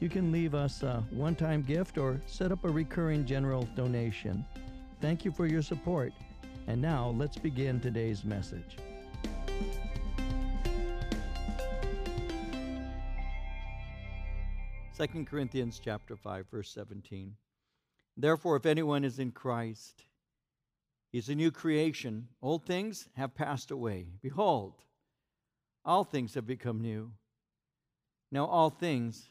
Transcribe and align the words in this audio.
You 0.00 0.08
can 0.08 0.30
leave 0.30 0.54
us 0.54 0.84
a 0.84 1.02
one 1.10 1.34
time 1.34 1.62
gift 1.62 1.98
or 1.98 2.20
set 2.26 2.52
up 2.52 2.64
a 2.64 2.70
recurring 2.70 3.26
general 3.26 3.68
donation. 3.74 4.44
Thank 5.00 5.24
you 5.24 5.32
for 5.32 5.46
your 5.46 5.62
support. 5.62 6.12
And 6.68 6.80
now 6.80 7.14
let's 7.16 7.36
begin 7.36 7.80
today's 7.80 8.24
message. 8.24 8.76
Second 14.92 15.26
Corinthians 15.26 15.80
chapter 15.84 16.16
5 16.16 16.46
verse 16.48 16.70
17. 16.70 17.34
Therefore 18.16 18.54
if 18.54 18.66
anyone 18.66 19.02
is 19.02 19.18
in 19.18 19.32
Christ, 19.32 20.04
he's 21.10 21.28
a 21.28 21.34
new 21.34 21.50
creation. 21.50 22.28
Old 22.40 22.64
things 22.64 23.08
have 23.16 23.34
passed 23.34 23.72
away. 23.72 24.06
Behold, 24.22 24.74
all 25.84 26.04
things 26.04 26.34
have 26.34 26.46
become 26.46 26.80
new. 26.80 27.10
Now 28.30 28.44
all 28.46 28.70
things 28.70 29.30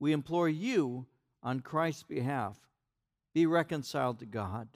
we 0.00 0.12
implore 0.12 0.48
you 0.48 1.06
on 1.42 1.60
Christ's 1.60 2.02
behalf 2.02 2.58
be 3.34 3.46
reconciled 3.46 4.18
to 4.18 4.26
God. 4.26 4.68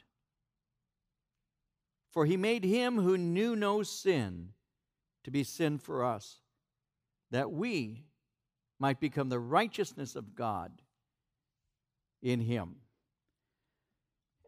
For 2.11 2.27
he 2.27 2.37
made 2.37 2.65
him 2.65 2.99
who 2.99 3.17
knew 3.17 3.57
no 3.57 3.83
sin 3.83 4.51
to 5.25 5.31
be 5.31 5.43
sin 5.43 5.79
for 5.79 6.05
us, 6.05 6.41
that 7.31 7.51
we 7.51 8.05
might 8.79 9.01
become 9.01 9.29
the 9.29 9.41
righteousness 9.41 10.15
of 10.15 10.35
God 10.35 10.71
in 12.23 12.41
him. 12.41 12.77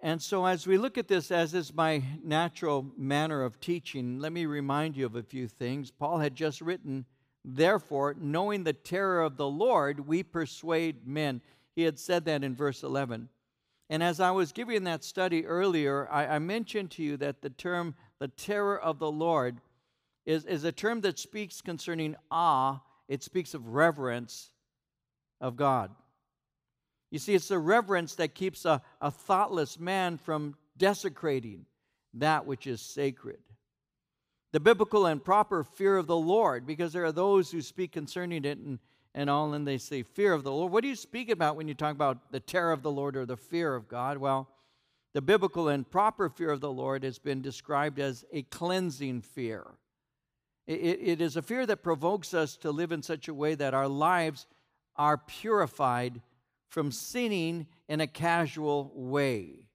And 0.02 0.20
so, 0.20 0.45
as 0.45 0.67
we 0.67 0.77
look 0.77 0.98
at 0.98 1.08
this, 1.08 1.30
as 1.30 1.55
is 1.55 1.72
my 1.72 2.05
natural 2.22 2.86
manner 2.97 3.42
of 3.42 3.58
teaching, 3.58 4.19
let 4.19 4.33
me 4.33 4.45
remind 4.45 4.97
you 4.97 5.06
of 5.06 5.17
a 5.17 5.22
few 5.22 5.48
things. 5.48 5.91
Paul 5.91 6.19
had 6.19 6.34
just 6.34 6.61
written 6.61 7.06
Therefore, 7.44 8.14
knowing 8.18 8.64
the 8.64 8.72
terror 8.72 9.22
of 9.22 9.36
the 9.36 9.48
Lord, 9.48 10.06
we 10.06 10.22
persuade 10.22 11.06
men. 11.06 11.42
He 11.76 11.82
had 11.82 11.98
said 11.98 12.24
that 12.24 12.42
in 12.42 12.54
verse 12.54 12.82
11. 12.82 13.28
And 13.90 14.02
as 14.02 14.18
I 14.18 14.30
was 14.30 14.52
giving 14.52 14.84
that 14.84 15.04
study 15.04 15.44
earlier, 15.44 16.08
I, 16.10 16.27
I 16.27 16.38
mentioned 16.38 16.92
to 16.92 17.02
you 17.02 17.18
that 17.18 17.42
the 17.42 17.50
term 17.50 17.94
the 18.18 18.28
terror 18.28 18.78
of 18.78 18.98
the 18.98 19.10
Lord 19.10 19.60
is, 20.24 20.46
is 20.46 20.64
a 20.64 20.72
term 20.72 21.02
that 21.02 21.18
speaks 21.18 21.60
concerning 21.60 22.16
awe, 22.30 22.80
it 23.08 23.22
speaks 23.22 23.52
of 23.52 23.74
reverence 23.74 24.50
of 25.40 25.56
God. 25.56 25.90
You 27.10 27.18
see, 27.18 27.34
it's 27.34 27.48
the 27.48 27.58
reverence 27.58 28.14
that 28.14 28.34
keeps 28.34 28.64
a, 28.64 28.80
a 29.02 29.10
thoughtless 29.10 29.78
man 29.78 30.16
from 30.16 30.56
desecrating 30.78 31.66
that 32.14 32.46
which 32.46 32.66
is 32.66 32.80
sacred 32.80 33.40
the 34.54 34.60
biblical 34.60 35.06
and 35.06 35.24
proper 35.24 35.64
fear 35.64 35.96
of 35.96 36.06
the 36.06 36.16
Lord, 36.16 36.64
because 36.64 36.92
there 36.92 37.04
are 37.04 37.10
those 37.10 37.50
who 37.50 37.60
speak 37.60 37.90
concerning 37.90 38.44
it 38.44 38.56
and, 38.56 38.78
and 39.12 39.28
all, 39.28 39.52
and 39.52 39.66
they 39.66 39.78
say 39.78 40.04
fear 40.04 40.32
of 40.32 40.44
the 40.44 40.52
Lord. 40.52 40.70
What 40.70 40.82
do 40.82 40.88
you 40.88 40.94
speak 40.94 41.28
about 41.28 41.56
when 41.56 41.66
you 41.66 41.74
talk 41.74 41.90
about 41.90 42.30
the 42.30 42.38
terror 42.38 42.70
of 42.70 42.84
the 42.84 42.90
Lord 42.92 43.16
or 43.16 43.26
the 43.26 43.36
fear 43.36 43.74
of 43.74 43.88
God? 43.88 44.18
Well, 44.18 44.48
the 45.12 45.20
biblical 45.20 45.66
and 45.66 45.90
proper 45.90 46.28
fear 46.28 46.50
of 46.50 46.60
the 46.60 46.70
Lord 46.70 47.02
has 47.02 47.18
been 47.18 47.42
described 47.42 47.98
as 47.98 48.24
a 48.32 48.42
cleansing 48.42 49.22
fear. 49.22 49.66
It, 50.68 51.00
it 51.02 51.20
is 51.20 51.36
a 51.36 51.42
fear 51.42 51.66
that 51.66 51.82
provokes 51.82 52.32
us 52.32 52.56
to 52.58 52.70
live 52.70 52.92
in 52.92 53.02
such 53.02 53.26
a 53.26 53.34
way 53.34 53.56
that 53.56 53.74
our 53.74 53.88
lives 53.88 54.46
are 54.94 55.18
purified 55.18 56.20
from 56.68 56.92
sinning 56.92 57.66
in 57.88 58.00
a 58.00 58.06
casual 58.06 58.92
way. 58.94 59.66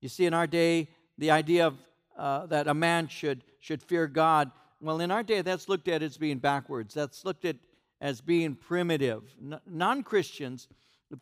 You 0.00 0.08
see, 0.08 0.26
in 0.26 0.34
our 0.34 0.48
day, 0.48 0.88
the 1.16 1.30
idea 1.30 1.68
of 1.68 1.76
uh, 2.16 2.46
that 2.46 2.68
a 2.68 2.74
man 2.74 3.08
should, 3.08 3.44
should 3.60 3.82
fear 3.82 4.06
God. 4.06 4.50
Well, 4.80 5.00
in 5.00 5.10
our 5.10 5.22
day, 5.22 5.42
that's 5.42 5.68
looked 5.68 5.88
at 5.88 6.02
as 6.02 6.16
being 6.16 6.38
backwards. 6.38 6.94
That's 6.94 7.24
looked 7.24 7.44
at 7.44 7.56
as 8.00 8.20
being 8.20 8.54
primitive. 8.54 9.22
Non 9.66 10.02
Christians 10.02 10.68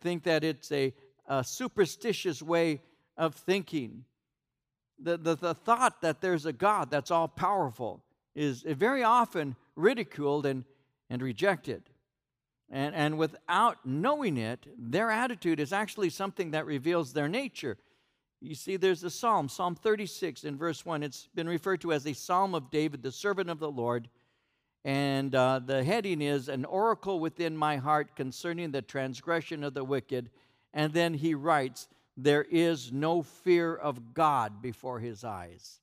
think 0.01 0.23
that 0.23 0.43
it's 0.43 0.71
a, 0.71 0.93
a, 1.27 1.43
superstitious 1.43 2.41
way 2.41 2.81
of 3.15 3.35
thinking. 3.35 4.05
The, 4.99 5.17
the, 5.17 5.35
the 5.35 5.53
thought 5.53 6.01
that 6.01 6.21
there's 6.21 6.45
a 6.45 6.53
God 6.53 6.89
that's 6.89 7.11
all 7.11 7.27
powerful 7.27 8.03
is 8.35 8.63
very 8.63 9.03
often 9.03 9.55
ridiculed 9.75 10.45
and, 10.45 10.63
and 11.09 11.21
rejected. 11.21 11.83
And, 12.69 12.95
and 12.95 13.17
without 13.17 13.85
knowing 13.85 14.37
it, 14.37 14.65
their 14.77 15.11
attitude 15.11 15.59
is 15.59 15.71
actually 15.71 16.09
something 16.09 16.51
that 16.51 16.65
reveals 16.65 17.13
their 17.13 17.29
nature. 17.29 17.77
You 18.43 18.55
see, 18.55 18.75
there's 18.75 19.05
a 19.05 19.09
psalm, 19.09 19.47
Psalm 19.47 19.73
36 19.73 20.43
in 20.43 20.57
verse 20.57 20.85
1. 20.85 21.01
It's 21.01 21.29
been 21.33 21.47
referred 21.47 21.79
to 21.79 21.93
as 21.93 22.05
a 22.05 22.11
psalm 22.11 22.53
of 22.53 22.69
David, 22.71 23.01
the 23.01 23.11
servant 23.11 23.49
of 23.49 23.59
the 23.59 23.71
Lord. 23.71 24.09
And 24.83 25.33
uh, 25.33 25.61
the 25.65 25.81
heading 25.81 26.21
is 26.21 26.49
An 26.49 26.65
Oracle 26.65 27.21
Within 27.21 27.55
My 27.55 27.77
Heart 27.77 28.17
Concerning 28.17 28.71
the 28.71 28.81
Transgression 28.81 29.63
of 29.63 29.73
the 29.73 29.85
Wicked. 29.85 30.29
And 30.73 30.91
then 30.91 31.13
he 31.13 31.33
writes, 31.33 31.87
There 32.17 32.43
is 32.43 32.91
no 32.91 33.21
fear 33.21 33.73
of 33.73 34.13
God 34.13 34.61
before 34.61 34.99
his 34.99 35.23
eyes. 35.23 35.79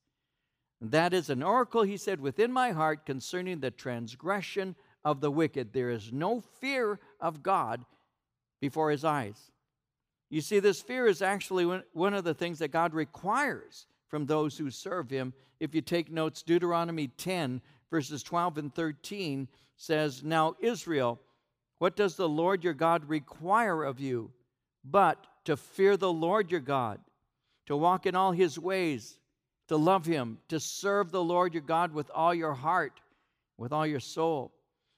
That 0.82 1.14
is 1.14 1.30
an 1.30 1.42
oracle, 1.42 1.82
he 1.82 1.96
said, 1.96 2.20
within 2.20 2.52
my 2.52 2.72
heart 2.72 3.06
concerning 3.06 3.60
the 3.60 3.70
transgression 3.70 4.76
of 5.02 5.22
the 5.22 5.30
wicked. 5.30 5.72
There 5.72 5.90
is 5.90 6.12
no 6.12 6.42
fear 6.60 7.00
of 7.20 7.42
God 7.42 7.86
before 8.60 8.90
his 8.90 9.02
eyes. 9.02 9.50
You 10.30 10.40
see, 10.40 10.60
this 10.60 10.80
fear 10.80 11.06
is 11.06 11.22
actually 11.22 11.82
one 11.92 12.14
of 12.14 12.22
the 12.22 12.34
things 12.34 12.60
that 12.60 12.68
God 12.68 12.94
requires 12.94 13.86
from 14.08 14.26
those 14.26 14.56
who 14.56 14.70
serve 14.70 15.10
Him. 15.10 15.34
If 15.58 15.74
you 15.74 15.80
take 15.80 16.10
notes, 16.10 16.42
Deuteronomy 16.42 17.08
10, 17.08 17.60
verses 17.90 18.22
12 18.22 18.58
and 18.58 18.74
13 18.74 19.48
says, 19.76 20.22
Now, 20.22 20.54
Israel, 20.60 21.20
what 21.78 21.96
does 21.96 22.14
the 22.14 22.28
Lord 22.28 22.62
your 22.62 22.74
God 22.74 23.08
require 23.08 23.82
of 23.82 23.98
you? 23.98 24.30
But 24.84 25.26
to 25.44 25.56
fear 25.56 25.96
the 25.96 26.12
Lord 26.12 26.50
your 26.50 26.60
God, 26.60 27.00
to 27.66 27.76
walk 27.76 28.06
in 28.06 28.14
all 28.14 28.32
His 28.32 28.58
ways, 28.58 29.18
to 29.66 29.76
love 29.76 30.06
Him, 30.06 30.38
to 30.48 30.60
serve 30.60 31.10
the 31.10 31.24
Lord 31.24 31.54
your 31.54 31.62
God 31.62 31.92
with 31.92 32.10
all 32.14 32.34
your 32.34 32.54
heart, 32.54 33.00
with 33.56 33.72
all 33.72 33.86
your 33.86 34.00
soul, 34.00 34.52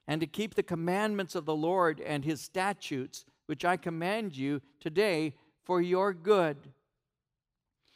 and 0.07 0.21
to 0.21 0.27
keep 0.27 0.55
the 0.55 0.63
commandments 0.63 1.35
of 1.35 1.47
the 1.47 1.55
Lord 1.55 2.01
and 2.01 2.25
His 2.25 2.41
statutes 2.41 3.25
which 3.53 3.67
I 3.67 3.77
command 3.77 4.35
you 4.35 4.63
today 4.81 5.35
for 5.63 5.83
your 5.83 6.15
good. 6.15 6.57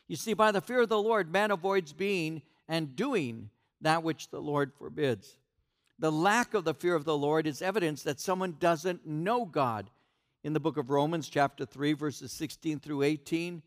You 0.07 0.15
see, 0.15 0.35
by 0.35 0.53
the 0.53 0.61
fear 0.61 0.83
of 0.83 0.91
the 0.91 1.01
Lord, 1.01 1.33
man 1.33 1.51
avoids 1.51 1.95
being 1.95 2.43
and 2.69 2.95
doing 2.95 3.49
that 3.81 4.03
which 4.03 4.29
the 4.29 4.39
Lord 4.39 4.75
forbids. 4.75 5.39
The 5.99 6.13
lack 6.13 6.53
of 6.53 6.65
the 6.65 6.75
fear 6.75 6.95
of 6.95 7.07
the 7.07 7.17
Lord 7.17 7.47
is 7.47 7.63
evidence 7.63 8.03
that 8.03 8.21
someone 8.21 8.57
doesn't 8.61 9.07
know 9.07 9.47
God. 9.47 9.89
In 10.45 10.53
the 10.53 10.61
book 10.61 10.77
of 10.77 10.91
Romans, 10.91 11.31
chapter 11.31 11.65
3, 11.65 11.95
verses 11.95 12.33
16 12.33 12.79
through 12.81 13.01
18, 13.01 13.63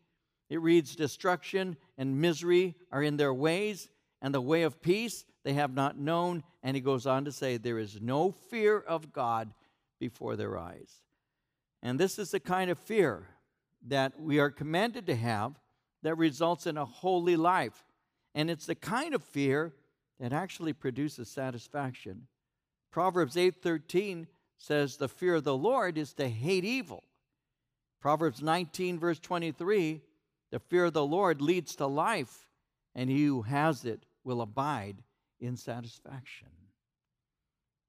it 0.52 0.62
reads, 0.62 0.96
Destruction 0.96 1.76
and 1.98 2.22
misery 2.22 2.76
are 2.92 3.02
in 3.02 3.18
their 3.18 3.34
ways, 3.34 3.90
and 4.22 4.32
the 4.32 4.42
way 4.42 4.62
of 4.62 4.80
peace 4.80 5.26
they 5.44 5.54
have 5.54 5.74
not 5.74 5.98
known. 5.98 6.44
And 6.62 6.76
he 6.78 6.82
goes 6.82 7.08
on 7.08 7.26
to 7.26 7.32
say, 7.32 7.58
There 7.58 7.80
is 7.80 8.00
no 8.00 8.32
fear 8.32 8.78
of 8.78 9.12
God 9.12 9.52
before 10.00 10.36
their 10.36 10.56
eyes. 10.56 11.02
And 11.82 12.00
this 12.00 12.20
is 12.20 12.32
the 12.32 12.40
kind 12.40 12.70
of 12.70 12.78
fear 12.78 13.28
that 13.88 14.20
we 14.20 14.40
are 14.40 14.50
commanded 14.50 15.06
to 15.08 15.16
have 15.16 15.60
that 16.04 16.16
results 16.16 16.68
in 16.68 16.78
a 16.78 16.86
holy 16.86 17.36
life. 17.36 17.86
And 18.36 18.50
it's 18.50 18.66
the 18.66 18.76
kind 18.76 19.14
of 19.14 19.24
fear 19.24 19.74
that 20.20 20.34
actually 20.34 20.74
produces 20.74 21.30
satisfaction. 21.30 22.28
Proverbs 22.92 23.36
8:13 23.36 24.28
says 24.58 24.98
the 24.98 25.08
fear 25.08 25.36
of 25.36 25.44
the 25.46 25.58
Lord 25.58 25.98
is 25.98 26.14
to 26.16 26.28
hate 26.28 26.66
evil. 26.66 27.04
Proverbs 28.02 28.42
19, 28.42 29.00
verse 29.00 29.20
23 29.20 30.02
the 30.52 30.60
fear 30.60 30.86
of 30.86 30.94
the 30.94 31.06
Lord 31.06 31.42
leads 31.42 31.76
to 31.76 31.86
life, 31.86 32.50
and 32.96 33.10
he 33.10 33.26
who 33.26 33.44
has 33.44 33.86
it 33.86 34.06
will 34.24 34.42
abide 34.42 35.04
in 35.40 35.56
satisfaction. 35.56 36.48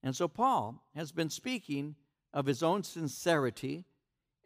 And 0.02 0.14
so 0.14 0.28
Paul 0.28 0.84
has 0.94 1.12
been 1.12 1.30
speaking 1.30 1.96
of 2.32 2.46
his 2.46 2.62
own 2.62 2.82
sincerity, 2.82 3.84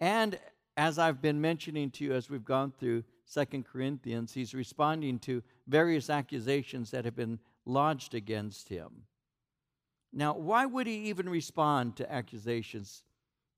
and 0.01 0.39
as 0.77 0.99
I've 0.99 1.23
been 1.23 1.41
mentioning 1.41 1.91
to 1.93 2.05
you 2.05 2.15
as 2.15 2.29
we've 2.29 2.45
gone 2.45 2.73
through 2.73 3.05
Second 3.25 3.65
Corinthians, 3.65 4.33
he's 4.35 4.55
responding 4.55 5.19
to 5.21 5.43
various 5.67 6.11
accusations 6.11 6.91
that 6.91 7.05
have 7.05 7.17
been 7.17 7.39
lodged 7.65 8.15
against 8.15 8.69
him. 8.69 9.05
Now, 10.13 10.35
why 10.35 10.67
would 10.67 10.87
he 10.87 11.09
even 11.09 11.29
respond 11.29 11.97
to 11.97 12.13
accusations? 12.13 13.03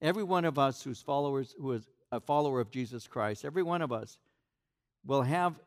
Every 0.00 0.22
one 0.22 0.44
of 0.44 0.58
us 0.58 0.82
who's 0.82 1.02
followers, 1.02 1.54
who 1.58 1.72
is 1.72 1.88
a 2.12 2.20
follower 2.20 2.60
of 2.60 2.70
Jesus 2.70 3.06
Christ, 3.06 3.44
every 3.44 3.62
one 3.62 3.82
of 3.82 3.92
us 3.92 4.18
will 5.04 5.22
have 5.22 5.58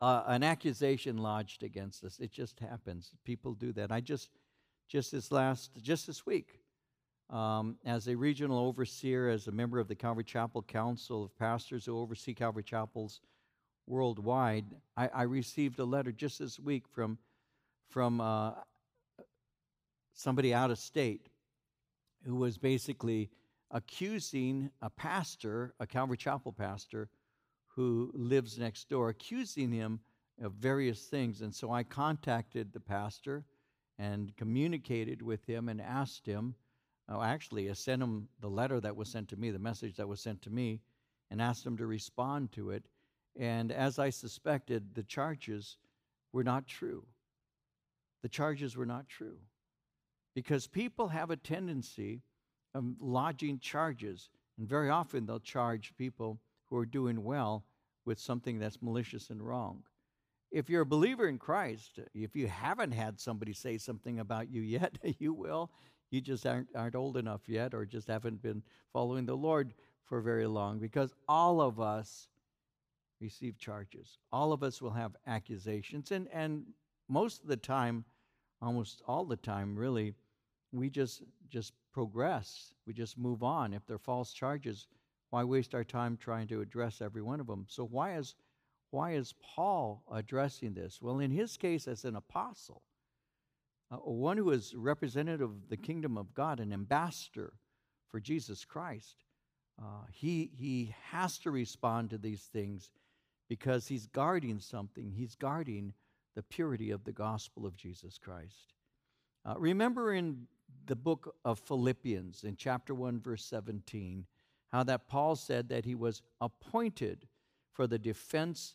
uh, 0.00 0.24
an 0.26 0.42
accusation 0.42 1.18
lodged 1.18 1.62
against 1.62 2.02
us. 2.04 2.18
It 2.18 2.32
just 2.32 2.58
happens. 2.60 3.12
People 3.24 3.54
do 3.54 3.72
that. 3.72 3.92
I 3.92 4.00
just, 4.00 4.30
just 4.88 5.12
this 5.12 5.30
last, 5.30 5.70
just 5.80 6.06
this 6.06 6.26
week, 6.26 6.61
um, 7.32 7.76
as 7.84 8.08
a 8.08 8.14
regional 8.14 8.58
overseer, 8.58 9.28
as 9.30 9.48
a 9.48 9.52
member 9.52 9.78
of 9.78 9.88
the 9.88 9.94
Calvary 9.94 10.24
Chapel 10.24 10.62
Council 10.62 11.24
of 11.24 11.36
Pastors 11.38 11.86
who 11.86 11.98
oversee 11.98 12.34
Calvary 12.34 12.62
Chapels 12.62 13.20
worldwide, 13.86 14.66
I, 14.96 15.08
I 15.08 15.22
received 15.22 15.78
a 15.78 15.84
letter 15.84 16.12
just 16.12 16.38
this 16.38 16.60
week 16.60 16.86
from 16.86 17.18
from 17.88 18.20
uh, 18.20 18.52
somebody 20.14 20.54
out 20.54 20.70
of 20.70 20.78
state 20.78 21.28
who 22.24 22.36
was 22.36 22.56
basically 22.56 23.30
accusing 23.70 24.70
a 24.80 24.90
pastor, 24.90 25.74
a 25.80 25.86
Calvary 25.86 26.16
Chapel 26.16 26.52
pastor, 26.52 27.08
who 27.66 28.10
lives 28.14 28.58
next 28.58 28.88
door, 28.88 29.08
accusing 29.08 29.72
him 29.72 30.00
of 30.40 30.52
various 30.52 31.06
things. 31.06 31.40
And 31.40 31.54
so 31.54 31.72
I 31.72 31.82
contacted 31.82 32.72
the 32.72 32.80
pastor 32.80 33.44
and 33.98 34.36
communicated 34.36 35.22
with 35.22 35.44
him 35.46 35.68
and 35.68 35.80
asked 35.80 36.26
him. 36.26 36.54
Oh, 37.12 37.22
actually, 37.22 37.68
I 37.68 37.74
sent 37.74 38.02
him 38.02 38.28
the 38.40 38.48
letter 38.48 38.80
that 38.80 38.96
was 38.96 39.10
sent 39.10 39.28
to 39.28 39.36
me, 39.36 39.50
the 39.50 39.58
message 39.58 39.96
that 39.96 40.08
was 40.08 40.20
sent 40.20 40.40
to 40.42 40.50
me, 40.50 40.80
and 41.30 41.42
asked 41.42 41.66
him 41.66 41.76
to 41.76 41.86
respond 41.86 42.52
to 42.52 42.70
it. 42.70 42.84
And 43.38 43.70
as 43.70 43.98
I 43.98 44.10
suspected, 44.10 44.94
the 44.94 45.02
charges 45.02 45.76
were 46.32 46.44
not 46.44 46.66
true. 46.66 47.04
The 48.22 48.28
charges 48.28 48.76
were 48.76 48.86
not 48.86 49.08
true 49.08 49.38
because 50.34 50.66
people 50.66 51.08
have 51.08 51.30
a 51.30 51.36
tendency 51.36 52.22
of 52.74 52.84
lodging 53.00 53.58
charges, 53.58 54.30
and 54.58 54.66
very 54.66 54.88
often 54.88 55.26
they'll 55.26 55.40
charge 55.40 55.94
people 55.96 56.40
who 56.66 56.78
are 56.78 56.86
doing 56.86 57.22
well 57.22 57.64
with 58.06 58.18
something 58.18 58.58
that's 58.58 58.80
malicious 58.80 59.28
and 59.28 59.42
wrong. 59.42 59.82
If 60.50 60.68
you're 60.68 60.82
a 60.82 60.86
believer 60.86 61.28
in 61.28 61.38
Christ, 61.38 62.00
if 62.14 62.34
you 62.34 62.46
haven't 62.46 62.92
had 62.92 63.20
somebody 63.20 63.52
say 63.52 63.78
something 63.78 64.20
about 64.20 64.50
you 64.50 64.62
yet, 64.62 64.98
you 65.18 65.32
will. 65.34 65.70
You 66.12 66.20
just 66.20 66.46
aren't, 66.46 66.68
aren't 66.76 66.94
old 66.94 67.16
enough 67.16 67.48
yet 67.48 67.72
or 67.72 67.86
just 67.86 68.06
haven't 68.06 68.42
been 68.42 68.62
following 68.92 69.24
the 69.24 69.34
Lord 69.34 69.72
for 70.04 70.20
very 70.20 70.46
long 70.46 70.78
because 70.78 71.14
all 71.26 71.62
of 71.62 71.80
us 71.80 72.28
receive 73.18 73.56
charges. 73.56 74.18
All 74.30 74.52
of 74.52 74.62
us 74.62 74.82
will 74.82 74.90
have 74.90 75.16
accusations. 75.26 76.12
And, 76.12 76.28
and 76.30 76.64
most 77.08 77.42
of 77.42 77.48
the 77.48 77.56
time, 77.56 78.04
almost 78.60 79.02
all 79.08 79.24
the 79.24 79.38
time, 79.38 79.74
really, 79.74 80.14
we 80.70 80.90
just 80.90 81.22
just 81.48 81.72
progress. 81.94 82.74
We 82.86 82.92
just 82.92 83.16
move 83.16 83.42
on. 83.42 83.72
If 83.72 83.86
they're 83.86 83.98
false 83.98 84.34
charges, 84.34 84.88
why 85.30 85.44
waste 85.44 85.74
our 85.74 85.84
time 85.84 86.18
trying 86.18 86.46
to 86.48 86.60
address 86.60 87.00
every 87.00 87.22
one 87.22 87.40
of 87.40 87.46
them? 87.46 87.64
So 87.68 87.86
why 87.86 88.16
is 88.16 88.34
why 88.90 89.12
is 89.12 89.34
Paul 89.42 90.04
addressing 90.12 90.74
this? 90.74 91.00
Well, 91.00 91.20
in 91.20 91.30
his 91.30 91.56
case, 91.56 91.88
as 91.88 92.04
an 92.04 92.16
apostle, 92.16 92.82
uh, 93.92 93.96
one 93.96 94.36
who 94.36 94.50
is 94.50 94.74
representative 94.74 95.50
of 95.50 95.68
the 95.68 95.76
kingdom 95.76 96.16
of 96.16 96.34
God, 96.34 96.60
an 96.60 96.72
ambassador 96.72 97.52
for 98.08 98.20
Jesus 98.20 98.64
Christ, 98.64 99.24
uh, 99.80 100.04
he 100.10 100.50
he 100.56 100.94
has 101.10 101.38
to 101.40 101.50
respond 101.50 102.10
to 102.10 102.18
these 102.18 102.42
things 102.52 102.90
because 103.48 103.86
he's 103.86 104.06
guarding 104.06 104.58
something. 104.60 105.12
He's 105.12 105.34
guarding 105.34 105.92
the 106.34 106.42
purity 106.42 106.90
of 106.90 107.04
the 107.04 107.12
gospel 107.12 107.66
of 107.66 107.76
Jesus 107.76 108.18
Christ. 108.18 108.74
Uh, 109.44 109.54
remember 109.58 110.14
in 110.14 110.46
the 110.86 110.96
book 110.96 111.34
of 111.44 111.58
Philippians, 111.58 112.44
in 112.44 112.56
chapter 112.56 112.94
1, 112.94 113.20
verse 113.20 113.44
17, 113.44 114.24
how 114.70 114.82
that 114.84 115.06
Paul 115.06 115.36
said 115.36 115.68
that 115.68 115.84
he 115.84 115.94
was 115.94 116.22
appointed 116.40 117.26
for 117.72 117.86
the 117.86 117.98
defense 117.98 118.74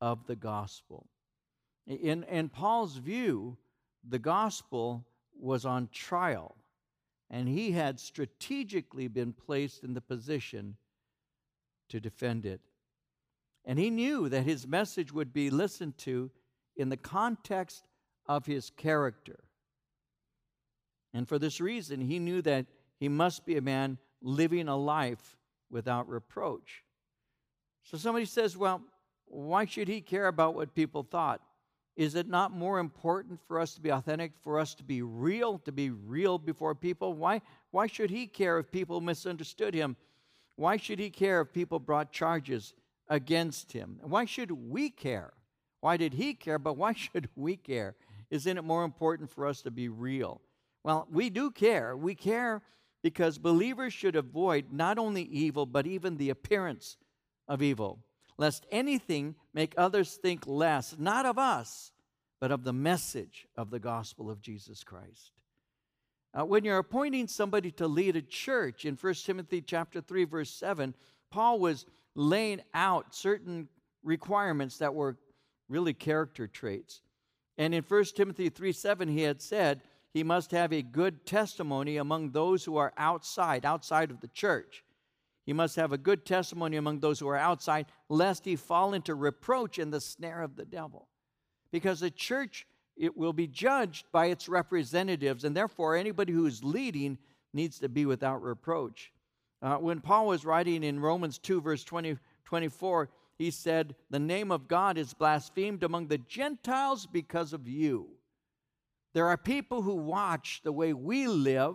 of 0.00 0.26
the 0.26 0.36
gospel. 0.36 1.06
In, 1.86 2.24
in 2.24 2.48
Paul's 2.48 2.96
view, 2.96 3.58
the 4.08 4.18
gospel 4.18 5.06
was 5.38 5.64
on 5.64 5.88
trial, 5.92 6.56
and 7.30 7.48
he 7.48 7.72
had 7.72 7.98
strategically 8.00 9.08
been 9.08 9.32
placed 9.32 9.84
in 9.84 9.94
the 9.94 10.00
position 10.00 10.76
to 11.88 12.00
defend 12.00 12.46
it. 12.46 12.60
And 13.64 13.78
he 13.78 13.90
knew 13.90 14.28
that 14.28 14.44
his 14.44 14.66
message 14.66 15.12
would 15.12 15.32
be 15.32 15.50
listened 15.50 15.98
to 15.98 16.30
in 16.76 16.88
the 16.88 16.96
context 16.96 17.84
of 18.26 18.46
his 18.46 18.70
character. 18.70 19.40
And 21.12 21.28
for 21.28 21.38
this 21.38 21.60
reason, 21.60 22.00
he 22.00 22.18
knew 22.18 22.42
that 22.42 22.66
he 22.98 23.08
must 23.08 23.44
be 23.46 23.56
a 23.56 23.62
man 23.62 23.98
living 24.22 24.68
a 24.68 24.76
life 24.76 25.36
without 25.70 26.08
reproach. 26.08 26.84
So 27.84 27.96
somebody 27.96 28.26
says, 28.26 28.56
well, 28.56 28.82
why 29.26 29.64
should 29.64 29.88
he 29.88 30.00
care 30.00 30.28
about 30.28 30.54
what 30.54 30.74
people 30.74 31.02
thought? 31.02 31.40
Is 31.96 32.14
it 32.14 32.28
not 32.28 32.52
more 32.52 32.78
important 32.78 33.40
for 33.48 33.58
us 33.58 33.74
to 33.74 33.80
be 33.80 33.90
authentic, 33.90 34.32
for 34.44 34.58
us 34.58 34.74
to 34.74 34.84
be 34.84 35.00
real, 35.00 35.58
to 35.60 35.72
be 35.72 35.90
real 35.90 36.38
before 36.38 36.74
people? 36.74 37.14
Why, 37.14 37.40
why 37.70 37.86
should 37.86 38.10
he 38.10 38.26
care 38.26 38.58
if 38.58 38.70
people 38.70 39.00
misunderstood 39.00 39.72
him? 39.72 39.96
Why 40.56 40.76
should 40.76 40.98
he 40.98 41.10
care 41.10 41.40
if 41.40 41.52
people 41.52 41.78
brought 41.78 42.12
charges 42.12 42.74
against 43.08 43.72
him? 43.72 43.98
Why 44.02 44.26
should 44.26 44.50
we 44.50 44.90
care? 44.90 45.32
Why 45.80 45.96
did 45.96 46.14
he 46.14 46.34
care, 46.34 46.58
but 46.58 46.76
why 46.76 46.92
should 46.96 47.28
we 47.34 47.56
care? 47.56 47.94
Isn't 48.30 48.58
it 48.58 48.64
more 48.64 48.84
important 48.84 49.30
for 49.30 49.46
us 49.46 49.62
to 49.62 49.70
be 49.70 49.88
real? 49.88 50.42
Well, 50.84 51.06
we 51.10 51.30
do 51.30 51.50
care. 51.50 51.96
We 51.96 52.14
care 52.14 52.62
because 53.02 53.38
believers 53.38 53.92
should 53.92 54.16
avoid 54.16 54.72
not 54.72 54.98
only 54.98 55.22
evil, 55.22 55.64
but 55.64 55.86
even 55.86 56.16
the 56.16 56.30
appearance 56.30 56.96
of 57.48 57.62
evil, 57.62 58.00
lest 58.36 58.66
anything 58.70 59.36
make 59.56 59.72
others 59.78 60.16
think 60.16 60.46
less, 60.46 60.94
not 60.98 61.24
of 61.24 61.38
us, 61.38 61.90
but 62.40 62.52
of 62.52 62.62
the 62.62 62.74
message 62.74 63.48
of 63.56 63.70
the 63.70 63.78
gospel 63.78 64.30
of 64.30 64.42
Jesus 64.42 64.84
Christ. 64.84 65.32
Uh, 66.34 66.44
when 66.44 66.62
you're 66.62 66.76
appointing 66.76 67.26
somebody 67.26 67.70
to 67.70 67.88
lead 67.88 68.16
a 68.16 68.22
church 68.22 68.84
in 68.84 68.96
1 68.96 69.14
Timothy 69.14 69.62
chapter 69.62 70.02
3 70.02 70.24
verse 70.24 70.50
7, 70.50 70.94
Paul 71.30 71.58
was 71.58 71.86
laying 72.14 72.60
out 72.74 73.14
certain 73.14 73.68
requirements 74.04 74.76
that 74.76 74.94
were 74.94 75.16
really 75.70 75.94
character 75.94 76.46
traits. 76.46 77.00
And 77.56 77.74
in 77.74 77.82
1 77.82 78.04
Timothy 78.14 78.50
3 78.50 78.72
7, 78.72 79.08
he 79.08 79.22
had 79.22 79.40
said, 79.40 79.80
he 80.12 80.22
must 80.22 80.50
have 80.50 80.72
a 80.72 80.82
good 80.82 81.24
testimony 81.24 81.96
among 81.96 82.30
those 82.30 82.62
who 82.62 82.76
are 82.76 82.92
outside, 82.98 83.64
outside 83.64 84.10
of 84.10 84.20
the 84.20 84.28
church. 84.28 84.84
He 85.46 85.52
must 85.52 85.76
have 85.76 85.92
a 85.92 85.98
good 85.98 86.26
testimony 86.26 86.76
among 86.76 86.98
those 86.98 87.20
who 87.20 87.28
are 87.28 87.36
outside, 87.36 87.86
lest 88.08 88.44
he 88.44 88.56
fall 88.56 88.92
into 88.92 89.14
reproach 89.14 89.78
in 89.78 89.90
the 89.90 90.00
snare 90.00 90.42
of 90.42 90.56
the 90.56 90.64
devil. 90.64 91.08
Because 91.70 92.00
the 92.00 92.10
church 92.10 92.66
it 92.96 93.16
will 93.16 93.32
be 93.32 93.46
judged 93.46 94.06
by 94.10 94.26
its 94.26 94.48
representatives, 94.48 95.44
and 95.44 95.56
therefore 95.56 95.96
anybody 95.96 96.32
who 96.32 96.46
is 96.46 96.64
leading 96.64 97.18
needs 97.52 97.78
to 97.78 97.88
be 97.88 98.06
without 98.06 98.42
reproach. 98.42 99.12
Uh, 99.62 99.76
when 99.76 100.00
Paul 100.00 100.26
was 100.26 100.44
writing 100.44 100.82
in 100.82 101.00
Romans 101.00 101.38
2, 101.38 101.60
verse 101.60 101.84
20, 101.84 102.18
24, 102.44 103.10
he 103.38 103.50
said, 103.50 103.94
The 104.10 104.18
name 104.18 104.50
of 104.50 104.68
God 104.68 104.98
is 104.98 105.14
blasphemed 105.14 105.82
among 105.82 106.08
the 106.08 106.18
Gentiles 106.18 107.06
because 107.06 107.52
of 107.52 107.68
you. 107.68 108.08
There 109.12 109.26
are 109.26 109.36
people 109.36 109.82
who 109.82 109.94
watch 109.94 110.60
the 110.62 110.72
way 110.72 110.92
we 110.92 111.26
live 111.26 111.74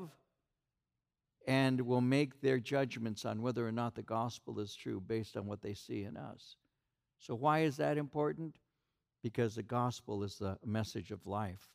and 1.48 1.82
will 1.82 2.02
make 2.02 2.42
their 2.42 2.60
judgments 2.60 3.26
on 3.26 3.42
whether 3.42 3.68
or 3.68 3.72
not 3.72 3.96
the 3.96 4.02
gospel 4.02 4.60
is 4.60 4.76
true 4.76 5.02
based 5.02 5.36
on 5.36 5.48
what 5.48 5.62
they 5.62 5.74
see 5.74 6.04
in 6.04 6.18
us. 6.18 6.58
So, 7.20 7.36
why 7.36 7.60
is 7.60 7.78
that 7.78 7.98
important? 7.98 8.56
Because 9.24 9.56
the 9.56 9.64
gospel 9.64 10.24
is 10.24 10.38
the 10.38 10.58
message 10.66 11.12
of 11.12 11.26
life. 11.28 11.68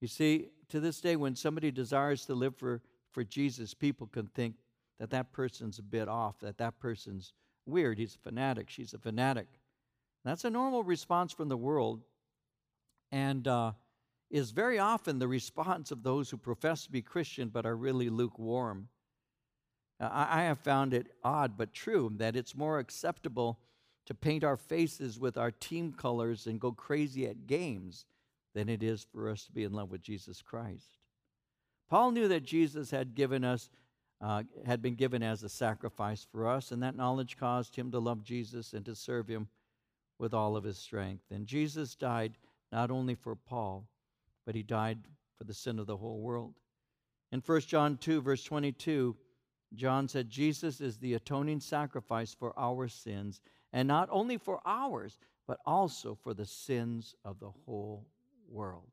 You 0.00 0.08
see, 0.08 0.48
to 0.68 0.80
this 0.80 1.00
day, 1.00 1.16
when 1.16 1.34
somebody 1.34 1.70
desires 1.70 2.26
to 2.26 2.34
live 2.34 2.56
for, 2.56 2.82
for 3.10 3.24
Jesus, 3.24 3.72
people 3.72 4.06
can 4.06 4.26
think 4.28 4.56
that 4.98 5.10
that 5.10 5.32
person's 5.32 5.78
a 5.78 5.82
bit 5.82 6.08
off, 6.08 6.38
that 6.40 6.58
that 6.58 6.78
person's 6.78 7.32
weird. 7.66 7.98
He's 7.98 8.14
a 8.14 8.18
fanatic, 8.18 8.68
she's 8.68 8.94
a 8.94 8.98
fanatic. 8.98 9.46
That's 10.24 10.44
a 10.44 10.50
normal 10.50 10.82
response 10.82 11.32
from 11.32 11.48
the 11.48 11.56
world. 11.56 12.02
And 13.12 13.46
uh, 13.46 13.72
is 14.34 14.50
very 14.50 14.80
often 14.80 15.20
the 15.20 15.28
response 15.28 15.92
of 15.92 16.02
those 16.02 16.28
who 16.28 16.36
profess 16.36 16.82
to 16.82 16.90
be 16.90 17.00
Christian 17.00 17.50
but 17.50 17.64
are 17.64 17.76
really 17.76 18.10
lukewarm. 18.10 18.88
I 20.00 20.42
have 20.42 20.58
found 20.58 20.92
it 20.92 21.06
odd 21.22 21.56
but 21.56 21.72
true 21.72 22.12
that 22.16 22.34
it's 22.34 22.56
more 22.56 22.80
acceptable 22.80 23.60
to 24.06 24.12
paint 24.12 24.42
our 24.42 24.56
faces 24.56 25.20
with 25.20 25.38
our 25.38 25.52
team 25.52 25.92
colors 25.92 26.48
and 26.48 26.58
go 26.58 26.72
crazy 26.72 27.26
at 27.26 27.46
games 27.46 28.06
than 28.56 28.68
it 28.68 28.82
is 28.82 29.06
for 29.12 29.30
us 29.30 29.44
to 29.44 29.52
be 29.52 29.62
in 29.62 29.72
love 29.72 29.92
with 29.92 30.02
Jesus 30.02 30.42
Christ. 30.42 30.98
Paul 31.88 32.10
knew 32.10 32.26
that 32.26 32.42
Jesus 32.42 32.90
had 32.90 33.14
given 33.14 33.44
us, 33.44 33.70
uh, 34.20 34.42
had 34.66 34.82
been 34.82 34.96
given 34.96 35.22
as 35.22 35.44
a 35.44 35.48
sacrifice 35.48 36.26
for 36.32 36.48
us, 36.48 36.72
and 36.72 36.82
that 36.82 36.96
knowledge 36.96 37.36
caused 37.36 37.76
him 37.76 37.92
to 37.92 38.00
love 38.00 38.24
Jesus 38.24 38.72
and 38.72 38.84
to 38.84 38.96
serve 38.96 39.28
him 39.28 39.46
with 40.18 40.34
all 40.34 40.56
of 40.56 40.64
his 40.64 40.76
strength. 40.76 41.22
And 41.30 41.46
Jesus 41.46 41.94
died 41.94 42.36
not 42.72 42.90
only 42.90 43.14
for 43.14 43.36
Paul, 43.36 43.86
but 44.46 44.54
he 44.54 44.62
died 44.62 44.98
for 45.36 45.44
the 45.44 45.54
sin 45.54 45.78
of 45.78 45.86
the 45.86 45.96
whole 45.96 46.20
world. 46.20 46.54
In 47.32 47.42
1 47.44 47.60
John 47.62 47.96
2, 47.96 48.22
verse 48.22 48.44
22, 48.44 49.16
John 49.74 50.08
said, 50.08 50.30
Jesus 50.30 50.80
is 50.80 50.98
the 50.98 51.14
atoning 51.14 51.60
sacrifice 51.60 52.32
for 52.32 52.56
our 52.58 52.86
sins, 52.86 53.40
and 53.72 53.88
not 53.88 54.08
only 54.10 54.38
for 54.38 54.60
ours, 54.64 55.18
but 55.46 55.58
also 55.66 56.14
for 56.14 56.32
the 56.32 56.46
sins 56.46 57.14
of 57.24 57.40
the 57.40 57.50
whole 57.66 58.06
world. 58.48 58.90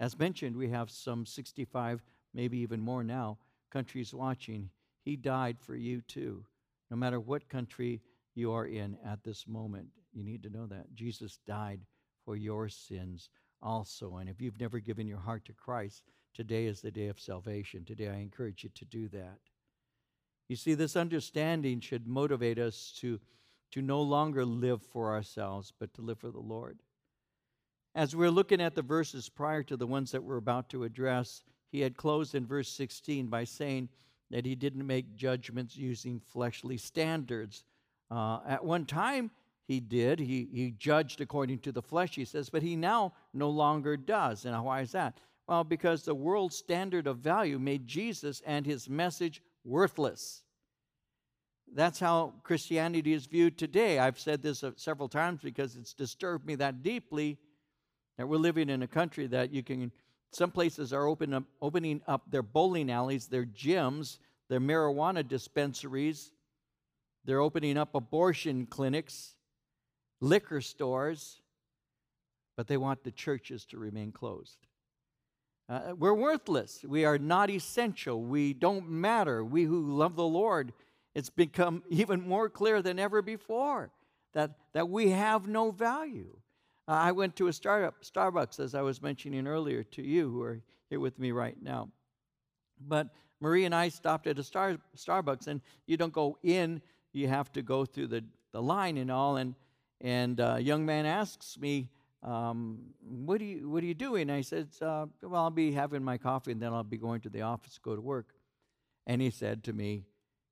As 0.00 0.18
mentioned, 0.18 0.56
we 0.56 0.68
have 0.68 0.90
some 0.90 1.24
65, 1.26 2.02
maybe 2.34 2.58
even 2.58 2.80
more 2.80 3.02
now, 3.02 3.38
countries 3.70 4.14
watching. 4.14 4.70
He 5.04 5.16
died 5.16 5.58
for 5.58 5.74
you 5.74 6.02
too. 6.02 6.44
No 6.90 6.96
matter 6.96 7.18
what 7.18 7.48
country 7.48 8.00
you 8.34 8.52
are 8.52 8.66
in 8.66 8.96
at 9.04 9.24
this 9.24 9.48
moment, 9.48 9.88
you 10.12 10.22
need 10.22 10.42
to 10.42 10.50
know 10.50 10.66
that. 10.66 10.94
Jesus 10.94 11.38
died 11.46 11.80
for 12.24 12.36
your 12.36 12.68
sins 12.68 13.30
also. 13.62 14.16
And 14.16 14.28
if 14.28 14.40
you've 14.40 14.60
never 14.60 14.78
given 14.78 15.06
your 15.06 15.18
heart 15.18 15.44
to 15.46 15.52
Christ, 15.52 16.02
today 16.34 16.66
is 16.66 16.80
the 16.80 16.90
day 16.90 17.08
of 17.08 17.20
salvation. 17.20 17.84
Today, 17.84 18.08
I 18.08 18.16
encourage 18.16 18.64
you 18.64 18.70
to 18.74 18.84
do 18.84 19.08
that. 19.08 19.38
You 20.48 20.56
see, 20.56 20.74
this 20.74 20.96
understanding 20.96 21.80
should 21.80 22.06
motivate 22.06 22.58
us 22.58 22.92
to, 23.00 23.20
to 23.72 23.82
no 23.82 24.00
longer 24.00 24.44
live 24.44 24.82
for 24.82 25.12
ourselves, 25.12 25.72
but 25.78 25.92
to 25.94 26.02
live 26.02 26.18
for 26.18 26.30
the 26.30 26.40
Lord. 26.40 26.78
As 27.94 28.14
we're 28.14 28.30
looking 28.30 28.60
at 28.60 28.74
the 28.74 28.82
verses 28.82 29.28
prior 29.28 29.62
to 29.64 29.76
the 29.76 29.86
ones 29.86 30.12
that 30.12 30.22
we're 30.22 30.36
about 30.36 30.68
to 30.70 30.84
address, 30.84 31.42
he 31.70 31.80
had 31.80 31.96
closed 31.96 32.34
in 32.34 32.46
verse 32.46 32.68
16 32.70 33.26
by 33.26 33.44
saying 33.44 33.88
that 34.30 34.46
he 34.46 34.54
didn't 34.54 34.86
make 34.86 35.16
judgments 35.16 35.76
using 35.76 36.20
fleshly 36.20 36.76
standards. 36.76 37.64
Uh, 38.10 38.40
at 38.46 38.64
one 38.64 38.86
time, 38.86 39.30
he 39.68 39.80
did. 39.80 40.18
He, 40.18 40.48
he 40.50 40.70
judged 40.70 41.20
according 41.20 41.58
to 41.60 41.72
the 41.72 41.82
flesh, 41.82 42.14
he 42.14 42.24
says, 42.24 42.48
but 42.48 42.62
he 42.62 42.74
now 42.74 43.12
no 43.34 43.50
longer 43.50 43.98
does. 43.98 44.46
And 44.46 44.64
why 44.64 44.80
is 44.80 44.92
that? 44.92 45.18
Well, 45.46 45.62
because 45.62 46.02
the 46.02 46.14
world's 46.14 46.56
standard 46.56 47.06
of 47.06 47.18
value 47.18 47.58
made 47.58 47.86
Jesus 47.86 48.42
and 48.46 48.64
his 48.64 48.88
message 48.88 49.42
worthless. 49.64 50.42
That's 51.74 52.00
how 52.00 52.32
Christianity 52.44 53.12
is 53.12 53.26
viewed 53.26 53.58
today. 53.58 53.98
I've 53.98 54.18
said 54.18 54.42
this 54.42 54.64
uh, 54.64 54.70
several 54.76 55.08
times 55.08 55.40
because 55.42 55.76
it's 55.76 55.92
disturbed 55.92 56.46
me 56.46 56.54
that 56.54 56.82
deeply 56.82 57.36
that 58.16 58.26
we're 58.26 58.38
living 58.38 58.70
in 58.70 58.82
a 58.82 58.88
country 58.88 59.26
that 59.26 59.52
you 59.52 59.62
can, 59.62 59.92
some 60.32 60.50
places 60.50 60.94
are 60.94 61.06
open 61.06 61.34
up, 61.34 61.44
opening 61.60 62.00
up 62.08 62.22
their 62.30 62.42
bowling 62.42 62.90
alleys, 62.90 63.26
their 63.26 63.44
gyms, 63.44 64.18
their 64.48 64.60
marijuana 64.60 65.26
dispensaries, 65.26 66.32
they're 67.26 67.40
opening 67.40 67.76
up 67.76 67.94
abortion 67.94 68.64
clinics, 68.64 69.34
liquor 70.20 70.60
stores, 70.60 71.40
but 72.56 72.66
they 72.66 72.76
want 72.76 73.04
the 73.04 73.10
churches 73.10 73.64
to 73.66 73.78
remain 73.78 74.12
closed. 74.12 74.58
Uh, 75.68 75.94
we're 75.96 76.14
worthless. 76.14 76.84
We 76.86 77.04
are 77.04 77.18
not 77.18 77.50
essential. 77.50 78.22
We 78.22 78.54
don't 78.54 78.88
matter. 78.88 79.44
We 79.44 79.64
who 79.64 79.96
love 79.96 80.16
the 80.16 80.24
Lord, 80.24 80.72
it's 81.14 81.30
become 81.30 81.82
even 81.88 82.26
more 82.26 82.48
clear 82.48 82.82
than 82.82 82.98
ever 82.98 83.22
before 83.22 83.90
that, 84.32 84.52
that 84.72 84.88
we 84.88 85.10
have 85.10 85.46
no 85.46 85.70
value. 85.70 86.36
Uh, 86.86 86.92
I 86.92 87.12
went 87.12 87.36
to 87.36 87.48
a 87.48 87.52
startup, 87.52 88.02
Starbucks, 88.02 88.60
as 88.60 88.74
I 88.74 88.80
was 88.80 89.02
mentioning 89.02 89.46
earlier 89.46 89.82
to 89.84 90.02
you 90.02 90.30
who 90.30 90.42
are 90.42 90.62
here 90.88 91.00
with 91.00 91.18
me 91.18 91.32
right 91.32 91.56
now. 91.60 91.90
But 92.80 93.08
Marie 93.40 93.66
and 93.66 93.74
I 93.74 93.90
stopped 93.90 94.26
at 94.26 94.38
a 94.38 94.42
Star, 94.42 94.78
Starbucks, 94.96 95.48
and 95.48 95.60
you 95.86 95.96
don't 95.96 96.12
go 96.12 96.38
in, 96.42 96.80
you 97.12 97.28
have 97.28 97.52
to 97.52 97.62
go 97.62 97.84
through 97.84 98.08
the, 98.08 98.24
the 98.52 98.62
line 98.62 98.96
and 98.96 99.10
all. 99.10 99.36
And, 99.36 99.54
and 100.00 100.38
a 100.40 100.60
young 100.60 100.86
man 100.86 101.06
asks 101.06 101.58
me, 101.58 101.90
um, 102.22 102.78
what, 103.00 103.40
are 103.40 103.44
you, 103.44 103.68
what 103.68 103.82
are 103.82 103.86
you 103.86 103.94
doing? 103.94 104.30
I 104.30 104.40
said, 104.40 104.68
uh, 104.80 105.06
Well, 105.22 105.42
I'll 105.42 105.50
be 105.50 105.72
having 105.72 106.02
my 106.02 106.18
coffee 106.18 106.52
and 106.52 106.60
then 106.60 106.72
I'll 106.72 106.82
be 106.82 106.96
going 106.96 107.20
to 107.22 107.28
the 107.28 107.42
office 107.42 107.74
to 107.74 107.80
go 107.80 107.94
to 107.94 108.02
work. 108.02 108.34
And 109.06 109.22
he 109.22 109.30
said 109.30 109.64
to 109.64 109.72
me, 109.72 110.04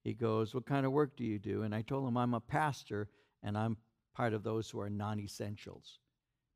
He 0.04 0.12
goes, 0.12 0.54
What 0.54 0.66
kind 0.66 0.86
of 0.86 0.92
work 0.92 1.16
do 1.16 1.24
you 1.24 1.38
do? 1.38 1.62
And 1.62 1.74
I 1.74 1.82
told 1.82 2.06
him, 2.06 2.16
I'm 2.16 2.34
a 2.34 2.40
pastor 2.40 3.08
and 3.42 3.58
I'm 3.58 3.76
part 4.14 4.32
of 4.32 4.42
those 4.42 4.70
who 4.70 4.80
are 4.80 4.90
non 4.90 5.18
essentials 5.18 5.98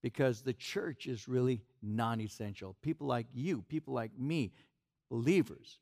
because 0.03 0.43
the 0.43 0.55
church 0.55 1.07
is 1.07 1.29
really 1.29 1.63
non 1.83 2.21
essential. 2.21 2.77
People 2.83 3.07
like 3.07 3.27
you, 3.33 3.63
people 3.69 3.95
like 3.95 4.13
me, 4.19 4.53
believers, 5.11 5.79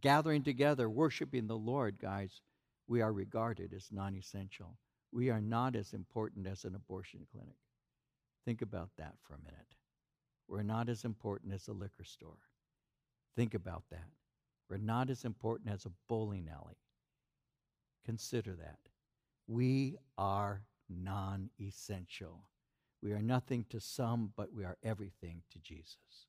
gathering 0.00 0.42
together, 0.42 0.88
worshiping 0.88 1.46
the 1.46 1.56
Lord, 1.56 1.98
guys, 2.00 2.40
we 2.88 3.02
are 3.02 3.12
regarded 3.12 3.72
as 3.74 3.88
non 3.92 4.16
essential. 4.16 4.76
We 5.12 5.30
are 5.30 5.40
not 5.40 5.76
as 5.76 5.92
important 5.92 6.46
as 6.46 6.64
an 6.64 6.74
abortion 6.74 7.26
clinic. 7.30 7.58
Think 8.44 8.62
about 8.62 8.90
that 8.96 9.14
for 9.22 9.34
a 9.34 9.38
minute. 9.44 9.76
We're 10.48 10.62
not 10.62 10.88
as 10.88 11.04
important 11.04 11.52
as 11.52 11.68
a 11.68 11.72
liquor 11.72 12.04
store. 12.04 12.40
Think 13.36 13.54
about 13.54 13.84
that. 13.90 14.08
We're 14.68 14.78
not 14.78 15.10
as 15.10 15.24
important 15.24 15.70
as 15.70 15.84
a 15.84 15.92
bowling 16.08 16.48
alley. 16.52 16.78
Consider 18.04 18.54
that. 18.56 18.78
We 19.46 19.96
are 20.18 20.62
non 20.88 21.50
essential. 21.60 22.44
We 23.02 23.12
are 23.12 23.22
nothing 23.22 23.66
to 23.70 23.80
some, 23.80 24.32
but 24.36 24.52
we 24.54 24.64
are 24.64 24.78
everything 24.82 25.42
to 25.50 25.58
Jesus. 25.58 26.26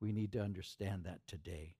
We 0.00 0.12
need 0.12 0.32
to 0.32 0.40
understand 0.40 1.04
that 1.04 1.20
today. 1.26 1.76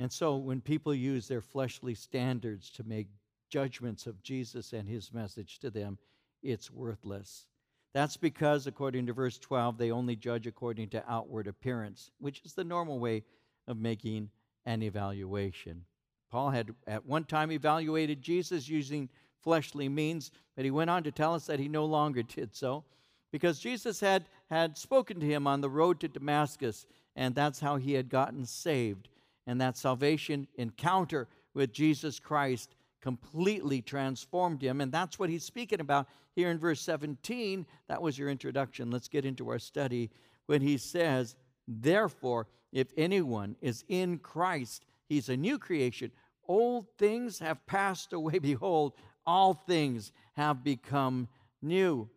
And 0.00 0.12
so 0.12 0.36
when 0.36 0.60
people 0.60 0.94
use 0.94 1.26
their 1.26 1.40
fleshly 1.40 1.94
standards 1.94 2.70
to 2.70 2.84
make 2.84 3.08
judgments 3.48 4.06
of 4.06 4.22
Jesus 4.22 4.72
and 4.72 4.88
his 4.88 5.12
message 5.12 5.58
to 5.60 5.70
them, 5.70 5.98
it's 6.42 6.70
worthless. 6.70 7.46
That's 7.94 8.16
because, 8.16 8.66
according 8.66 9.06
to 9.06 9.12
verse 9.12 9.38
12, 9.38 9.78
they 9.78 9.90
only 9.90 10.14
judge 10.14 10.46
according 10.46 10.90
to 10.90 11.10
outward 11.10 11.46
appearance, 11.46 12.10
which 12.18 12.42
is 12.44 12.54
the 12.54 12.64
normal 12.64 12.98
way 12.98 13.24
of 13.66 13.78
making 13.78 14.30
an 14.66 14.82
evaluation. 14.82 15.84
Paul 16.30 16.50
had 16.50 16.74
at 16.86 17.06
one 17.06 17.24
time 17.24 17.50
evaluated 17.50 18.20
Jesus 18.20 18.68
using 18.68 19.08
fleshly 19.40 19.88
means, 19.88 20.30
but 20.54 20.64
he 20.64 20.70
went 20.70 20.90
on 20.90 21.02
to 21.04 21.12
tell 21.12 21.34
us 21.34 21.46
that 21.46 21.58
he 21.58 21.68
no 21.68 21.86
longer 21.86 22.22
did 22.36 22.54
so 22.54 22.84
because 23.30 23.58
Jesus 23.58 24.00
had, 24.00 24.26
had 24.50 24.76
spoken 24.76 25.20
to 25.20 25.26
him 25.26 25.46
on 25.46 25.60
the 25.60 25.70
road 25.70 26.00
to 26.00 26.08
Damascus, 26.08 26.86
and 27.16 27.34
that's 27.34 27.60
how 27.60 27.76
he 27.76 27.92
had 27.92 28.08
gotten 28.08 28.44
saved. 28.44 29.08
And 29.46 29.60
that 29.60 29.76
salvation 29.76 30.46
encounter 30.56 31.28
with 31.54 31.72
Jesus 31.72 32.18
Christ 32.18 32.74
completely 33.00 33.82
transformed 33.82 34.62
him. 34.62 34.80
And 34.80 34.90
that's 34.92 35.18
what 35.18 35.30
he's 35.30 35.44
speaking 35.44 35.80
about 35.80 36.08
here 36.34 36.50
in 36.50 36.58
verse 36.58 36.80
17. 36.80 37.66
That 37.88 38.02
was 38.02 38.18
your 38.18 38.30
introduction. 38.30 38.90
Let's 38.90 39.08
get 39.08 39.24
into 39.24 39.48
our 39.48 39.58
study 39.58 40.10
when 40.46 40.60
he 40.60 40.76
says, 40.76 41.36
Therefore, 41.66 42.46
if 42.72 42.88
anyone 42.96 43.56
is 43.60 43.84
in 43.88 44.18
Christ, 44.18 44.84
he's 45.08 45.28
a 45.28 45.36
new 45.36 45.58
creation. 45.58 46.10
Old 46.46 46.86
things 46.98 47.38
have 47.38 47.64
passed 47.66 48.12
away. 48.12 48.38
Behold, 48.38 48.94
all 49.26 49.54
things 49.54 50.12
have 50.34 50.64
become 50.64 51.28
new. 51.60 52.08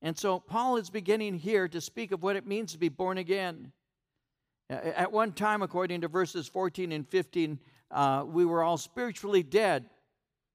And 0.00 0.16
so 0.16 0.38
Paul 0.38 0.76
is 0.76 0.90
beginning 0.90 1.34
here 1.34 1.68
to 1.68 1.80
speak 1.80 2.12
of 2.12 2.22
what 2.22 2.36
it 2.36 2.46
means 2.46 2.72
to 2.72 2.78
be 2.78 2.88
born 2.88 3.18
again. 3.18 3.72
At 4.70 5.12
one 5.12 5.32
time, 5.32 5.62
according 5.62 6.02
to 6.02 6.08
verses 6.08 6.46
14 6.46 6.92
and 6.92 7.08
15, 7.08 7.58
uh, 7.90 8.24
we 8.26 8.44
were 8.44 8.62
all 8.62 8.76
spiritually 8.76 9.42
dead, 9.42 9.88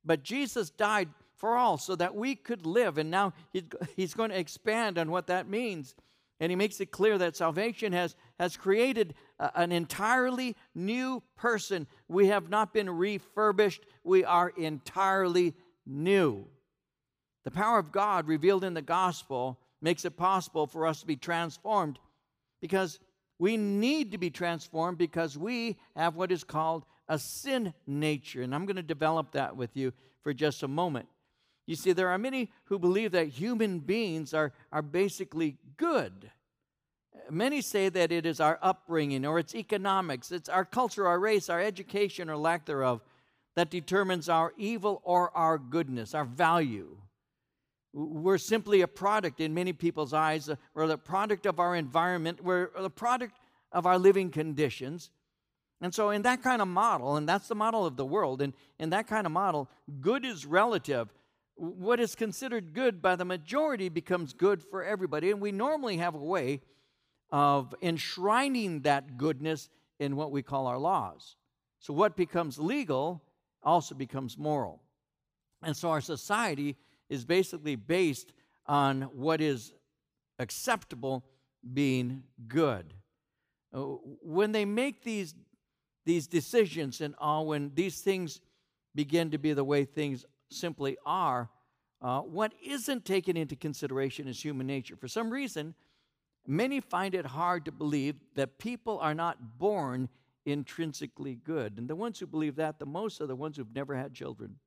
but 0.05 0.23
Jesus 0.23 0.69
died 0.69 1.09
for 1.35 1.55
all 1.55 1.77
so 1.77 1.95
that 1.95 2.15
we 2.15 2.35
could 2.35 2.65
live. 2.65 2.97
And 2.97 3.11
now 3.11 3.33
he's 3.95 4.13
going 4.13 4.29
to 4.29 4.39
expand 4.39 4.97
on 4.97 5.11
what 5.11 5.27
that 5.27 5.49
means. 5.49 5.95
And 6.39 6.51
he 6.51 6.55
makes 6.55 6.79
it 6.79 6.91
clear 6.91 7.17
that 7.17 7.37
salvation 7.37 7.93
has, 7.93 8.15
has 8.39 8.57
created 8.57 9.13
an 9.39 9.71
entirely 9.71 10.55
new 10.75 11.21
person. 11.35 11.87
We 12.07 12.27
have 12.27 12.49
not 12.49 12.73
been 12.73 12.89
refurbished, 12.89 13.85
we 14.03 14.23
are 14.25 14.49
entirely 14.57 15.53
new. 15.85 16.47
The 17.43 17.51
power 17.51 17.77
of 17.77 17.91
God 17.91 18.27
revealed 18.27 18.63
in 18.63 18.73
the 18.73 18.81
gospel 18.81 19.59
makes 19.81 20.05
it 20.05 20.17
possible 20.17 20.65
for 20.65 20.87
us 20.87 21.01
to 21.01 21.05
be 21.05 21.17
transformed 21.17 21.99
because 22.61 22.99
we 23.37 23.57
need 23.57 24.13
to 24.13 24.17
be 24.17 24.29
transformed 24.29 24.97
because 24.97 25.37
we 25.37 25.77
have 25.95 26.15
what 26.15 26.31
is 26.31 26.45
called 26.45 26.85
a 27.07 27.19
sin 27.19 27.73
nature. 27.85 28.41
And 28.41 28.53
I'm 28.53 28.65
going 28.65 28.75
to 28.77 28.83
develop 28.83 29.31
that 29.33 29.55
with 29.55 29.75
you 29.75 29.93
for 30.21 30.33
just 30.33 30.63
a 30.63 30.67
moment. 30.67 31.07
You 31.65 31.75
see, 31.75 31.93
there 31.93 32.09
are 32.09 32.17
many 32.17 32.51
who 32.65 32.77
believe 32.77 33.11
that 33.11 33.27
human 33.29 33.79
beings 33.79 34.33
are, 34.33 34.51
are 34.71 34.81
basically 34.81 35.57
good. 35.77 36.29
Many 37.29 37.61
say 37.61 37.89
that 37.89 38.11
it 38.11 38.25
is 38.25 38.39
our 38.39 38.59
upbringing 38.61 39.25
or 39.25 39.39
it's 39.39 39.55
economics, 39.55 40.31
it's 40.31 40.49
our 40.49 40.65
culture, 40.65 41.07
our 41.07 41.19
race, 41.19 41.49
our 41.49 41.61
education, 41.61 42.29
or 42.29 42.35
lack 42.35 42.65
thereof 42.65 43.01
that 43.55 43.69
determines 43.69 44.29
our 44.29 44.53
evil 44.57 45.01
or 45.03 45.35
our 45.37 45.57
goodness, 45.57 46.13
our 46.13 46.25
value. 46.25 46.97
We're 47.93 48.39
simply 48.39 48.81
a 48.81 48.87
product 48.87 49.39
in 49.39 49.53
many 49.53 49.71
people's 49.71 50.13
eyes, 50.13 50.49
or 50.73 50.87
the 50.87 50.97
product 50.97 51.45
of 51.45 51.59
our 51.59 51.75
environment, 51.75 52.43
we're 52.43 52.69
the 52.77 52.89
product 52.89 53.35
of 53.71 53.85
our 53.85 53.99
living 53.99 54.31
conditions. 54.31 55.11
And 55.83 55.93
so, 55.93 56.11
in 56.11 56.21
that 56.21 56.41
kind 56.41 56.61
of 56.61 56.69
model, 56.69 57.17
and 57.17 57.27
that's 57.27 57.49
the 57.49 57.55
model 57.55 57.85
of 57.85 57.97
the 57.97 58.05
world, 58.05 58.41
and 58.41 58.53
in 58.79 58.91
that 58.91 59.05
kind 59.05 59.25
of 59.25 59.33
model, 59.33 59.69
good 59.99 60.23
is 60.23 60.45
relative. 60.45 61.09
What 61.55 61.99
is 61.99 62.15
considered 62.15 62.73
good 62.73 63.01
by 63.01 63.17
the 63.17 63.25
majority 63.25 63.89
becomes 63.89 64.31
good 64.31 64.63
for 64.63 64.81
everybody. 64.81 65.29
And 65.29 65.41
we 65.41 65.51
normally 65.51 65.97
have 65.97 66.15
a 66.15 66.19
way 66.19 66.61
of 67.31 67.75
enshrining 67.81 68.83
that 68.83 69.17
goodness 69.17 69.67
in 69.99 70.15
what 70.15 70.31
we 70.31 70.41
call 70.41 70.67
our 70.67 70.77
laws. 70.77 71.35
So, 71.79 71.93
what 71.93 72.15
becomes 72.15 72.57
legal 72.57 73.21
also 73.61 73.93
becomes 73.93 74.37
moral. 74.37 74.81
And 75.61 75.75
so, 75.75 75.89
our 75.89 75.99
society 75.99 76.77
is 77.09 77.25
basically 77.25 77.75
based 77.75 78.31
on 78.67 79.01
what 79.01 79.41
is 79.41 79.73
acceptable 80.39 81.25
being 81.73 82.23
good. 82.47 82.93
Uh, 83.73 83.79
when 84.21 84.53
they 84.53 84.63
make 84.63 85.03
these, 85.03 85.35
these 86.05 86.27
decisions 86.27 87.01
and 87.01 87.15
all, 87.17 87.47
when 87.47 87.71
these 87.73 88.01
things 88.01 88.41
begin 88.95 89.31
to 89.31 89.37
be 89.37 89.53
the 89.53 89.63
way 89.63 89.85
things 89.85 90.25
simply 90.49 90.97
are, 91.05 91.49
uh, 92.01 92.19
what 92.19 92.53
isn't 92.63 93.05
taken 93.05 93.37
into 93.37 93.55
consideration 93.55 94.27
is 94.27 94.43
human 94.43 94.67
nature. 94.67 94.95
For 94.95 95.07
some 95.07 95.29
reason, 95.29 95.73
many 96.45 96.79
find 96.79 97.15
it 97.15 97.25
hard 97.25 97.65
to 97.65 97.71
believe 97.71 98.15
that 98.35 98.59
people 98.59 98.99
are 98.99 99.13
not 99.15 99.57
born 99.57 100.09
intrinsically 100.45 101.35
good. 101.35 101.77
And 101.77 101.87
the 101.87 101.95
ones 101.95 102.19
who 102.19 102.27
believe 102.27 102.57
that 102.57 102.79
the 102.79 102.85
most 102.85 103.21
are 103.21 103.27
the 103.27 103.35
ones 103.35 103.57
who've 103.57 103.73
never 103.73 103.95
had 103.95 104.13
children. 104.13 104.57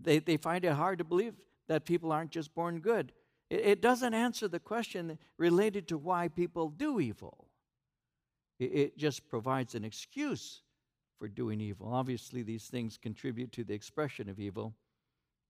They, 0.00 0.18
they 0.18 0.36
find 0.36 0.64
it 0.64 0.72
hard 0.72 0.98
to 0.98 1.04
believe 1.04 1.34
that 1.68 1.84
people 1.84 2.12
aren't 2.12 2.30
just 2.30 2.54
born 2.54 2.80
good. 2.80 3.12
It, 3.48 3.60
it 3.60 3.82
doesn't 3.82 4.14
answer 4.14 4.48
the 4.48 4.60
question 4.60 5.18
related 5.38 5.88
to 5.88 5.98
why 5.98 6.28
people 6.28 6.68
do 6.68 7.00
evil, 7.00 7.48
it, 8.60 8.98
just 8.98 9.28
provides 9.28 9.74
an 9.74 9.84
excuse 9.84 10.62
for 11.18 11.28
doing 11.28 11.60
evil. 11.60 11.88
Obviously, 11.92 12.42
these 12.42 12.66
things 12.66 12.98
contribute 12.98 13.52
to 13.52 13.64
the 13.64 13.74
expression 13.74 14.28
of 14.28 14.38
evil, 14.38 14.74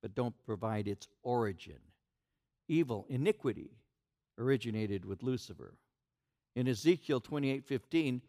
but 0.02 0.14
don't 0.14 0.34
provide 0.44 0.88
its 0.88 1.08
origin. 1.22 1.78
Evil, 2.68 3.06
iniquity, 3.08 3.70
originated 4.38 5.04
with 5.04 5.22
Lucifer. 5.22 5.74
In 6.56 6.68
Ezekiel 6.68 7.20
28 7.20 7.64
15, 7.64 8.22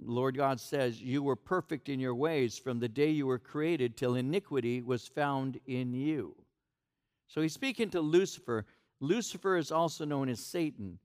Lord 0.00 0.36
God 0.36 0.60
says, 0.60 1.00
You 1.00 1.22
were 1.22 1.36
perfect 1.36 1.88
in 1.88 2.00
your 2.00 2.14
ways 2.14 2.58
from 2.58 2.78
the 2.78 2.88
day 2.88 3.10
you 3.10 3.26
were 3.26 3.38
created 3.38 3.96
till 3.96 4.14
iniquity 4.14 4.82
was 4.82 5.08
found 5.08 5.60
in 5.66 5.92
you. 5.92 6.36
So 7.26 7.42
he's 7.42 7.52
speaking 7.52 7.90
to 7.90 8.00
Lucifer. 8.00 8.64
Lucifer 9.00 9.56
is 9.56 9.70
also 9.70 10.04
known 10.04 10.28
as 10.28 10.40
Satan. 10.40 10.98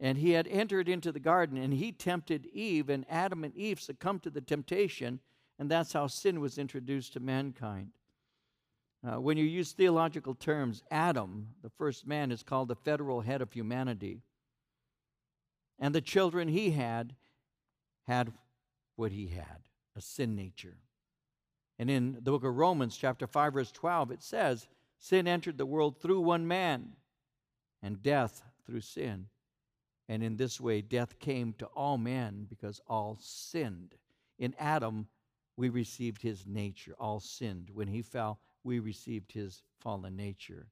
And 0.00 0.16
he 0.16 0.30
had 0.30 0.48
entered 0.48 0.88
into 0.88 1.12
the 1.12 1.20
garden 1.20 1.58
and 1.58 1.74
he 1.74 1.92
tempted 1.92 2.46
Eve, 2.46 2.88
and 2.88 3.04
Adam 3.08 3.44
and 3.44 3.54
Eve 3.54 3.78
succumbed 3.80 4.22
to 4.22 4.30
the 4.30 4.40
temptation, 4.40 5.20
and 5.58 5.70
that's 5.70 5.92
how 5.92 6.06
sin 6.06 6.40
was 6.40 6.56
introduced 6.56 7.12
to 7.12 7.20
mankind. 7.20 7.90
Uh, 9.06 9.20
when 9.20 9.36
you 9.36 9.44
use 9.44 9.72
theological 9.72 10.34
terms, 10.34 10.82
Adam, 10.90 11.48
the 11.62 11.70
first 11.70 12.06
man, 12.06 12.32
is 12.32 12.42
called 12.42 12.68
the 12.68 12.76
federal 12.76 13.20
head 13.20 13.42
of 13.42 13.52
humanity. 13.52 14.20
And 15.78 15.94
the 15.94 16.00
children 16.00 16.48
he 16.48 16.70
had 16.70 17.14
had 18.06 18.32
what 18.96 19.12
he 19.12 19.28
had 19.28 19.68
a 19.96 20.00
sin 20.00 20.36
nature. 20.36 20.76
And 21.78 21.90
in 21.90 22.14
the 22.14 22.30
book 22.30 22.44
of 22.44 22.56
Romans, 22.56 22.96
chapter 22.96 23.26
5, 23.26 23.54
verse 23.54 23.72
12, 23.72 24.10
it 24.10 24.22
says, 24.22 24.68
Sin 24.98 25.26
entered 25.26 25.56
the 25.56 25.66
world 25.66 25.98
through 25.98 26.20
one 26.20 26.46
man, 26.46 26.92
and 27.82 28.02
death 28.02 28.42
through 28.66 28.82
sin. 28.82 29.26
And 30.10 30.24
in 30.24 30.36
this 30.36 30.60
way, 30.60 30.82
death 30.82 31.20
came 31.20 31.52
to 31.58 31.66
all 31.66 31.96
men 31.96 32.44
because 32.50 32.80
all 32.88 33.16
sinned. 33.20 33.94
In 34.40 34.56
Adam, 34.58 35.06
we 35.56 35.68
received 35.68 36.20
his 36.20 36.44
nature. 36.44 36.96
All 36.98 37.20
sinned. 37.20 37.70
When 37.72 37.86
he 37.86 38.02
fell, 38.02 38.40
we 38.64 38.80
received 38.80 39.30
his 39.30 39.62
fallen 39.78 40.16
nature. 40.16 40.66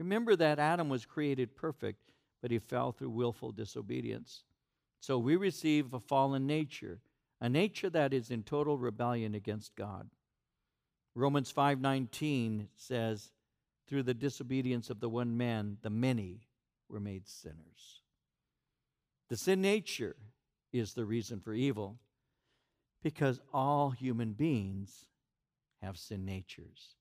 Remember 0.00 0.34
that 0.34 0.58
Adam 0.58 0.88
was 0.88 1.06
created 1.06 1.54
perfect, 1.54 2.10
but 2.40 2.50
he 2.50 2.58
fell 2.58 2.90
through 2.90 3.10
willful 3.10 3.52
disobedience. 3.52 4.42
So 4.98 5.16
we 5.16 5.36
receive 5.36 5.94
a 5.94 6.00
fallen 6.00 6.48
nature, 6.48 6.98
a 7.40 7.48
nature 7.48 7.90
that 7.90 8.12
is 8.12 8.32
in 8.32 8.42
total 8.42 8.78
rebellion 8.78 9.36
against 9.36 9.76
God. 9.76 10.10
Romans 11.14 11.52
5:19 11.52 12.66
says, 12.74 13.30
through 13.86 14.02
the 14.02 14.12
disobedience 14.12 14.90
of 14.90 14.98
the 14.98 15.08
one 15.08 15.36
man, 15.36 15.78
the 15.82 15.90
many 15.90 16.40
were 16.88 16.98
made 16.98 17.28
sinners. 17.28 18.01
The 19.32 19.38
sin 19.38 19.62
nature 19.62 20.14
is 20.74 20.92
the 20.92 21.06
reason 21.06 21.40
for 21.40 21.54
evil 21.54 21.96
because 23.02 23.40
all 23.50 23.88
human 23.88 24.34
beings 24.34 25.06
have 25.80 25.96
sin 25.96 26.26
natures. 26.26 26.96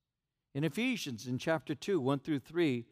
In 0.55 0.63
Ephesians, 0.63 1.27
in 1.27 1.37
chapter 1.37 1.75
2, 1.75 1.99
1 1.99 2.19
through 2.19 2.39
3, 2.39 2.85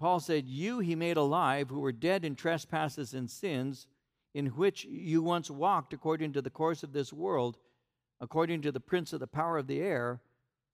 Paul 0.00 0.18
said, 0.20 0.48
You 0.48 0.78
he 0.78 0.94
made 0.94 1.18
alive 1.18 1.68
who 1.68 1.80
were 1.80 1.92
dead 1.92 2.24
in 2.24 2.34
trespasses 2.34 3.12
and 3.12 3.30
sins 3.30 3.86
in 4.32 4.46
which 4.46 4.86
you 4.86 5.20
once 5.20 5.50
walked 5.50 5.92
according 5.92 6.32
to 6.32 6.40
the 6.40 6.48
course 6.48 6.82
of 6.82 6.94
this 6.94 7.12
world, 7.12 7.58
according 8.18 8.62
to 8.62 8.72
the 8.72 8.80
prince 8.80 9.12
of 9.12 9.20
the 9.20 9.26
power 9.26 9.58
of 9.58 9.66
the 9.66 9.82
air, 9.82 10.22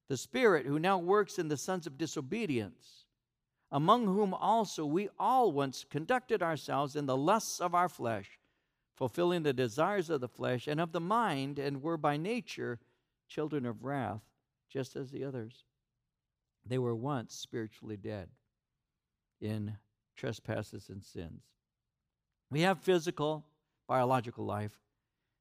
the 0.08 0.16
Spirit 0.16 0.64
who 0.64 0.78
now 0.78 0.98
works 0.98 1.40
in 1.40 1.48
the 1.48 1.56
sons 1.56 1.88
of 1.88 1.98
disobedience, 1.98 3.03
among 3.74 4.06
whom 4.06 4.32
also 4.32 4.87
we 4.87 5.10
all 5.18 5.52
once 5.52 5.84
conducted 5.90 6.42
ourselves 6.42 6.96
in 6.96 7.04
the 7.04 7.16
lusts 7.16 7.60
of 7.60 7.74
our 7.74 7.90
flesh, 7.90 8.38
fulfilling 8.94 9.42
the 9.42 9.52
desires 9.52 10.08
of 10.08 10.22
the 10.22 10.28
flesh 10.28 10.66
and 10.66 10.80
of 10.80 10.92
the 10.92 11.00
mind, 11.00 11.58
and 11.58 11.82
were 11.82 11.98
by 11.98 12.16
nature 12.16 12.78
children 13.28 13.66
of 13.66 13.84
wrath, 13.84 14.22
just 14.70 14.96
as 14.96 15.10
the 15.10 15.24
others. 15.24 15.64
They 16.64 16.78
were 16.78 16.94
once 16.94 17.34
spiritually 17.34 17.98
dead 17.98 18.30
in 19.42 19.76
trespasses 20.16 20.88
and 20.88 21.04
sins 21.04 21.42
we 22.54 22.60
have 22.60 22.78
physical, 22.78 23.44
biological 23.88 24.44
life, 24.44 24.78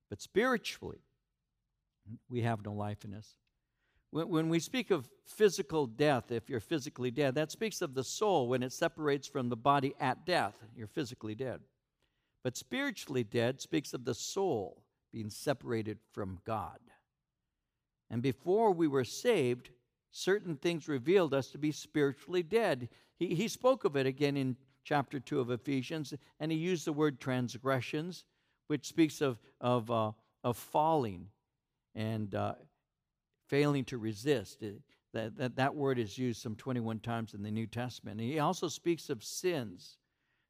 but 0.09 0.19
spiritually, 0.19 0.97
we 2.27 2.41
have 2.41 2.65
no 2.65 2.73
life 2.73 3.05
in 3.05 3.13
us. 3.13 3.35
When, 4.13 4.47
we 4.47 4.59
speak 4.59 4.91
of 4.91 5.09
physical 5.25 5.87
death, 5.87 6.31
if 6.31 6.47
you're 6.47 6.59
physically 6.59 7.09
dead, 7.09 7.33
that 7.33 7.51
speaks 7.51 7.81
of 7.81 7.95
the 7.95 8.03
soul 8.03 8.47
when 8.47 8.61
it 8.61 8.71
separates 8.71 9.27
from 9.27 9.49
the 9.49 9.55
body 9.55 9.95
at 9.99 10.23
death. 10.23 10.53
You're 10.75 10.85
physically 10.85 11.33
dead. 11.33 11.61
But 12.43 12.55
spiritually 12.55 13.23
dead 13.23 13.59
speaks 13.59 13.91
of 13.91 14.05
the 14.05 14.13
soul 14.13 14.83
being 15.11 15.31
separated 15.31 15.97
from 16.11 16.37
God. 16.45 16.77
And 18.11 18.21
before 18.21 18.71
we 18.71 18.87
were 18.87 19.03
saved, 19.03 19.71
certain 20.11 20.57
things 20.57 20.87
revealed 20.87 21.33
us 21.33 21.47
to 21.47 21.57
be 21.57 21.71
spiritually 21.71 22.43
dead. 22.43 22.89
He, 23.17 23.33
he 23.33 23.47
spoke 23.47 23.83
of 23.83 23.95
it 23.95 24.05
again 24.05 24.37
in 24.37 24.57
chapter 24.83 25.19
2 25.19 25.39
of 25.39 25.49
Ephesians, 25.49 26.13
and 26.39 26.51
he 26.51 26.57
used 26.59 26.85
the 26.85 26.93
word 26.93 27.19
transgressions, 27.19 28.25
which 28.67 28.85
speaks 28.85 29.21
of, 29.21 29.39
of, 29.59 29.89
uh, 29.89 30.11
of 30.43 30.55
falling 30.55 31.29
and 31.95 32.35
uh, 32.35 32.53
failing 33.53 33.85
to 33.85 33.99
resist. 33.99 34.63
It, 34.63 34.81
that, 35.13 35.37
that, 35.37 35.55
that 35.57 35.75
word 35.75 35.99
is 35.99 36.17
used 36.17 36.41
some 36.41 36.55
21 36.55 37.01
times 37.01 37.35
in 37.35 37.43
the 37.43 37.51
New 37.51 37.67
Testament. 37.67 38.19
And 38.19 38.27
he 38.27 38.39
also 38.39 38.67
speaks 38.67 39.11
of 39.11 39.23
sins. 39.23 39.99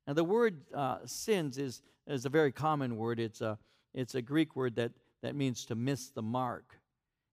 Now, 0.08 0.14
the 0.14 0.24
word 0.24 0.62
uh, 0.74 1.00
sins 1.06 1.58
is, 1.58 1.82
is 2.08 2.26
a 2.26 2.30
very 2.30 2.54
common 2.54 2.96
word. 2.96 3.20
It's 3.20 3.42
a, 3.42 3.60
it's 3.94 4.16
a 4.16 4.22
Greek 4.22 4.56
word 4.56 4.78
that, 4.78 4.94
that 5.22 5.36
means 5.36 5.66
to 5.66 5.76
miss 5.76 6.12
the 6.12 6.22
mark. 6.22 6.80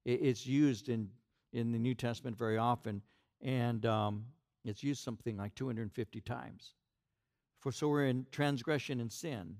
It, 0.04 0.18
it's 0.20 0.44
used 0.44 0.88
in, 0.88 1.08
in 1.52 1.70
the 1.70 1.78
New 1.78 1.94
Testament 1.94 2.36
very 2.36 2.58
often, 2.58 3.00
and 3.40 3.86
um, 3.86 4.24
it's 4.64 4.82
used 4.82 5.04
something 5.04 5.36
like 5.36 5.54
250 5.54 6.20
times. 6.22 6.74
For 7.60 7.70
so 7.70 7.86
we're 7.86 8.06
in 8.06 8.26
transgression 8.32 8.98
and 8.98 9.12
sin. 9.12 9.54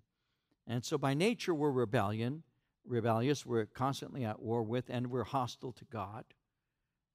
And 0.67 0.85
so 0.85 0.99
by 0.99 1.15
nature 1.15 1.55
we're 1.55 1.71
rebellion, 1.71 2.43
rebellious, 2.87 3.47
we're 3.47 3.67
constantly 3.67 4.25
at 4.25 4.41
war 4.41 4.63
with, 4.63 4.87
and 4.89 5.09
we're 5.09 5.25
hostile 5.25 5.73
to 5.73 5.85
God. 5.87 6.25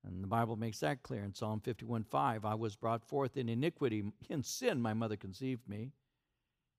And 0.06 0.24
the 0.24 0.28
Bible 0.28 0.56
makes 0.56 0.80
that 0.80 1.04
clear 1.04 1.24
in 1.24 1.34
Psalm 1.34 1.60
51 1.60 2.04
5. 2.04 2.46
I 2.46 2.56
was 2.56 2.76
brought 2.76 3.04
forth 3.04 3.38
in 3.38 3.50
iniquity, 3.50 4.04
in 4.30 4.44
sin, 4.44 4.82
my 4.82 4.94
mother 4.94 5.18
conceived 5.18 5.68
me. 5.68 5.92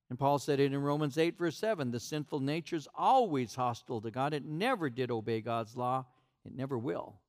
And 0.09 0.17
Paul 0.17 0.39
said 0.39 0.61
it 0.61 0.71
in 0.71 0.81
Romans 0.81 1.17
8, 1.17 1.37
verse 1.37 1.57
7 1.57 1.91
the 1.91 1.99
sinful 1.99 2.39
nature 2.39 2.77
is 2.77 2.87
always 2.95 3.55
hostile 3.55 4.01
to 4.01 4.11
God. 4.11 4.33
It 4.33 4.45
never 4.45 4.89
did 4.89 5.11
obey 5.11 5.41
God's 5.41 5.75
law, 5.75 6.05
it 6.45 6.55
never 6.55 6.77
will. 6.77 7.19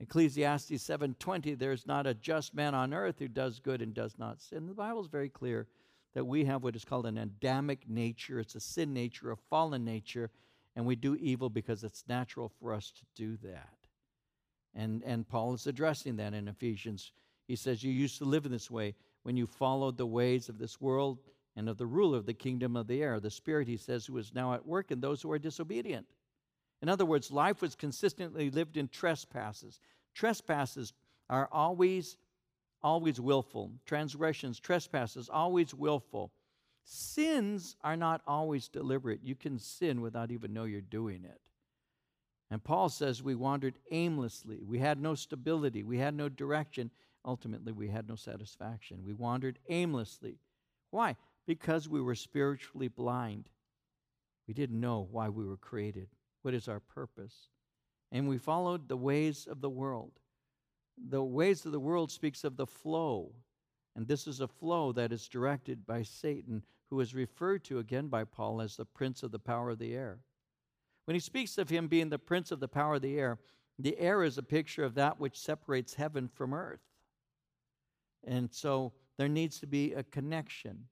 Ecclesiastes 0.00 0.82
7:20 0.82 1.56
there's 1.56 1.86
not 1.86 2.08
a 2.08 2.14
just 2.14 2.54
man 2.54 2.74
on 2.74 2.92
earth 2.92 3.20
who 3.20 3.28
does 3.28 3.60
good 3.60 3.80
and 3.80 3.94
does 3.94 4.18
not 4.18 4.40
sin. 4.40 4.66
The 4.66 4.74
Bible 4.74 5.00
is 5.00 5.06
very 5.06 5.28
clear 5.28 5.68
that 6.14 6.24
we 6.24 6.44
have 6.44 6.64
what 6.64 6.74
is 6.74 6.84
called 6.84 7.06
an 7.06 7.18
Adamic 7.18 7.88
nature. 7.88 8.40
It's 8.40 8.56
a 8.56 8.60
sin 8.60 8.92
nature, 8.92 9.30
a 9.30 9.36
fallen 9.36 9.84
nature, 9.84 10.30
and 10.74 10.86
we 10.86 10.96
do 10.96 11.14
evil 11.16 11.50
because 11.50 11.84
it's 11.84 12.04
natural 12.08 12.48
for 12.60 12.72
us 12.72 12.90
to 12.90 13.04
do 13.14 13.36
that. 13.42 13.76
And, 14.74 15.02
and 15.04 15.28
Paul 15.28 15.54
is 15.54 15.66
addressing 15.66 16.16
that 16.16 16.34
in 16.34 16.48
Ephesians. 16.48 17.12
He 17.46 17.56
says, 17.56 17.82
You 17.82 17.92
used 17.92 18.18
to 18.18 18.24
live 18.24 18.46
in 18.46 18.52
this 18.52 18.70
way 18.70 18.94
when 19.22 19.36
you 19.36 19.46
followed 19.46 19.96
the 19.96 20.06
ways 20.06 20.48
of 20.48 20.58
this 20.58 20.80
world 20.80 21.18
and 21.56 21.68
of 21.68 21.76
the 21.76 21.86
ruler 21.86 22.18
of 22.18 22.26
the 22.26 22.34
kingdom 22.34 22.76
of 22.76 22.86
the 22.86 23.02
air, 23.02 23.20
the 23.20 23.30
Spirit, 23.30 23.68
he 23.68 23.76
says, 23.76 24.06
who 24.06 24.16
is 24.16 24.34
now 24.34 24.54
at 24.54 24.66
work 24.66 24.90
in 24.90 25.00
those 25.00 25.20
who 25.20 25.30
are 25.30 25.38
disobedient. 25.38 26.06
In 26.80 26.88
other 26.88 27.04
words, 27.04 27.30
life 27.30 27.62
was 27.62 27.74
consistently 27.74 28.50
lived 28.50 28.76
in 28.76 28.88
trespasses. 28.88 29.80
Trespasses 30.14 30.92
are 31.30 31.48
always, 31.52 32.16
always 32.82 33.20
willful. 33.20 33.70
Transgressions, 33.86 34.58
trespasses, 34.58 35.28
always 35.28 35.74
willful. 35.74 36.32
Sins 36.84 37.76
are 37.82 37.96
not 37.96 38.22
always 38.26 38.68
deliberate. 38.68 39.20
You 39.22 39.34
can 39.34 39.58
sin 39.58 40.00
without 40.00 40.30
even 40.30 40.52
know 40.52 40.64
you're 40.64 40.80
doing 40.80 41.24
it. 41.24 41.40
And 42.50 42.62
Paul 42.62 42.88
says 42.88 43.22
we 43.22 43.34
wandered 43.34 43.78
aimlessly. 43.90 44.60
We 44.62 44.78
had 44.78 45.00
no 45.00 45.14
stability. 45.14 45.82
We 45.82 45.98
had 45.98 46.14
no 46.14 46.28
direction. 46.28 46.90
Ultimately, 47.24 47.72
we 47.72 47.88
had 47.88 48.08
no 48.08 48.14
satisfaction. 48.14 49.04
We 49.04 49.14
wandered 49.14 49.58
aimlessly. 49.68 50.38
Why? 50.90 51.16
Because 51.46 51.88
we 51.88 52.00
were 52.00 52.14
spiritually 52.14 52.88
blind. 52.88 53.48
We 54.46 54.54
didn't 54.54 54.80
know 54.80 55.08
why 55.10 55.28
we 55.28 55.46
were 55.46 55.56
created. 55.56 56.08
What 56.42 56.52
is 56.52 56.68
our 56.68 56.80
purpose? 56.80 57.48
And 58.10 58.28
we 58.28 58.36
followed 58.36 58.88
the 58.88 58.96
ways 58.96 59.46
of 59.50 59.60
the 59.60 59.70
world. 59.70 60.12
The 61.08 61.22
ways 61.22 61.64
of 61.64 61.72
the 61.72 61.80
world 61.80 62.10
speaks 62.10 62.44
of 62.44 62.56
the 62.56 62.66
flow. 62.66 63.32
And 63.94 64.06
this 64.06 64.26
is 64.26 64.40
a 64.40 64.48
flow 64.48 64.92
that 64.92 65.12
is 65.12 65.28
directed 65.28 65.86
by 65.86 66.02
Satan, 66.02 66.62
who 66.88 67.00
is 67.00 67.14
referred 67.14 67.64
to 67.64 67.78
again 67.78 68.08
by 68.08 68.24
Paul 68.24 68.60
as 68.60 68.76
the 68.76 68.84
prince 68.84 69.22
of 69.22 69.30
the 69.30 69.38
power 69.38 69.70
of 69.70 69.78
the 69.78 69.94
air. 69.94 70.18
When 71.04 71.14
he 71.14 71.20
speaks 71.20 71.58
of 71.58 71.68
him 71.68 71.88
being 71.88 72.08
the 72.08 72.18
prince 72.18 72.50
of 72.50 72.60
the 72.60 72.68
power 72.68 72.94
of 72.94 73.02
the 73.02 73.18
air, 73.18 73.38
the 73.78 73.98
air 73.98 74.22
is 74.22 74.38
a 74.38 74.42
picture 74.42 74.84
of 74.84 74.94
that 74.94 75.18
which 75.18 75.38
separates 75.38 75.94
heaven 75.94 76.28
from 76.28 76.54
earth. 76.54 76.80
And 78.24 78.52
so 78.52 78.92
there 79.18 79.28
needs 79.28 79.58
to 79.60 79.66
be 79.66 79.92
a 79.92 80.02
connection. 80.02 80.86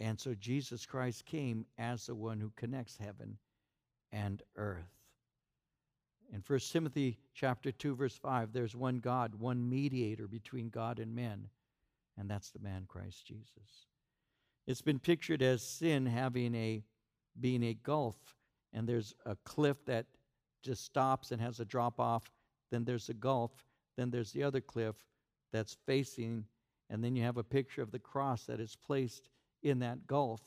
And 0.00 0.18
so 0.18 0.34
Jesus 0.34 0.86
Christ 0.86 1.26
came 1.26 1.66
as 1.78 2.06
the 2.06 2.14
one 2.14 2.40
who 2.40 2.52
connects 2.56 2.96
heaven 2.96 3.38
and 4.12 4.42
earth. 4.56 4.95
In 6.32 6.42
1 6.46 6.58
Timothy 6.58 7.18
chapter 7.34 7.72
2 7.72 7.94
verse 7.94 8.16
5 8.16 8.52
there's 8.52 8.74
one 8.76 8.98
God, 8.98 9.34
one 9.34 9.68
mediator 9.68 10.26
between 10.26 10.68
God 10.68 10.98
and 10.98 11.14
men, 11.14 11.48
and 12.18 12.28
that's 12.28 12.50
the 12.50 12.58
man 12.58 12.84
Christ 12.88 13.26
Jesus. 13.26 13.86
It's 14.66 14.82
been 14.82 14.98
pictured 14.98 15.42
as 15.42 15.62
sin 15.62 16.06
having 16.06 16.54
a 16.54 16.82
being 17.40 17.62
a 17.62 17.74
gulf 17.74 18.16
and 18.72 18.88
there's 18.88 19.14
a 19.24 19.36
cliff 19.44 19.84
that 19.86 20.06
just 20.62 20.84
stops 20.84 21.30
and 21.30 21.40
has 21.40 21.60
a 21.60 21.64
drop 21.64 22.00
off, 22.00 22.24
then 22.70 22.84
there's 22.84 23.08
a 23.08 23.14
gulf, 23.14 23.52
then 23.96 24.10
there's 24.10 24.32
the 24.32 24.42
other 24.42 24.60
cliff 24.60 24.96
that's 25.52 25.76
facing 25.86 26.44
and 26.90 27.02
then 27.02 27.16
you 27.16 27.22
have 27.22 27.36
a 27.36 27.44
picture 27.44 27.82
of 27.82 27.90
the 27.90 27.98
cross 27.98 28.44
that 28.44 28.60
is 28.60 28.76
placed 28.76 29.28
in 29.62 29.78
that 29.80 30.06
gulf 30.06 30.40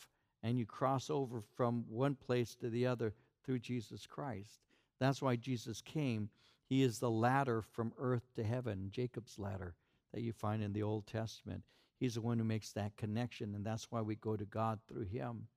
and 0.44 0.58
you 0.58 0.66
cross 0.66 1.10
over 1.10 1.42
from 1.56 1.84
one 1.90 2.16
place 2.16 2.56
to 2.56 2.70
the 2.70 2.86
other 2.86 3.14
through 3.44 3.60
Jesus 3.60 4.06
Christ. 4.06 4.60
That's 5.00 5.22
why 5.22 5.36
Jesus 5.36 5.82
came. 5.82 6.30
He 6.68 6.84
is 6.84 7.00
the 7.00 7.10
ladder 7.10 7.62
from 7.62 7.94
earth 7.98 8.30
to 8.36 8.44
heaven, 8.44 8.90
Jacob's 8.92 9.40
ladder 9.40 9.76
that 10.14 10.22
you 10.22 10.34
find 10.34 10.62
in 10.62 10.74
the 10.74 10.84
Old 10.84 11.08
Testament. 11.08 11.64
He's 12.00 12.16
the 12.16 12.22
one 12.22 12.38
who 12.38 12.46
makes 12.46 12.72
that 12.72 12.96
connection, 12.96 13.56
and 13.56 13.66
that's 13.66 13.92
why 13.92 14.02
we 14.02 14.16
go 14.16 14.38
to 14.38 14.46
God 14.46 14.80
through 14.88 15.06
him. 15.06 15.48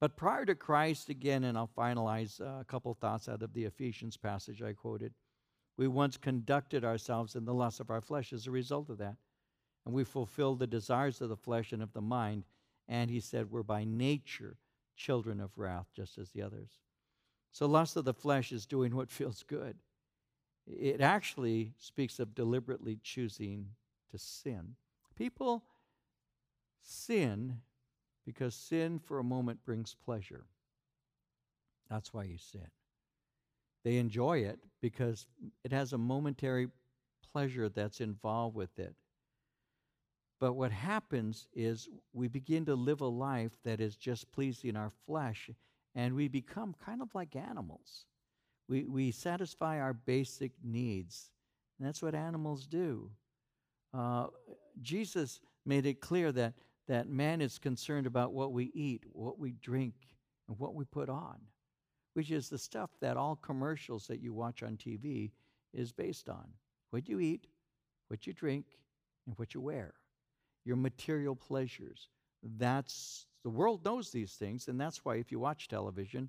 But 0.00 0.16
prior 0.16 0.44
to 0.44 0.54
Christ, 0.54 1.08
again, 1.08 1.44
and 1.44 1.58
I'll 1.58 1.70
finalize 1.76 2.40
uh, 2.40 2.60
a 2.60 2.64
couple 2.64 2.94
thoughts 2.94 3.28
out 3.28 3.42
of 3.42 3.52
the 3.52 3.64
Ephesians 3.64 4.16
passage 4.16 4.62
I 4.62 4.72
quoted, 4.72 5.12
we 5.76 5.86
once 5.86 6.16
conducted 6.16 6.84
ourselves 6.84 7.36
in 7.36 7.44
the 7.44 7.54
lust 7.54 7.80
of 7.80 7.90
our 7.90 8.00
flesh 8.00 8.32
as 8.32 8.46
a 8.46 8.50
result 8.50 8.90
of 8.90 8.98
that. 8.98 9.16
And 9.86 9.94
we 9.94 10.04
fulfilled 10.04 10.58
the 10.58 10.66
desires 10.66 11.20
of 11.20 11.28
the 11.28 11.36
flesh 11.36 11.72
and 11.72 11.82
of 11.82 11.92
the 11.92 12.00
mind. 12.00 12.44
And 12.88 13.10
he 13.10 13.20
said, 13.20 13.50
We're 13.50 13.62
by 13.62 13.84
nature 13.84 14.58
children 14.96 15.40
of 15.40 15.56
wrath, 15.56 15.86
just 15.94 16.18
as 16.18 16.30
the 16.30 16.42
others. 16.42 16.70
So, 17.52 17.66
lust 17.66 17.96
of 17.96 18.04
the 18.04 18.14
flesh 18.14 18.52
is 18.52 18.66
doing 18.66 18.94
what 18.94 19.10
feels 19.10 19.42
good. 19.42 19.76
It 20.66 21.00
actually 21.00 21.72
speaks 21.78 22.18
of 22.18 22.34
deliberately 22.34 22.98
choosing 23.02 23.70
to 24.10 24.18
sin. 24.18 24.74
People 25.16 25.64
sin 26.82 27.58
because 28.26 28.54
sin 28.54 28.98
for 28.98 29.18
a 29.18 29.24
moment 29.24 29.64
brings 29.64 29.94
pleasure. 29.94 30.44
That's 31.88 32.12
why 32.12 32.24
you 32.24 32.36
sin. 32.36 32.68
They 33.84 33.96
enjoy 33.96 34.40
it 34.40 34.58
because 34.82 35.26
it 35.64 35.72
has 35.72 35.92
a 35.92 35.98
momentary 35.98 36.68
pleasure 37.32 37.68
that's 37.68 38.00
involved 38.00 38.54
with 38.54 38.78
it. 38.78 38.94
But 40.40 40.52
what 40.54 40.70
happens 40.70 41.48
is 41.54 41.88
we 42.12 42.28
begin 42.28 42.64
to 42.66 42.74
live 42.74 43.00
a 43.00 43.06
life 43.06 43.52
that 43.64 43.80
is 43.80 43.96
just 43.96 44.30
pleasing 44.30 44.76
our 44.76 44.92
flesh 45.06 45.50
and 45.94 46.14
we 46.14 46.28
become 46.28 46.74
kind 46.84 47.02
of 47.02 47.14
like 47.14 47.36
animals. 47.36 48.04
We, 48.68 48.84
we 48.84 49.10
satisfy 49.10 49.80
our 49.80 49.94
basic 49.94 50.52
needs. 50.62 51.30
And 51.78 51.86
that's 51.86 52.02
what 52.02 52.14
animals 52.14 52.66
do. 52.66 53.10
Uh, 53.94 54.26
Jesus 54.82 55.40
made 55.64 55.86
it 55.86 56.00
clear 56.00 56.32
that, 56.32 56.54
that 56.86 57.08
man 57.08 57.40
is 57.40 57.58
concerned 57.58 58.06
about 58.06 58.32
what 58.32 58.52
we 58.52 58.70
eat, 58.74 59.04
what 59.12 59.38
we 59.38 59.52
drink, 59.52 59.94
and 60.48 60.58
what 60.58 60.74
we 60.74 60.84
put 60.84 61.08
on, 61.08 61.36
which 62.14 62.30
is 62.30 62.48
the 62.48 62.58
stuff 62.58 62.90
that 63.00 63.16
all 63.16 63.36
commercials 63.36 64.06
that 64.06 64.20
you 64.20 64.32
watch 64.32 64.62
on 64.62 64.76
TV 64.76 65.30
is 65.72 65.92
based 65.92 66.28
on. 66.28 66.46
What 66.90 67.08
you 67.08 67.20
eat, 67.20 67.46
what 68.08 68.26
you 68.26 68.32
drink, 68.32 68.66
and 69.26 69.38
what 69.38 69.54
you 69.54 69.60
wear. 69.60 69.94
Your 70.64 70.76
material 70.76 71.36
pleasures. 71.36 72.08
That's 72.42 73.26
the 73.42 73.50
world 73.50 73.84
knows 73.84 74.10
these 74.10 74.32
things, 74.32 74.68
and 74.68 74.80
that's 74.80 75.04
why 75.04 75.16
if 75.16 75.30
you 75.30 75.38
watch 75.38 75.68
television, 75.68 76.28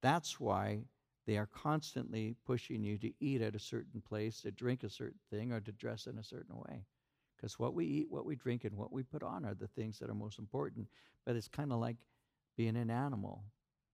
that's 0.00 0.38
why 0.38 0.84
they 1.26 1.36
are 1.36 1.46
constantly 1.46 2.36
pushing 2.44 2.82
you 2.82 2.98
to 2.98 3.12
eat 3.20 3.40
at 3.40 3.54
a 3.54 3.60
certain 3.60 4.00
place, 4.00 4.40
to 4.42 4.50
drink 4.50 4.82
a 4.82 4.88
certain 4.88 5.20
thing, 5.30 5.52
or 5.52 5.60
to 5.60 5.72
dress 5.72 6.06
in 6.06 6.18
a 6.18 6.24
certain 6.24 6.56
way. 6.56 6.84
Because 7.36 7.58
what 7.58 7.74
we 7.74 7.86
eat, 7.86 8.06
what 8.10 8.26
we 8.26 8.36
drink, 8.36 8.64
and 8.64 8.76
what 8.76 8.92
we 8.92 9.02
put 9.02 9.22
on 9.22 9.44
are 9.44 9.54
the 9.54 9.68
things 9.68 9.98
that 9.98 10.10
are 10.10 10.14
most 10.14 10.38
important. 10.38 10.88
But 11.24 11.36
it's 11.36 11.48
kind 11.48 11.72
of 11.72 11.78
like 11.78 11.96
being 12.56 12.76
an 12.76 12.90
animal. 12.90 13.44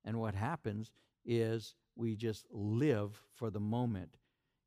And 0.05 0.19
what 0.19 0.35
happens 0.35 0.91
is 1.25 1.75
we 1.97 2.17
just 2.17 2.47
live 2.51 3.23
for 3.35 3.51
the 3.51 3.61
moment. 3.61 4.17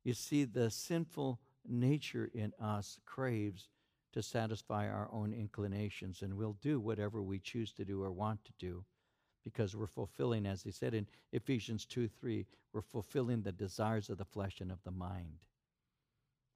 You 0.04 0.14
see, 0.14 0.44
the 0.44 0.70
sinful 0.70 1.40
nature 1.68 2.30
in 2.32 2.52
us 2.60 2.98
craves 3.06 3.68
to 4.12 4.22
satisfy 4.22 4.88
our 4.88 5.08
own 5.12 5.32
inclinations, 5.32 6.22
and 6.22 6.34
we'll 6.34 6.56
do 6.60 6.80
whatever 6.80 7.22
we 7.22 7.38
choose 7.38 7.72
to 7.72 7.84
do 7.84 8.02
or 8.02 8.12
want 8.12 8.44
to 8.44 8.52
do 8.58 8.84
because 9.44 9.74
we're 9.74 9.86
fulfilling, 9.86 10.46
as 10.46 10.62
he 10.62 10.70
said 10.70 10.94
in 10.94 11.06
Ephesians 11.32 11.84
2 11.86 12.08
3, 12.08 12.46
we're 12.72 12.80
fulfilling 12.80 13.42
the 13.42 13.52
desires 13.52 14.08
of 14.08 14.18
the 14.18 14.24
flesh 14.24 14.60
and 14.60 14.70
of 14.70 14.82
the 14.84 14.90
mind. 14.90 15.44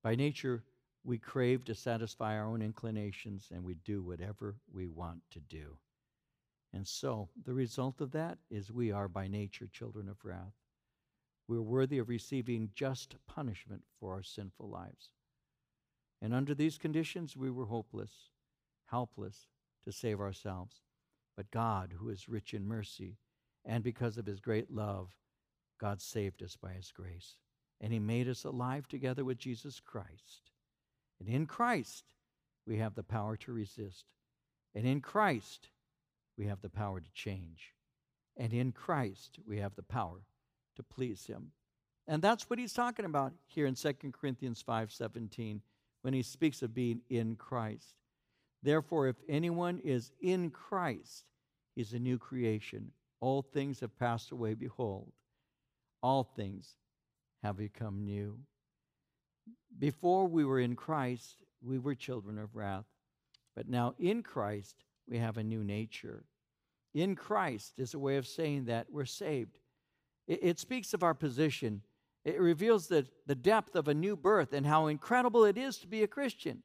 By 0.03 0.15
nature, 0.15 0.63
we 1.05 1.19
crave 1.19 1.65
to 1.65 1.75
satisfy 1.75 2.37
our 2.37 2.47
own 2.47 2.63
inclinations, 2.63 3.49
and 3.53 3.65
we 3.65 3.75
do 3.75 4.03
whatever 4.03 4.57
we 4.73 4.87
want 4.87 5.23
to 5.33 5.41
do. 5.41 5.77
And 6.73 6.87
so, 6.87 7.29
the 7.45 7.55
result 7.55 8.01
of 8.01 8.13
that 8.13 8.39
is 8.51 8.73
we 8.73 8.93
are 8.93 9.09
by 9.09 9.29
nature 9.29 9.69
children 9.73 10.09
of 10.09 10.25
wrath. 10.25 10.55
We're 11.49 11.63
worthy 11.63 11.99
of 11.99 12.09
receiving 12.09 12.71
just 12.75 13.17
punishment 13.27 13.85
for 14.01 14.15
our 14.15 14.23
sinful 14.23 14.69
lives. 14.69 15.11
And 16.21 16.35
under 16.35 16.55
these 16.55 16.79
conditions, 16.79 17.37
we 17.37 17.51
were 17.51 17.67
hopeless, 17.67 18.31
helpless 18.87 19.49
to 19.85 19.93
save 19.93 20.21
ourselves. 20.21 20.83
But 21.37 21.51
God, 21.51 21.95
who 21.99 22.09
is 22.09 22.29
rich 22.29 22.55
in 22.55 22.67
mercy, 22.67 23.19
and 23.65 23.85
because 23.85 24.17
of 24.17 24.27
his 24.27 24.41
great 24.41 24.71
love, 24.71 25.15
God 25.79 26.01
saved 26.01 26.43
us 26.43 26.57
by 26.57 26.73
his 26.73 26.93
grace. 26.93 27.37
And 27.81 27.93
he 27.93 27.99
made 27.99 28.29
us 28.29 28.45
alive 28.45 28.89
together 28.89 29.25
with 29.25 29.39
Jesus 29.39 29.81
Christ. 29.81 30.51
And 31.21 31.29
in 31.29 31.47
Christ, 31.47 32.05
we 32.67 32.79
have 32.79 32.95
the 32.95 33.03
power 33.03 33.37
to 33.37 33.53
resist. 33.53 34.07
And 34.75 34.87
in 34.87 35.01
Christ, 35.01 35.69
we 36.39 36.47
have 36.47 36.63
the 36.63 36.71
power 36.71 37.01
to 37.01 37.13
change. 37.13 37.75
And 38.37 38.53
in 38.53 38.73
Christ, 38.73 39.39
we 39.47 39.59
have 39.59 39.75
the 39.75 39.83
power 39.83 40.23
to 40.77 40.83
please 40.83 41.27
him. 41.27 41.53
And 42.07 42.23
that's 42.23 42.49
what 42.49 42.59
he's 42.59 42.73
talking 42.73 43.05
about 43.05 43.33
here 43.47 43.67
in 43.67 43.75
2 43.75 44.13
Corinthians 44.13 44.63
5:17 44.63 45.61
when 46.07 46.15
he 46.15 46.23
speaks 46.23 46.63
of 46.63 46.73
being 46.73 47.01
in 47.11 47.35
Christ. 47.35 47.97
Therefore, 48.63 49.09
if 49.09 49.17
anyone 49.29 49.81
is 49.83 50.13
in 50.21 50.51
Christ, 50.51 51.25
he's 51.75 51.95
a 51.95 51.99
new 51.99 52.17
creation. 52.17 52.93
All 53.19 53.43
things 53.43 53.81
have 53.81 53.99
passed 53.99 54.31
away. 54.31 54.55
Behold, 54.55 55.11
all 56.05 56.23
things 56.23 56.77
have 57.43 57.57
become 57.57 58.05
new. 58.05 58.39
Before 59.81 60.29
we 60.29 60.45
were 60.45 60.61
in 60.61 60.77
Christ, 60.77 61.43
we 61.61 61.77
were 61.77 61.97
children 61.97 62.39
of 62.39 62.55
wrath. 62.55 62.87
But 63.57 63.69
now 63.69 63.97
in 63.99 64.23
Christ, 64.23 64.77
we 65.09 65.19
have 65.19 65.39
a 65.39 65.43
new 65.43 65.65
nature. 65.65 66.23
In 66.95 67.17
Christ 67.17 67.81
is 67.81 67.95
a 67.95 67.99
way 67.99 68.17
of 68.17 68.29
saying 68.29 68.67
that 68.67 68.87
we're 68.93 69.07
saved. 69.07 69.59
It, 70.29 70.39
it 70.41 70.59
speaks 70.61 70.95
of 70.95 71.03
our 71.03 71.15
position. 71.15 71.83
It 72.27 72.41
reveals 72.41 72.89
the, 72.89 73.07
the 73.27 73.37
depth 73.37 73.77
of 73.77 73.87
a 73.87 73.95
new 73.95 74.17
birth 74.17 74.53
and 74.53 74.67
how 74.67 74.89
incredible 74.89 75.45
it 75.45 75.57
is 75.57 75.79
to 75.79 75.87
be 75.87 76.03
a 76.03 76.09
Christian. 76.09 76.65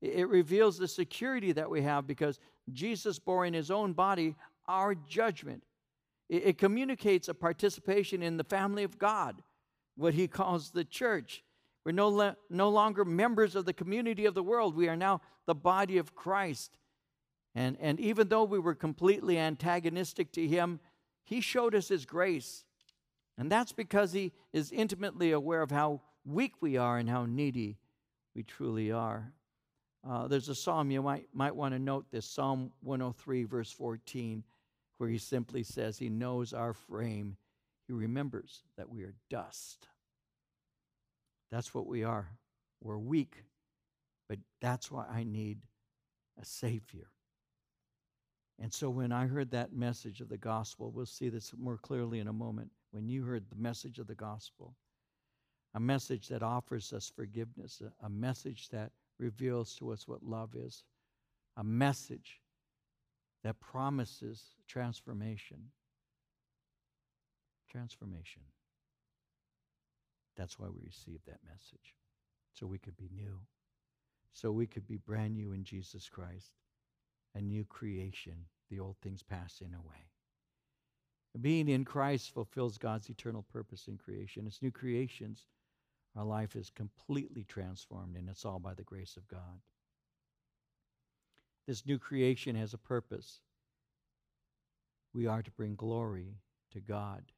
It, 0.00 0.26
reveals 0.26 0.78
the 0.78 0.88
security 0.88 1.52
that 1.52 1.68
we 1.68 1.82
have 1.82 2.06
because 2.06 2.40
Jesus 2.72 3.18
bore 3.18 3.44
in 3.44 3.52
his 3.52 3.70
own 3.70 3.92
body 3.92 4.34
our 4.66 4.94
judgment. 4.94 5.62
It, 6.30 6.46
it 6.46 6.58
communicates 6.58 7.28
a 7.28 7.34
participation 7.34 8.22
in 8.22 8.38
the 8.38 8.44
family 8.44 8.82
of 8.82 8.98
God, 8.98 9.42
what 9.94 10.14
he 10.14 10.26
calls 10.26 10.70
the 10.70 10.84
church. 10.84 11.44
We're 11.84 11.92
no, 11.92 12.08
le- 12.08 12.36
no 12.48 12.70
longer 12.70 13.04
members 13.04 13.54
of 13.54 13.66
the 13.66 13.74
community 13.74 14.24
of 14.24 14.32
the 14.32 14.42
world. 14.42 14.74
We 14.74 14.88
are 14.88 14.96
now 14.96 15.20
the 15.44 15.54
body 15.54 15.98
of 15.98 16.14
Christ. 16.14 16.78
And, 17.54 17.76
and 17.78 18.00
even 18.00 18.28
though 18.28 18.44
we 18.44 18.58
were 18.58 18.74
completely 18.74 19.38
antagonistic 19.38 20.32
to 20.32 20.48
him, 20.48 20.80
he 21.24 21.42
showed 21.42 21.74
us 21.74 21.88
his 21.88 22.06
grace. 22.06 22.64
And 23.36 23.50
that's 23.50 23.72
because 23.72 24.12
he 24.12 24.32
is 24.52 24.70
intimately 24.70 25.32
aware 25.32 25.62
of 25.62 25.70
how 25.70 26.00
weak 26.24 26.54
we 26.60 26.76
are 26.76 26.98
and 26.98 27.08
how 27.08 27.26
needy 27.26 27.78
we 28.34 28.42
truly 28.42 28.92
are. 28.92 29.32
Uh, 30.08 30.28
there's 30.28 30.48
a 30.48 30.54
psalm 30.54 30.90
you 30.90 31.02
might, 31.02 31.26
might 31.32 31.56
want 31.56 31.74
to 31.74 31.78
note 31.78 32.06
this 32.10 32.26
Psalm 32.26 32.70
103, 32.82 33.44
verse 33.44 33.70
14, 33.70 34.44
where 34.98 35.08
he 35.08 35.18
simply 35.18 35.62
says, 35.62 35.98
He 35.98 36.08
knows 36.08 36.52
our 36.52 36.74
frame. 36.74 37.36
He 37.86 37.92
remembers 37.92 38.62
that 38.76 38.88
we 38.88 39.02
are 39.02 39.14
dust. 39.30 39.88
That's 41.50 41.74
what 41.74 41.86
we 41.86 42.04
are. 42.04 42.28
We're 42.82 42.98
weak, 42.98 43.44
but 44.28 44.38
that's 44.60 44.90
why 44.90 45.06
I 45.10 45.24
need 45.24 45.58
a 46.40 46.44
Savior. 46.44 47.08
And 48.60 48.72
so 48.72 48.90
when 48.90 49.10
I 49.10 49.26
heard 49.26 49.50
that 49.50 49.72
message 49.72 50.20
of 50.20 50.28
the 50.28 50.36
gospel, 50.36 50.90
we'll 50.90 51.06
see 51.06 51.28
this 51.28 51.52
more 51.58 51.78
clearly 51.78 52.20
in 52.20 52.28
a 52.28 52.32
moment. 52.32 52.70
When 52.94 53.08
you 53.08 53.24
heard 53.24 53.50
the 53.50 53.60
message 53.60 53.98
of 53.98 54.06
the 54.06 54.14
gospel, 54.14 54.76
a 55.74 55.80
message 55.80 56.28
that 56.28 56.44
offers 56.44 56.92
us 56.92 57.10
forgiveness, 57.12 57.82
a, 58.00 58.08
message 58.08 58.68
that 58.68 58.92
reveals 59.18 59.74
to 59.74 59.90
us 59.90 60.06
what 60.06 60.22
love 60.22 60.54
is, 60.54 60.84
a 61.56 61.64
message 61.64 62.40
that 63.42 63.58
promises 63.58 64.54
transformation. 64.68 65.58
Transformation. 67.68 68.42
That's 70.36 70.60
why 70.60 70.68
we 70.68 70.80
received 70.86 71.26
that 71.26 71.40
message, 71.44 71.96
so 72.52 72.64
we 72.64 72.78
could 72.78 72.96
be 72.96 73.10
new, 73.12 73.40
so 74.32 74.52
we 74.52 74.68
could 74.68 74.86
be 74.86 74.98
brand 74.98 75.34
new 75.34 75.50
in 75.50 75.64
Jesus 75.64 76.08
Christ 76.08 76.52
a 77.34 77.40
new 77.40 77.64
creation, 77.64 78.46
the 78.70 78.78
old 78.78 78.94
things 79.02 79.24
passing 79.24 79.74
away. 79.74 80.13
Being 81.40 81.68
in 81.68 81.84
Christ 81.84 82.30
fulfills 82.30 82.78
God's 82.78 83.10
eternal 83.10 83.42
purpose 83.42 83.88
in 83.88 83.98
creation. 83.98 84.46
It's 84.46 84.62
new 84.62 84.70
creations, 84.70 85.46
our 86.16 86.24
life 86.24 86.54
is 86.54 86.70
completely 86.70 87.44
transformed, 87.44 88.16
and 88.16 88.28
it's 88.28 88.44
all 88.44 88.60
by 88.60 88.74
the 88.74 88.84
grace 88.84 89.16
of 89.16 89.26
God. 89.26 89.60
This 91.66 91.84
new 91.86 91.98
creation 91.98 92.54
has 92.54 92.72
a 92.72 92.78
purpose. 92.78 93.40
We 95.12 95.26
are 95.26 95.42
to 95.42 95.50
bring 95.50 95.74
glory 95.74 96.36
to 96.70 96.80
God. 96.80 97.32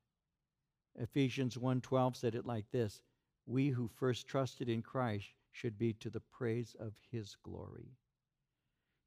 Ephesians 0.96 1.56
1:12 1.56 2.16
said 2.16 2.34
it 2.34 2.44
like 2.44 2.70
this, 2.70 3.02
"We 3.46 3.68
who 3.68 3.88
first 3.88 4.26
trusted 4.26 4.68
in 4.68 4.82
Christ 4.82 5.28
should 5.52 5.78
be 5.78 5.94
to 5.94 6.10
the 6.10 6.20
praise 6.20 6.74
of 6.74 6.98
his 7.10 7.36
glory." 7.36 7.96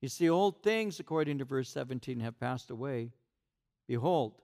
You 0.01 0.09
see, 0.09 0.29
old 0.29 0.63
things, 0.63 0.99
according 0.99 1.39
to 1.39 1.45
verse 1.45 1.69
17, 1.69 2.21
have 2.21 2.39
passed 2.39 2.71
away. 2.71 3.11
Behold, 3.85 4.41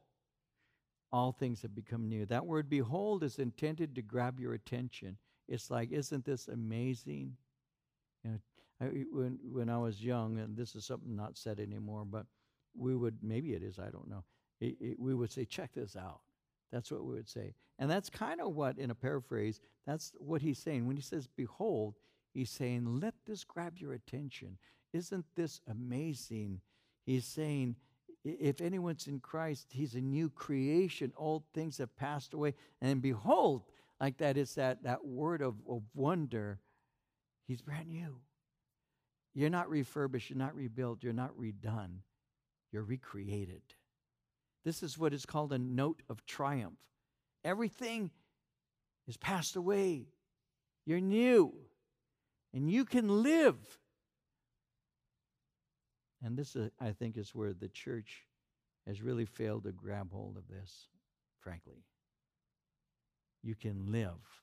all 1.16 1.32
things 1.32 1.62
have 1.62 1.74
become 1.74 2.10
new. 2.10 2.26
That 2.26 2.46
word 2.46 2.70
behold 2.70 3.24
is 3.24 3.40
intended 3.40 3.96
to 3.96 4.02
grab 4.02 4.38
your 4.38 4.54
attention. 4.54 5.18
It's 5.48 5.72
like, 5.72 5.94
isn't 5.94 6.26
this 6.26 6.50
amazing? 6.50 7.38
You 8.26 8.32
know, 8.32 8.40
I, 8.82 8.86
when, 9.14 9.40
when 9.50 9.70
I 9.70 9.78
was 9.78 10.04
young, 10.04 10.40
and 10.40 10.58
this 10.58 10.76
is 10.76 10.86
something 10.86 11.16
not 11.16 11.38
said 11.38 11.62
anymore, 11.62 12.04
but 12.04 12.26
we 12.76 12.98
would, 12.98 13.20
maybe 13.24 13.54
it 13.54 13.64
is, 13.64 13.80
I 13.80 13.90
don't 13.92 14.10
know, 14.10 14.26
it, 14.60 14.76
it, 14.82 15.00
we 15.00 15.16
would 15.16 15.32
say, 15.32 15.46
check 15.46 15.72
this 15.74 15.96
out. 15.96 16.20
That's 16.74 16.92
what 16.92 17.06
we 17.06 17.14
would 17.14 17.30
say. 17.30 17.54
And 17.80 17.90
that's 17.90 18.10
kind 18.10 18.42
of 18.42 18.54
what, 18.54 18.78
in 18.78 18.92
a 18.92 18.96
paraphrase, 18.96 19.62
that's 19.88 20.12
what 20.18 20.42
he's 20.42 20.60
saying. 20.60 20.86
When 20.86 20.98
he 20.98 21.02
says, 21.02 21.30
behold, 21.38 21.96
he's 22.34 22.50
saying, 22.50 23.00
let 23.00 23.14
this 23.26 23.46
grab 23.46 23.78
your 23.78 23.94
attention. 23.94 24.58
Isn't 24.92 25.26
this 25.38 25.62
amazing? 25.70 26.60
He's 27.06 27.26
saying, 27.26 27.78
if 28.26 28.60
anyone's 28.60 29.08
in 29.08 29.20
Christ, 29.20 29.68
he's 29.72 29.94
a 29.94 30.02
new 30.02 30.30
creation. 30.30 31.14
Old 31.16 31.44
things 31.54 31.78
have 31.78 31.96
passed 31.96 32.34
away. 32.34 32.56
And 32.82 33.02
behold, 33.02 33.64
like 34.02 34.18
that 34.18 34.36
is 34.36 34.56
that, 34.56 34.84
that 34.84 35.06
word 35.06 35.42
of, 35.42 35.56
of 35.70 35.84
wonder. 35.94 36.60
He's 37.48 37.62
brand 37.62 37.90
new. 37.90 38.18
You're 39.36 39.50
not 39.50 39.70
refurbished, 39.70 40.30
you're 40.30 40.40
not 40.40 40.56
rebuilt, 40.56 41.04
you're 41.04 41.14
not 41.14 41.38
redone, 41.38 41.98
you're 42.72 42.84
recreated. 42.84 43.62
This 44.64 44.82
is 44.82 44.98
what 44.98 45.14
is 45.14 45.26
called 45.26 45.52
a 45.54 45.60
note 45.60 46.02
of 46.10 46.26
triumph. 46.26 46.80
Everything 47.44 48.12
is 49.08 49.18
passed 49.18 49.56
away. 49.56 50.08
You're 50.86 51.02
new. 51.02 51.54
And 52.54 52.72
you 52.72 52.86
can 52.86 53.24
live 53.24 53.58
and 56.26 56.36
this, 56.36 56.56
is, 56.56 56.72
I 56.82 56.92
think, 56.92 57.18
is 57.18 57.36
where 57.36 57.54
the 57.54 57.68
church 57.68 58.24
has 58.88 59.04
really 59.04 59.26
failed 59.26 59.66
to 59.66 59.72
grab 59.72 60.12
hold 60.12 60.38
of 60.38 60.48
this, 60.48 60.88
frankly. 61.40 61.86
You 63.44 63.54
can 63.54 63.92
live 63.92 64.42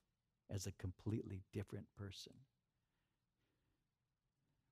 as 0.48 0.66
a 0.66 0.72
completely 0.72 1.42
different 1.52 1.86
person. 1.98 2.34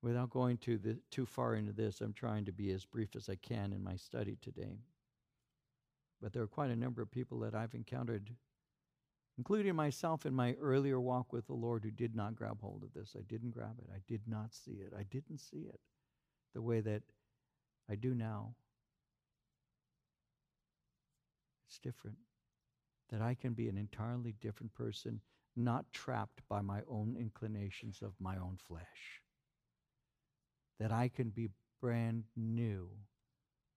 Without 0.03 0.31
going 0.31 0.59
too, 0.59 0.79
the, 0.79 0.99
too 1.11 1.27
far 1.27 1.57
into 1.57 1.73
this, 1.73 2.01
I'm 2.01 2.12
trying 2.12 2.44
to 2.44 2.53
be 2.53 2.70
as 2.70 2.85
brief 2.85 3.16
as 3.16 3.29
I 3.29 3.35
can 3.35 3.73
in 3.73 3.83
my 3.83 3.96
study 3.96 4.38
today. 4.40 4.79
But 6.23 6.33
there 6.33 6.42
are 6.44 6.46
quite 6.46 6.70
a 6.70 6.77
number 6.77 7.03
of 7.03 7.11
people 7.11 7.40
that 7.40 7.57
I've 7.57 7.75
encountered, 7.75 8.31
including 9.37 9.75
myself 9.75 10.27
in 10.27 10.35
my 10.35 10.55
earlier 10.61 11.01
walk 11.01 11.33
with 11.33 11.49
the 11.49 11.55
Lord, 11.55 11.83
who 11.83 11.90
did 11.90 12.14
not 12.14 12.37
grab 12.37 12.61
hold 12.61 12.85
of 12.85 12.94
this. 12.94 13.16
I 13.18 13.23
didn't 13.23 13.51
grab 13.51 13.79
it. 13.81 13.90
I 13.92 13.99
did 14.07 14.20
not 14.29 14.55
see 14.55 14.79
it. 14.83 14.92
I 14.96 15.03
didn't 15.03 15.40
see 15.40 15.66
it 15.68 15.81
the 16.54 16.62
way 16.62 16.80
that 16.80 17.02
I 17.88 17.94
do 17.94 18.14
now. 18.14 18.54
It's 21.68 21.78
different. 21.78 22.16
That 23.10 23.22
I 23.22 23.34
can 23.34 23.52
be 23.52 23.68
an 23.68 23.76
entirely 23.76 24.34
different 24.40 24.74
person, 24.74 25.20
not 25.56 25.92
trapped 25.92 26.42
by 26.48 26.60
my 26.60 26.80
own 26.88 27.16
inclinations 27.18 28.00
of 28.02 28.12
my 28.20 28.36
own 28.36 28.58
flesh. 28.68 29.22
That 30.78 30.92
I 30.92 31.08
can 31.08 31.30
be 31.30 31.50
brand 31.80 32.24
new, 32.36 32.88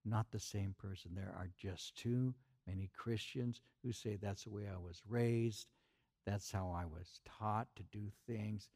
not 0.06 0.28
the 0.32 0.40
same 0.40 0.76
person. 0.78 1.12
There 1.16 1.34
are 1.38 1.50
just 1.58 1.96
too 1.96 2.34
many 2.68 2.90
Christians 2.96 3.62
who 3.84 3.92
say 3.92 4.16
that's 4.16 4.44
the 4.44 4.52
way 4.52 4.64
I 4.74 4.78
was 4.78 5.02
raised, 5.08 5.68
that's 6.26 6.52
how 6.52 6.74
I 6.76 6.86
was 6.86 7.20
taught 7.26 7.68
to 7.76 7.84
do 7.92 8.12
things, 8.28 8.70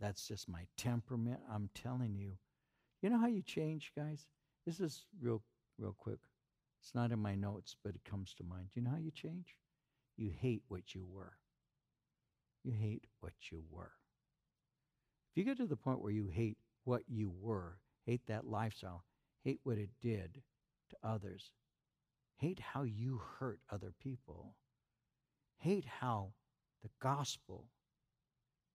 that's 0.00 0.26
just 0.26 0.48
my 0.48 0.66
temperament. 0.76 1.40
I'm 1.52 1.70
telling 1.74 2.16
you, 2.16 2.32
you 3.06 3.12
know 3.12 3.18
how 3.20 3.28
you 3.28 3.42
change, 3.42 3.92
guys? 3.96 4.26
This 4.66 4.80
is 4.80 5.06
real, 5.22 5.40
real 5.78 5.94
quick. 5.96 6.18
It's 6.82 6.92
not 6.92 7.12
in 7.12 7.20
my 7.20 7.36
notes, 7.36 7.76
but 7.84 7.94
it 7.94 8.00
comes 8.04 8.34
to 8.34 8.42
mind. 8.42 8.70
You 8.74 8.82
know 8.82 8.90
how 8.90 8.96
you 8.96 9.12
change? 9.12 9.54
You 10.16 10.32
hate 10.36 10.62
what 10.66 10.92
you 10.92 11.06
were. 11.08 11.34
You 12.64 12.72
hate 12.72 13.04
what 13.20 13.34
you 13.52 13.62
were. 13.70 13.92
If 15.30 15.38
you 15.38 15.44
get 15.44 15.56
to 15.58 15.66
the 15.66 15.76
point 15.76 16.02
where 16.02 16.10
you 16.10 16.26
hate 16.26 16.58
what 16.82 17.02
you 17.06 17.32
were, 17.40 17.78
hate 18.04 18.22
that 18.26 18.44
lifestyle, 18.44 19.04
hate 19.44 19.60
what 19.62 19.78
it 19.78 19.90
did 20.02 20.42
to 20.90 20.96
others, 21.08 21.52
hate 22.38 22.58
how 22.58 22.82
you 22.82 23.20
hurt 23.38 23.60
other 23.70 23.92
people, 24.02 24.56
hate 25.58 25.84
how 26.00 26.32
the 26.82 26.90
gospel 27.00 27.68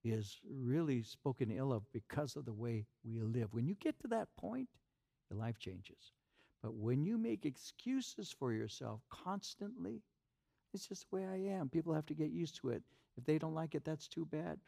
is 0.04 0.40
really 0.50 1.04
spoken 1.04 1.52
ill 1.52 1.72
of 1.72 1.84
because 1.92 2.36
of 2.36 2.46
the 2.46 2.54
way 2.54 2.86
we 3.04 3.20
live. 3.20 3.54
When 3.54 3.68
you 3.68 3.76
get 3.76 4.00
to 4.00 4.08
that 4.10 4.28
point, 4.38 4.70
your 5.30 5.40
life 5.40 5.60
changes. 5.60 6.14
But 6.62 6.76
when 6.76 7.04
you 7.04 7.18
make 7.18 7.46
excuses 7.46 8.32
for 8.32 8.54
yourself 8.54 9.02
constantly, 9.10 10.02
it's 10.74 10.88
just 10.88 11.08
the 11.10 11.16
way 11.16 11.26
I 11.26 11.56
am. 11.56 11.70
People 11.70 11.94
have 11.94 12.06
to 12.08 12.14
get 12.14 12.32
used 12.32 12.56
to 12.58 12.70
it. 12.70 12.84
If 13.18 13.26
they 13.26 13.38
don't 13.38 13.56
like 13.56 13.76
it, 13.76 13.84
that's 13.84 14.08
too 14.08 14.26
bad. 14.26 14.60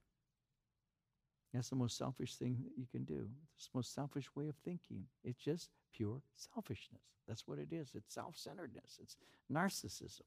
That's 1.54 1.69
the 1.69 1.76
most 1.76 1.98
selfish 1.98 2.36
thing 2.36 2.58
that 2.63 2.78
you 2.78 2.88
can 2.91 3.04
do. 3.04 3.30
It's 3.56 3.67
the 3.67 3.78
most 3.78 3.93
selfish 3.93 4.28
way 4.36 4.48
of 4.48 4.56
thinking. 4.65 5.06
It's 5.24 5.41
just 5.43 5.69
pure 5.93 6.22
selfishness. 6.36 7.02
That's 7.28 7.48
what 7.48 7.60
it 7.60 7.72
is. 7.72 7.91
It's 7.96 8.13
self 8.13 8.36
centeredness, 8.36 9.00
it's 9.02 9.17
narcissism. 9.52 10.22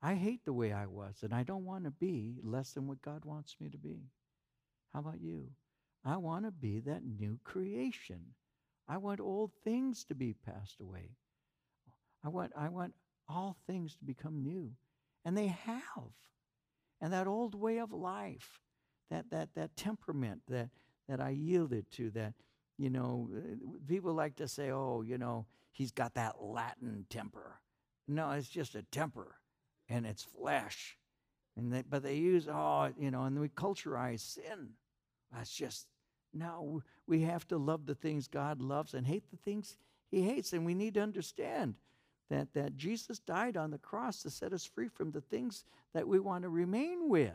I 0.00 0.14
hate 0.14 0.44
the 0.44 0.52
way 0.52 0.72
I 0.72 0.86
was, 0.86 1.16
and 1.22 1.34
I 1.34 1.42
don't 1.42 1.64
want 1.64 1.84
to 1.84 1.90
be 1.90 2.36
less 2.42 2.72
than 2.72 2.86
what 2.86 3.02
God 3.02 3.24
wants 3.24 3.56
me 3.60 3.68
to 3.68 3.78
be. 3.78 4.10
How 4.92 5.00
about 5.00 5.20
you? 5.20 5.48
I 6.04 6.16
want 6.16 6.44
to 6.44 6.52
be 6.52 6.80
that 6.80 7.02
new 7.04 7.38
creation. 7.42 8.20
I 8.88 8.98
want 8.98 9.20
old 9.20 9.50
things 9.64 10.04
to 10.04 10.14
be 10.14 10.34
passed 10.34 10.80
away. 10.80 11.10
I 12.24 12.28
want, 12.28 12.52
I 12.56 12.68
want 12.68 12.94
all 13.28 13.56
things 13.66 13.96
to 13.96 14.04
become 14.04 14.42
new. 14.42 14.70
And 15.24 15.36
they 15.36 15.48
have. 15.48 16.12
And 17.00 17.12
that 17.12 17.26
old 17.26 17.54
way 17.54 17.78
of 17.78 17.92
life, 17.92 18.60
that, 19.10 19.30
that, 19.30 19.50
that 19.56 19.76
temperament 19.76 20.42
that, 20.48 20.70
that 21.08 21.20
I 21.20 21.30
yielded 21.30 21.90
to, 21.92 22.10
that, 22.10 22.34
you 22.78 22.90
know, 22.90 23.28
eh, 23.36 23.56
people 23.86 24.14
like 24.14 24.36
to 24.36 24.46
say, 24.46 24.70
oh, 24.70 25.02
you 25.02 25.18
know, 25.18 25.46
he's 25.72 25.90
got 25.90 26.14
that 26.14 26.36
Latin 26.40 27.04
temper. 27.10 27.60
No, 28.06 28.30
it's 28.30 28.48
just 28.48 28.74
a 28.74 28.82
temper 28.82 29.36
and 29.88 30.06
it's 30.06 30.22
flesh. 30.22 30.96
And 31.56 31.72
they, 31.72 31.82
but 31.82 32.02
they 32.02 32.14
use, 32.14 32.48
oh, 32.48 32.90
you 32.98 33.10
know, 33.10 33.24
and 33.24 33.38
we 33.40 33.48
culturize 33.48 34.20
sin. 34.20 34.70
That's 35.32 35.52
just, 35.52 35.86
no, 36.32 36.82
we 37.06 37.22
have 37.22 37.46
to 37.48 37.58
love 37.58 37.86
the 37.86 37.94
things 37.94 38.28
God 38.28 38.60
loves 38.62 38.94
and 38.94 39.06
hate 39.06 39.30
the 39.30 39.36
things 39.36 39.76
he 40.10 40.22
hates. 40.22 40.52
And 40.52 40.64
we 40.64 40.74
need 40.74 40.94
to 40.94 41.00
understand 41.00 41.74
that, 42.30 42.52
that 42.54 42.76
Jesus 42.76 43.18
died 43.18 43.56
on 43.56 43.70
the 43.70 43.78
cross 43.78 44.22
to 44.22 44.30
set 44.30 44.52
us 44.52 44.64
free 44.64 44.88
from 44.88 45.10
the 45.10 45.20
things 45.20 45.64
that 45.94 46.06
we 46.06 46.20
want 46.20 46.42
to 46.42 46.48
remain 46.48 47.08
with, 47.08 47.32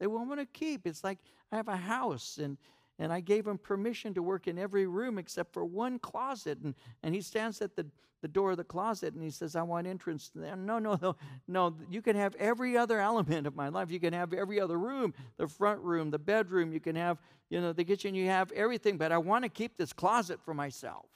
that 0.00 0.08
we 0.08 0.16
want 0.16 0.40
to 0.40 0.46
keep. 0.46 0.86
It's 0.86 1.04
like 1.04 1.18
I 1.52 1.56
have 1.56 1.68
a 1.68 1.76
house 1.76 2.38
and 2.38 2.56
and 2.98 3.12
I 3.12 3.20
gave 3.20 3.46
him 3.46 3.58
permission 3.58 4.14
to 4.14 4.22
work 4.22 4.48
in 4.48 4.58
every 4.58 4.86
room 4.86 5.18
except 5.18 5.52
for 5.52 5.64
one 5.64 5.98
closet. 5.98 6.58
And, 6.62 6.74
and 7.02 7.14
he 7.14 7.20
stands 7.20 7.62
at 7.62 7.76
the, 7.76 7.86
the 8.22 8.28
door 8.28 8.50
of 8.50 8.56
the 8.56 8.64
closet 8.64 9.14
and 9.14 9.22
he 9.22 9.30
says, 9.30 9.54
I 9.54 9.62
want 9.62 9.86
entrance 9.86 10.30
there. 10.34 10.56
No, 10.56 10.78
no, 10.78 10.98
no, 11.00 11.16
no. 11.46 11.76
You 11.88 12.02
can 12.02 12.16
have 12.16 12.34
every 12.36 12.76
other 12.76 13.00
element 13.00 13.46
of 13.46 13.54
my 13.54 13.68
life. 13.68 13.90
You 13.90 14.00
can 14.00 14.12
have 14.12 14.32
every 14.32 14.60
other 14.60 14.78
room, 14.78 15.14
the 15.36 15.46
front 15.46 15.80
room, 15.80 16.10
the 16.10 16.18
bedroom. 16.18 16.72
You 16.72 16.80
can 16.80 16.96
have, 16.96 17.18
you 17.50 17.60
know, 17.60 17.72
the 17.72 17.84
kitchen. 17.84 18.14
You 18.14 18.26
have 18.26 18.50
everything. 18.52 18.98
But 18.98 19.12
I 19.12 19.18
want 19.18 19.44
to 19.44 19.48
keep 19.48 19.76
this 19.76 19.92
closet 19.92 20.40
for 20.44 20.54
myself. 20.54 21.06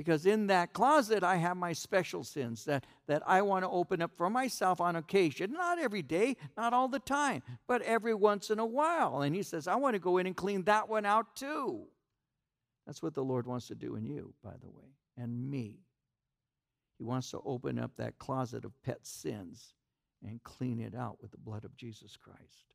Because 0.00 0.24
in 0.24 0.46
that 0.46 0.72
closet, 0.72 1.22
I 1.22 1.36
have 1.36 1.58
my 1.58 1.74
special 1.74 2.24
sins 2.24 2.64
that, 2.64 2.86
that 3.06 3.22
I 3.26 3.42
want 3.42 3.66
to 3.66 3.68
open 3.68 4.00
up 4.00 4.12
for 4.16 4.30
myself 4.30 4.80
on 4.80 4.96
occasion. 4.96 5.52
Not 5.52 5.78
every 5.78 6.00
day, 6.00 6.38
not 6.56 6.72
all 6.72 6.88
the 6.88 6.98
time, 6.98 7.42
but 7.68 7.82
every 7.82 8.14
once 8.14 8.48
in 8.48 8.58
a 8.58 8.64
while. 8.64 9.20
And 9.20 9.36
he 9.36 9.42
says, 9.42 9.68
I 9.68 9.74
want 9.74 9.92
to 9.96 10.00
go 10.00 10.16
in 10.16 10.26
and 10.26 10.34
clean 10.34 10.64
that 10.64 10.88
one 10.88 11.04
out 11.04 11.36
too. 11.36 11.82
That's 12.86 13.02
what 13.02 13.12
the 13.12 13.22
Lord 13.22 13.46
wants 13.46 13.66
to 13.66 13.74
do 13.74 13.94
in 13.96 14.06
you, 14.06 14.32
by 14.42 14.54
the 14.62 14.70
way, 14.70 14.88
and 15.18 15.50
me. 15.50 15.80
He 16.96 17.04
wants 17.04 17.30
to 17.32 17.40
open 17.44 17.78
up 17.78 17.90
that 17.98 18.18
closet 18.18 18.64
of 18.64 18.72
pet 18.82 19.00
sins 19.06 19.74
and 20.26 20.42
clean 20.42 20.80
it 20.80 20.94
out 20.94 21.18
with 21.20 21.30
the 21.30 21.36
blood 21.36 21.66
of 21.66 21.76
Jesus 21.76 22.16
Christ 22.16 22.72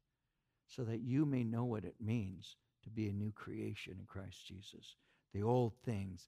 so 0.68 0.84
that 0.84 1.02
you 1.02 1.26
may 1.26 1.44
know 1.44 1.66
what 1.66 1.86
it 1.86 1.96
means 2.00 2.56
to 2.84 2.92
be 2.92 3.08
a 3.08 3.14
new 3.14 3.32
creation 3.32 3.96
in 4.00 4.06
Christ 4.06 4.46
Jesus. 4.46 4.98
The 5.34 5.42
old 5.42 5.74
things 5.84 6.28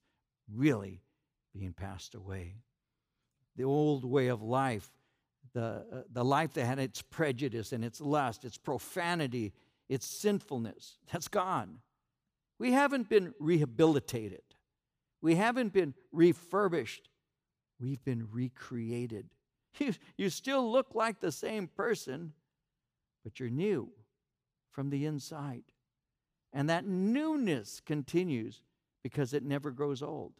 really 0.53 1.01
being 1.53 1.73
passed 1.73 2.15
away. 2.15 2.55
The 3.55 3.63
old 3.63 4.05
way 4.05 4.27
of 4.27 4.41
life, 4.41 4.89
the, 5.53 5.85
uh, 5.91 6.01
the 6.11 6.23
life 6.23 6.53
that 6.53 6.65
had 6.65 6.79
its 6.79 7.01
prejudice 7.01 7.71
and 7.71 7.83
its 7.83 7.99
lust, 7.99 8.45
its 8.45 8.57
profanity, 8.57 9.53
its 9.89 10.05
sinfulness, 10.05 10.97
that's 11.11 11.27
gone. 11.27 11.79
We 12.59 12.71
haven't 12.71 13.09
been 13.09 13.33
rehabilitated. 13.39 14.41
We 15.21 15.35
haven't 15.35 15.73
been 15.73 15.93
refurbished. 16.11 17.09
We've 17.79 18.03
been 18.03 18.27
recreated. 18.31 19.29
You, 19.79 19.93
you 20.17 20.29
still 20.31 20.71
look 20.71 20.95
like 20.95 21.19
the 21.19 21.31
same 21.31 21.67
person, 21.67 22.33
but 23.23 23.39
you're 23.39 23.51
new 23.51 23.91
from 24.71 24.89
the 24.89 25.05
inside. 25.05 25.65
And 26.51 26.67
that 26.71 26.87
newness 26.87 27.79
continues 27.85 28.63
because 29.03 29.33
it 29.33 29.43
never 29.43 29.71
grows 29.71 30.01
old. 30.01 30.33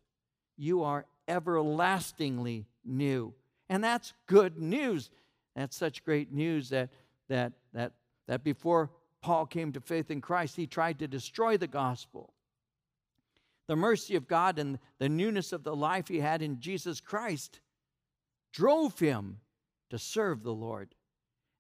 You 0.58 0.84
are 0.84 1.06
everlastingly 1.28 2.66
new. 2.84 3.34
And 3.70 3.84
that's 3.84 4.14
good 4.28 4.58
news. 4.58 5.10
That's 5.56 5.76
such 5.76 6.04
great 6.04 6.32
news 6.32 6.70
that, 6.70 6.90
that, 7.30 7.54
that, 7.74 7.94
that 8.28 8.44
before 8.44 8.92
Paul 9.22 9.46
came 9.46 9.72
to 9.74 9.82
faith 9.82 10.12
in 10.12 10.22
Christ, 10.22 10.56
he 10.56 10.68
tried 10.68 11.00
to 11.00 11.08
destroy 11.08 11.58
the 11.58 11.68
gospel. 11.68 12.34
The 13.68 13.76
mercy 13.76 14.16
of 14.16 14.28
God 14.28 14.60
and 14.60 14.80
the 15.00 15.10
newness 15.10 15.52
of 15.52 15.64
the 15.64 15.76
life 15.76 16.08
he 16.08 16.20
had 16.20 16.42
in 16.42 16.60
Jesus 16.60 17.02
Christ 17.02 17.60
drove 18.54 18.98
him 19.00 19.40
to 19.90 20.00
serve 20.00 20.44
the 20.44 20.54
Lord. 20.54 20.96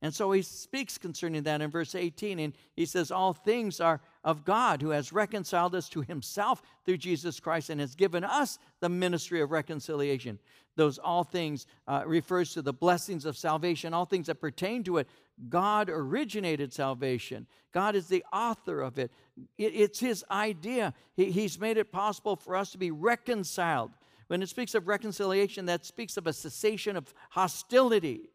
And 0.02 0.14
so 0.14 0.32
he 0.32 0.44
speaks 0.44 1.00
concerning 1.00 1.44
that 1.44 1.62
in 1.62 1.72
verse 1.72 1.96
18, 1.96 2.38
and 2.38 2.54
he 2.76 2.86
says, 2.86 3.10
All 3.10 3.34
things 3.34 3.80
are 3.80 4.00
of 4.24 4.46
God 4.46 4.82
who 4.82 4.92
has 4.92 5.12
reconciled 5.12 5.74
us 5.74 5.90
to 5.90 6.02
himself 6.02 6.62
through 6.86 6.98
Jesus 6.98 7.40
Christ 7.40 7.72
and 7.72 7.82
has 7.82 7.96
given 7.96 8.24
us 8.24 8.60
the 8.80 8.90
ministry 8.90 9.42
of 9.42 9.50
reconciliation. 9.50 10.38
Those 10.76 11.00
all 11.00 11.24
things 11.24 11.66
uh, 11.88 12.04
refers 12.06 12.54
to 12.54 12.62
the 12.62 12.74
blessings 12.74 13.26
of 13.26 13.36
salvation, 13.36 13.96
all 13.96 14.06
things 14.06 14.28
that 14.28 14.40
pertain 14.40 14.84
to 14.84 14.98
it. 14.98 15.08
God 15.50 15.90
originated 15.90 16.74
salvation, 16.74 17.48
God 17.72 17.96
is 17.96 18.08
the 18.08 18.24
author 18.32 18.82
of 18.82 19.00
it. 19.00 19.12
it 19.58 19.74
it's 19.74 20.00
his 20.00 20.24
idea. 20.30 20.94
He, 21.16 21.32
he's 21.32 21.60
made 21.60 21.78
it 21.78 21.92
possible 21.92 22.36
for 22.36 22.56
us 22.56 22.72
to 22.72 22.78
be 22.78 22.92
reconciled. 22.92 23.92
When 24.28 24.44
it 24.44 24.50
speaks 24.50 24.76
of 24.76 24.88
reconciliation, 24.88 25.66
that 25.68 25.86
speaks 25.86 26.18
of 26.18 26.28
a 26.28 26.34
cessation 26.34 26.98
of 26.98 27.14
hostility 27.30 28.30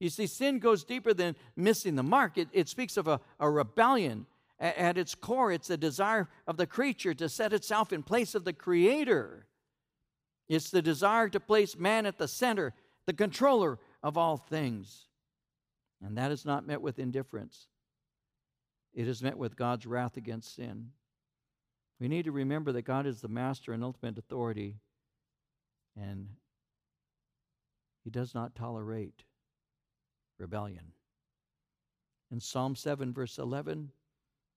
you 0.00 0.10
see, 0.10 0.26
sin 0.26 0.58
goes 0.58 0.84
deeper 0.84 1.12
than 1.12 1.36
missing 1.56 1.96
the 1.96 2.02
mark. 2.02 2.38
It, 2.38 2.48
it 2.52 2.68
speaks 2.68 2.96
of 2.96 3.08
a, 3.08 3.20
a 3.40 3.50
rebellion. 3.50 4.26
At 4.60 4.98
its 4.98 5.14
core, 5.14 5.52
it's 5.52 5.70
a 5.70 5.76
desire 5.76 6.28
of 6.46 6.56
the 6.56 6.66
creature 6.66 7.14
to 7.14 7.28
set 7.28 7.52
itself 7.52 7.92
in 7.92 8.02
place 8.02 8.34
of 8.34 8.44
the 8.44 8.52
creator. 8.52 9.46
It's 10.48 10.70
the 10.70 10.82
desire 10.82 11.28
to 11.28 11.38
place 11.38 11.76
man 11.76 12.06
at 12.06 12.18
the 12.18 12.26
center, 12.26 12.74
the 13.06 13.12
controller 13.12 13.78
of 14.02 14.18
all 14.18 14.36
things. 14.36 15.06
And 16.04 16.16
that 16.18 16.32
is 16.32 16.44
not 16.44 16.66
met 16.66 16.82
with 16.82 16.98
indifference, 16.98 17.68
it 18.94 19.06
is 19.06 19.22
met 19.22 19.38
with 19.38 19.56
God's 19.56 19.86
wrath 19.86 20.16
against 20.16 20.56
sin. 20.56 20.90
We 22.00 22.08
need 22.08 22.24
to 22.24 22.32
remember 22.32 22.72
that 22.72 22.82
God 22.82 23.06
is 23.06 23.20
the 23.20 23.28
master 23.28 23.72
and 23.72 23.84
ultimate 23.84 24.18
authority, 24.18 24.76
and 25.96 26.28
He 28.02 28.10
does 28.10 28.34
not 28.34 28.54
tolerate 28.54 29.24
rebellion. 30.38 30.92
In 32.30 32.40
Psalm 32.40 32.76
7, 32.76 33.12
verse 33.12 33.38
11, 33.38 33.90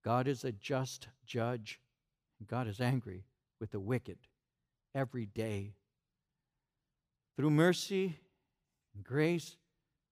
God 0.03 0.27
is 0.27 0.43
a 0.43 0.51
just 0.51 1.07
judge, 1.25 1.79
and 2.39 2.47
God 2.47 2.67
is 2.67 2.81
angry 2.81 3.23
with 3.59 3.71
the 3.71 3.79
wicked 3.79 4.17
every 4.93 5.25
day. 5.25 5.73
Through 7.37 7.51
mercy 7.51 8.17
and 8.93 9.03
grace, 9.03 9.55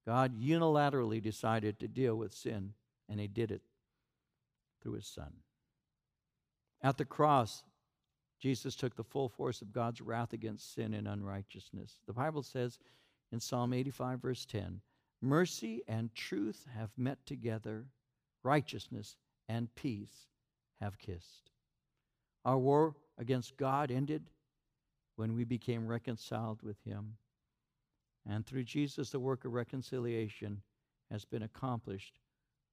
God 0.06 0.40
unilaterally 0.40 1.22
decided 1.22 1.80
to 1.80 1.88
deal 1.88 2.16
with 2.16 2.34
sin, 2.34 2.74
and 3.10 3.20
He 3.20 3.28
did 3.28 3.52
it 3.52 3.62
through 4.82 4.94
His 4.94 5.08
Son. 5.08 5.34
At 6.82 6.98
the 6.98 7.06
cross, 7.06 7.64
Jesus 8.40 8.76
took 8.76 8.96
the 8.96 9.04
full 9.04 9.28
force 9.28 9.62
of 9.62 9.74
God's 9.74 10.00
wrath 10.00 10.32
against 10.32 10.74
sin 10.74 10.94
and 10.94 11.08
unrighteousness. 11.08 12.00
The 12.08 12.14
Bible 12.14 12.42
says 12.42 12.80
in 13.34 13.40
Psalm 13.40 13.74
85, 13.74 14.22
verse 14.22 14.46
10, 14.46 14.80
Mercy 15.22 15.84
and 15.88 16.14
truth 16.14 16.66
have 16.74 16.92
met 16.98 17.26
together, 17.26 17.86
righteousness 18.44 19.18
and 19.48 19.74
peace 19.76 20.28
have 20.80 20.98
kissed. 20.98 21.52
Our 22.46 22.58
war 22.58 22.96
against 23.18 23.58
God 23.58 23.92
ended 23.92 24.30
when 25.18 25.36
we 25.36 25.44
became 25.44 25.88
reconciled 25.88 26.62
with 26.62 26.78
Him. 26.86 27.16
And 28.26 28.46
through 28.46 28.64
Jesus, 28.64 29.10
the 29.10 29.20
work 29.20 29.44
of 29.44 29.54
reconciliation 29.54 30.62
has 31.12 31.26
been 31.26 31.44
accomplished 31.44 32.20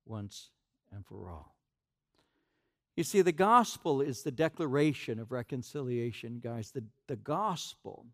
once 0.05 0.51
and 0.93 1.05
for 1.05 1.29
all. 1.29 1.57
You 2.97 3.05
see, 3.05 3.23
the 3.23 3.33
gospel 3.33 4.01
is 4.01 4.23
the 4.23 4.31
declaration 4.31 5.19
of 5.19 5.33
reconciliation, 5.33 6.41
guys. 6.43 6.71
The, 6.71 6.85
the 7.09 7.17
gospel 7.17 8.07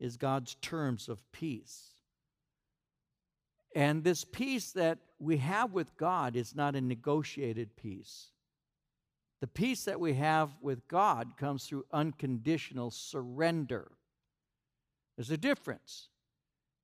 is 0.00 0.16
God's 0.16 0.56
terms 0.56 1.08
of 1.08 1.30
peace. 1.32 1.97
And 3.78 4.02
this 4.02 4.24
peace 4.24 4.72
that 4.72 4.98
we 5.20 5.36
have 5.36 5.72
with 5.72 5.96
God 5.96 6.34
is 6.34 6.52
not 6.52 6.74
a 6.74 6.80
negotiated 6.80 7.76
peace. 7.76 8.32
The 9.40 9.46
peace 9.46 9.84
that 9.84 10.00
we 10.00 10.14
have 10.14 10.50
with 10.60 10.88
God 10.88 11.36
comes 11.36 11.64
through 11.64 11.84
unconditional 11.92 12.90
surrender. 12.90 13.92
There's 15.16 15.30
a 15.30 15.36
difference. 15.36 16.08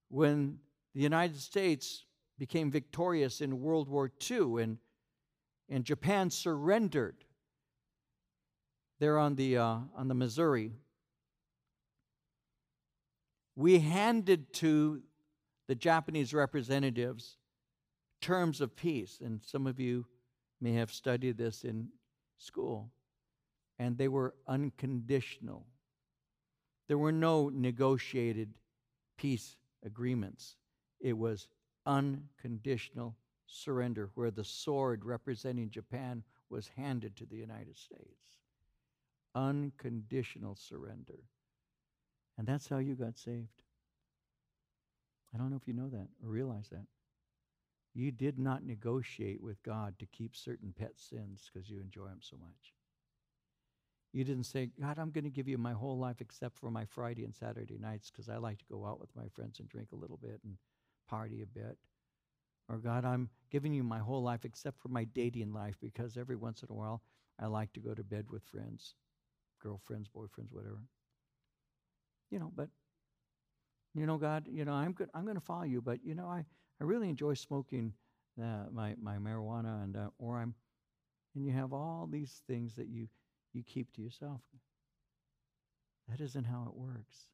When 0.08 0.60
the 0.94 1.00
United 1.00 1.40
States 1.40 2.04
became 2.38 2.70
victorious 2.70 3.40
in 3.40 3.60
World 3.60 3.88
War 3.88 4.12
II 4.30 4.62
and, 4.62 4.78
and 5.68 5.84
Japan 5.84 6.30
surrendered 6.30 7.16
there 9.00 9.18
on 9.18 9.34
the, 9.34 9.58
uh, 9.58 9.78
on 9.96 10.06
the 10.06 10.14
Missouri, 10.14 10.70
we 13.56 13.80
handed 13.80 14.52
to 14.52 15.02
the 15.66 15.74
Japanese 15.74 16.34
representatives 16.34 17.36
terms 18.20 18.60
of 18.60 18.74
peace. 18.74 19.20
And 19.22 19.40
some 19.44 19.66
of 19.66 19.78
you 19.78 20.06
may 20.60 20.72
have 20.72 20.90
studied 20.90 21.36
this 21.36 21.64
in 21.64 21.88
school, 22.38 22.90
and 23.78 23.98
they 23.98 24.08
were 24.08 24.34
unconditional. 24.48 25.66
There 26.88 26.98
were 26.98 27.12
no 27.12 27.50
negotiated 27.50 28.54
peace 29.16 29.56
agreements. 29.84 30.56
It 31.00 31.16
was 31.18 31.48
unconditional 31.86 33.16
surrender, 33.46 34.10
where 34.14 34.30
the 34.30 34.44
sword 34.44 35.04
representing 35.04 35.70
Japan 35.70 36.22
was 36.48 36.70
handed 36.76 37.16
to 37.16 37.26
the 37.26 37.36
United 37.36 37.76
States. 37.76 38.38
Unconditional 39.34 40.56
surrender. 40.56 41.18
And 42.38 42.46
that's 42.46 42.68
how 42.68 42.78
you 42.78 42.94
got 42.94 43.18
saved. 43.18 43.63
I 45.34 45.38
don't 45.38 45.50
know 45.50 45.56
if 45.56 45.66
you 45.66 45.74
know 45.74 45.88
that 45.88 46.08
or 46.22 46.30
realize 46.30 46.68
that. 46.70 46.86
You 47.92 48.10
did 48.10 48.38
not 48.38 48.64
negotiate 48.64 49.42
with 49.42 49.62
God 49.62 49.98
to 49.98 50.06
keep 50.06 50.36
certain 50.36 50.74
pet 50.76 50.92
sins 50.96 51.50
because 51.52 51.70
you 51.70 51.80
enjoy 51.80 52.06
them 52.06 52.20
so 52.20 52.36
much. 52.36 52.74
You 54.12 54.24
didn't 54.24 54.44
say, 54.44 54.70
God, 54.80 54.98
I'm 54.98 55.10
going 55.10 55.24
to 55.24 55.30
give 55.30 55.48
you 55.48 55.58
my 55.58 55.72
whole 55.72 55.98
life 55.98 56.20
except 56.20 56.58
for 56.58 56.70
my 56.70 56.84
Friday 56.84 57.24
and 57.24 57.34
Saturday 57.34 57.78
nights 57.78 58.10
because 58.10 58.28
I 58.28 58.36
like 58.36 58.58
to 58.58 58.64
go 58.70 58.86
out 58.86 59.00
with 59.00 59.10
my 59.16 59.26
friends 59.34 59.58
and 59.58 59.68
drink 59.68 59.88
a 59.92 59.96
little 59.96 60.16
bit 60.16 60.40
and 60.44 60.56
party 61.08 61.42
a 61.42 61.46
bit. 61.46 61.76
Or, 62.68 62.78
God, 62.78 63.04
I'm 63.04 63.28
giving 63.50 63.74
you 63.74 63.82
my 63.82 63.98
whole 63.98 64.22
life 64.22 64.44
except 64.44 64.80
for 64.80 64.88
my 64.88 65.04
dating 65.04 65.52
life 65.52 65.76
because 65.80 66.16
every 66.16 66.36
once 66.36 66.62
in 66.62 66.68
a 66.70 66.74
while 66.74 67.02
I 67.40 67.46
like 67.46 67.72
to 67.74 67.80
go 67.80 67.92
to 67.92 68.04
bed 68.04 68.26
with 68.30 68.44
friends, 68.44 68.94
girlfriends, 69.60 70.08
boyfriends, 70.08 70.52
whatever. 70.52 70.82
You 72.30 72.38
know, 72.38 72.52
but, 72.54 72.68
you 73.94 74.06
know, 74.06 74.16
God, 74.18 74.46
you 74.50 74.64
know, 74.64 74.72
I'm, 74.72 74.92
good, 74.92 75.08
I'm 75.14 75.24
going 75.24 75.36
to 75.36 75.40
follow 75.40 75.62
you, 75.62 75.80
but, 75.80 76.04
you 76.04 76.14
know, 76.14 76.26
I, 76.26 76.44
I 76.80 76.84
really 76.84 77.08
enjoy 77.08 77.34
smoking 77.34 77.92
uh, 78.40 78.64
my, 78.72 78.94
my 79.00 79.16
marijuana, 79.16 79.84
and 79.84 79.96
uh, 79.96 80.08
or 80.18 80.38
I'm, 80.38 80.54
and 81.34 81.44
you 81.44 81.52
have 81.52 81.72
all 81.72 82.08
these 82.10 82.42
things 82.46 82.74
that 82.74 82.88
you, 82.88 83.08
you 83.52 83.62
keep 83.62 83.92
to 83.94 84.02
yourself. 84.02 84.40
That 86.08 86.20
isn't 86.20 86.44
how 86.44 86.66
it 86.68 86.74
works. 86.74 87.28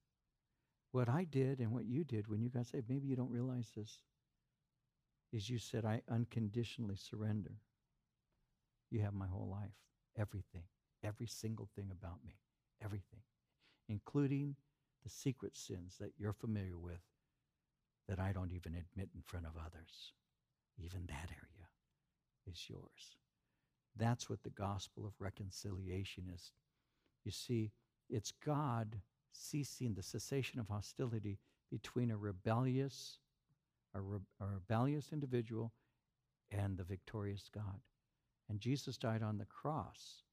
What 0.92 1.08
I 1.08 1.24
did 1.24 1.60
and 1.60 1.72
what 1.72 1.86
you 1.86 2.04
did 2.04 2.28
when 2.28 2.42
you 2.42 2.50
got 2.50 2.66
saved, 2.66 2.88
maybe 2.88 3.08
you 3.08 3.16
don't 3.16 3.30
realize 3.30 3.70
this, 3.74 3.98
is 5.32 5.48
you 5.48 5.58
said, 5.58 5.84
I 5.84 6.02
unconditionally 6.10 6.96
surrender. 6.96 7.52
You 8.90 9.00
have 9.00 9.14
my 9.14 9.26
whole 9.26 9.48
life, 9.50 9.70
everything, 10.18 10.64
every 11.04 11.26
single 11.26 11.68
thing 11.76 11.90
about 11.92 12.18
me, 12.24 12.34
everything, 12.84 13.20
including 13.88 14.56
the 15.02 15.10
secret 15.10 15.56
sins 15.56 15.96
that 16.00 16.12
you're 16.18 16.32
familiar 16.32 16.78
with 16.78 17.00
that 18.08 18.18
I 18.18 18.32
don't 18.32 18.52
even 18.52 18.74
admit 18.74 19.10
in 19.14 19.22
front 19.24 19.46
of 19.46 19.52
others. 19.56 20.12
Even 20.78 21.06
that 21.06 21.30
area 21.30 21.68
is 22.50 22.68
yours. 22.68 23.16
That's 23.96 24.28
what 24.28 24.42
the 24.42 24.50
gospel 24.50 25.06
of 25.06 25.12
reconciliation 25.18 26.24
is. 26.34 26.52
You 27.24 27.30
see, 27.30 27.72
it's 28.08 28.32
God 28.44 28.96
ceasing 29.32 29.94
the 29.94 30.02
cessation 30.02 30.58
of 30.58 30.68
hostility 30.68 31.38
between 31.70 32.10
a 32.10 32.16
rebellious, 32.16 33.18
a, 33.94 34.00
re- 34.00 34.18
a 34.40 34.46
rebellious 34.46 35.10
individual 35.12 35.72
and 36.50 36.76
the 36.76 36.84
victorious 36.84 37.48
God. 37.54 37.80
And 38.48 38.58
Jesus 38.58 38.96
died 38.96 39.22
on 39.22 39.38
the 39.38 39.44
cross, 39.44 40.24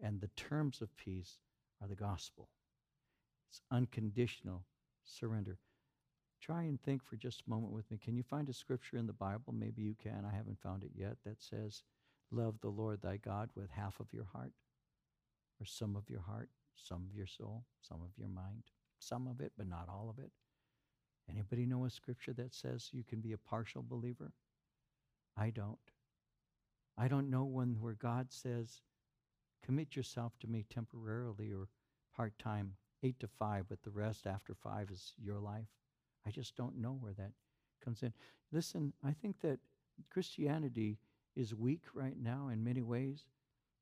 and 0.00 0.20
the 0.20 0.30
terms 0.36 0.80
of 0.80 0.96
peace 0.96 1.38
are 1.82 1.88
the 1.88 1.96
gospel. 1.96 2.48
It's 3.48 3.60
unconditional 3.70 4.64
surrender. 5.04 5.58
Try 6.40 6.64
and 6.64 6.80
think 6.80 7.02
for 7.02 7.16
just 7.16 7.42
a 7.46 7.50
moment 7.50 7.72
with 7.72 7.90
me. 7.90 7.98
Can 7.98 8.14
you 8.14 8.22
find 8.22 8.48
a 8.48 8.52
scripture 8.52 8.96
in 8.96 9.06
the 9.06 9.12
Bible? 9.12 9.52
Maybe 9.52 9.82
you 9.82 9.94
can. 10.00 10.24
I 10.24 10.34
haven't 10.34 10.60
found 10.60 10.84
it 10.84 10.92
yet. 10.94 11.16
That 11.24 11.42
says, 11.42 11.82
Love 12.30 12.60
the 12.60 12.68
Lord 12.68 13.00
thy 13.02 13.16
God 13.16 13.50
with 13.56 13.70
half 13.70 14.00
of 14.00 14.12
your 14.12 14.26
heart, 14.32 14.52
or 15.60 15.64
some 15.64 15.96
of 15.96 16.08
your 16.08 16.20
heart, 16.20 16.50
some 16.76 17.06
of 17.10 17.16
your 17.16 17.26
soul, 17.26 17.64
some 17.80 18.00
of 18.02 18.10
your 18.16 18.28
mind, 18.28 18.64
some 18.98 19.26
of 19.26 19.40
it, 19.40 19.52
but 19.56 19.66
not 19.66 19.88
all 19.88 20.08
of 20.10 20.22
it. 20.22 20.30
Anybody 21.30 21.66
know 21.66 21.84
a 21.84 21.90
scripture 21.90 22.32
that 22.34 22.54
says 22.54 22.90
you 22.92 23.02
can 23.02 23.20
be 23.20 23.32
a 23.32 23.38
partial 23.38 23.82
believer? 23.82 24.32
I 25.36 25.50
don't. 25.50 25.78
I 26.96 27.08
don't 27.08 27.30
know 27.30 27.44
one 27.44 27.76
where 27.80 27.94
God 27.94 28.28
says, 28.30 28.82
commit 29.64 29.96
yourself 29.96 30.32
to 30.40 30.46
me 30.46 30.64
temporarily 30.68 31.52
or 31.52 31.68
part 32.14 32.38
time, 32.38 32.74
eight 33.02 33.18
to 33.20 33.28
five, 33.28 33.66
but 33.68 33.82
the 33.82 33.90
rest 33.90 34.26
after 34.26 34.54
five 34.54 34.90
is 34.90 35.14
your 35.22 35.38
life. 35.38 35.68
I 36.26 36.30
just 36.30 36.56
don't 36.56 36.78
know 36.78 36.96
where 37.00 37.14
that 37.14 37.32
comes 37.84 38.02
in. 38.02 38.12
Listen, 38.52 38.92
I 39.04 39.12
think 39.12 39.40
that 39.40 39.60
Christianity 40.10 40.98
is 41.36 41.54
weak 41.54 41.82
right 41.94 42.16
now 42.20 42.48
in 42.52 42.64
many 42.64 42.82
ways 42.82 43.26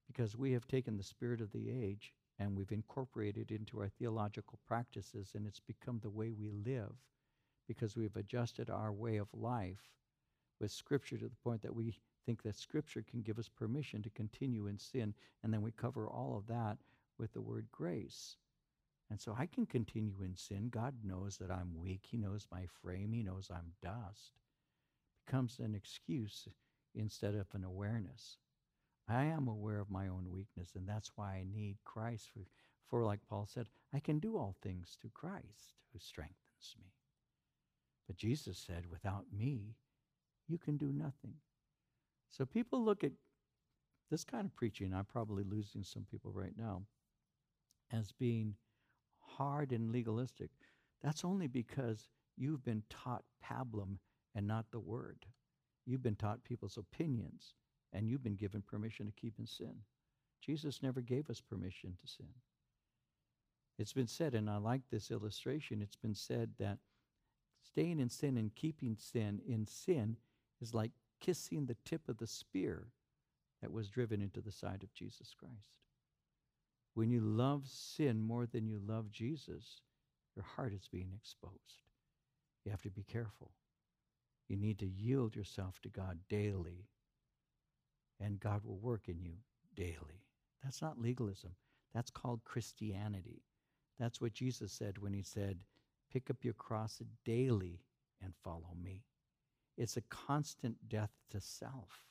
because 0.06 0.36
we 0.36 0.52
have 0.52 0.66
taken 0.68 0.96
the 0.96 1.02
spirit 1.02 1.40
of 1.40 1.52
the 1.52 1.70
age 1.70 2.12
and 2.38 2.56
we've 2.56 2.72
incorporated 2.72 3.50
into 3.50 3.80
our 3.80 3.88
theological 3.88 4.58
practices, 4.66 5.32
and 5.34 5.46
it's 5.46 5.60
become 5.60 5.98
the 6.02 6.10
way 6.10 6.32
we 6.32 6.50
live 6.50 6.92
because 7.66 7.96
we've 7.96 8.16
adjusted 8.16 8.68
our 8.68 8.92
way 8.92 9.16
of 9.16 9.28
life 9.32 9.90
with 10.60 10.70
Scripture 10.70 11.16
to 11.16 11.24
the 11.24 11.36
point 11.42 11.62
that 11.62 11.74
we 11.74 11.94
think 12.26 12.42
that 12.42 12.56
Scripture 12.56 13.04
can 13.08 13.22
give 13.22 13.38
us 13.38 13.48
permission 13.48 14.02
to 14.02 14.10
continue 14.10 14.66
in 14.66 14.78
sin, 14.78 15.14
and 15.42 15.52
then 15.52 15.62
we 15.62 15.70
cover 15.72 16.06
all 16.08 16.36
of 16.36 16.46
that 16.46 16.76
with 17.18 17.32
the 17.32 17.40
word 17.40 17.66
grace. 17.72 18.36
And 19.10 19.20
so 19.20 19.36
I 19.38 19.46
can 19.46 19.66
continue 19.66 20.22
in 20.22 20.36
sin. 20.36 20.68
God 20.68 20.94
knows 21.04 21.36
that 21.38 21.50
I'm 21.50 21.78
weak. 21.78 22.06
He 22.10 22.16
knows 22.16 22.48
my 22.50 22.66
frame. 22.82 23.12
He 23.12 23.22
knows 23.22 23.50
I'm 23.50 23.72
dust. 23.82 24.32
It 24.34 25.26
becomes 25.26 25.58
an 25.60 25.74
excuse 25.74 26.48
instead 26.94 27.34
of 27.34 27.46
an 27.54 27.62
awareness. 27.64 28.38
I 29.08 29.24
am 29.24 29.46
aware 29.46 29.78
of 29.78 29.90
my 29.90 30.08
own 30.08 30.26
weakness, 30.30 30.70
and 30.74 30.88
that's 30.88 31.12
why 31.14 31.34
I 31.34 31.46
need 31.54 31.76
Christ. 31.84 32.30
For, 32.32 32.40
for 32.88 33.04
like 33.04 33.20
Paul 33.28 33.46
said, 33.46 33.68
I 33.94 34.00
can 34.00 34.18
do 34.18 34.36
all 34.36 34.56
things 34.60 34.96
through 35.00 35.12
Christ 35.14 35.74
who 35.92 36.00
strengthens 36.00 36.74
me. 36.80 36.90
But 38.08 38.16
Jesus 38.16 38.58
said, 38.58 38.90
without 38.90 39.26
me, 39.32 39.76
you 40.48 40.58
can 40.58 40.76
do 40.76 40.92
nothing. 40.92 41.34
So 42.28 42.44
people 42.44 42.84
look 42.84 43.04
at 43.04 43.12
this 44.10 44.24
kind 44.24 44.46
of 44.46 44.54
preaching, 44.54 44.92
I'm 44.92 45.04
probably 45.04 45.44
losing 45.44 45.82
some 45.82 46.06
people 46.10 46.32
right 46.32 46.54
now, 46.56 46.82
as 47.92 48.12
being 48.12 48.54
hard 49.36 49.72
and 49.72 49.92
legalistic, 49.92 50.50
that's 51.02 51.24
only 51.24 51.46
because 51.46 52.08
you've 52.36 52.64
been 52.64 52.82
taught 52.90 53.24
pablum 53.44 53.98
and 54.34 54.46
not 54.46 54.66
the 54.70 54.80
word. 54.80 55.26
You've 55.86 56.02
been 56.02 56.16
taught 56.16 56.44
people's 56.44 56.76
opinions, 56.76 57.54
and 57.92 58.08
you've 58.08 58.22
been 58.22 58.36
given 58.36 58.62
permission 58.62 59.06
to 59.06 59.12
keep 59.12 59.38
in 59.38 59.46
sin. 59.46 59.74
Jesus 60.40 60.82
never 60.82 61.00
gave 61.00 61.30
us 61.30 61.40
permission 61.40 61.94
to 62.00 62.06
sin. 62.06 62.28
It's 63.78 63.92
been 63.92 64.06
said, 64.06 64.34
and 64.34 64.48
I 64.48 64.56
like 64.56 64.82
this 64.90 65.10
illustration, 65.10 65.82
it's 65.82 65.96
been 65.96 66.14
said 66.14 66.50
that 66.58 66.78
staying 67.62 68.00
in 68.00 68.08
sin 68.08 68.36
and 68.36 68.54
keeping 68.54 68.96
sin 68.98 69.40
in 69.46 69.66
sin 69.66 70.16
is 70.60 70.74
like 70.74 70.92
kissing 71.20 71.66
the 71.66 71.76
tip 71.84 72.08
of 72.08 72.18
the 72.18 72.26
spear 72.26 72.88
that 73.60 73.72
was 73.72 73.88
driven 73.88 74.20
into 74.22 74.40
the 74.40 74.52
side 74.52 74.82
of 74.82 74.92
Jesus 74.94 75.34
Christ. 75.38 75.76
When 76.96 77.10
you 77.10 77.20
love 77.20 77.68
sin 77.68 78.22
more 78.22 78.46
than 78.46 78.66
you 78.66 78.80
love 78.82 79.10
Jesus, 79.10 79.82
your 80.34 80.46
heart 80.46 80.72
is 80.72 80.88
being 80.90 81.10
exposed. 81.14 81.82
You 82.64 82.70
have 82.70 82.80
to 82.84 82.90
be 82.90 83.02
careful. 83.02 83.50
You 84.48 84.56
need 84.56 84.78
to 84.78 84.86
yield 84.86 85.36
yourself 85.36 85.78
to 85.82 85.90
God 85.90 86.20
daily, 86.30 86.88
and 88.18 88.40
God 88.40 88.62
will 88.64 88.78
work 88.78 89.08
in 89.08 89.20
you 89.20 89.34
daily. 89.74 90.24
That's 90.64 90.80
not 90.80 90.98
legalism. 90.98 91.50
That's 91.92 92.10
called 92.10 92.44
Christianity. 92.44 93.42
That's 94.00 94.22
what 94.22 94.32
Jesus 94.32 94.72
said 94.72 94.96
when 94.96 95.12
he 95.12 95.22
said, 95.22 95.58
Pick 96.10 96.30
up 96.30 96.44
your 96.44 96.54
cross 96.54 97.02
daily 97.26 97.82
and 98.22 98.32
follow 98.42 98.74
me. 98.82 99.02
It's 99.76 99.98
a 99.98 100.02
constant 100.08 100.88
death 100.88 101.12
to 101.28 101.42
self. 101.42 102.06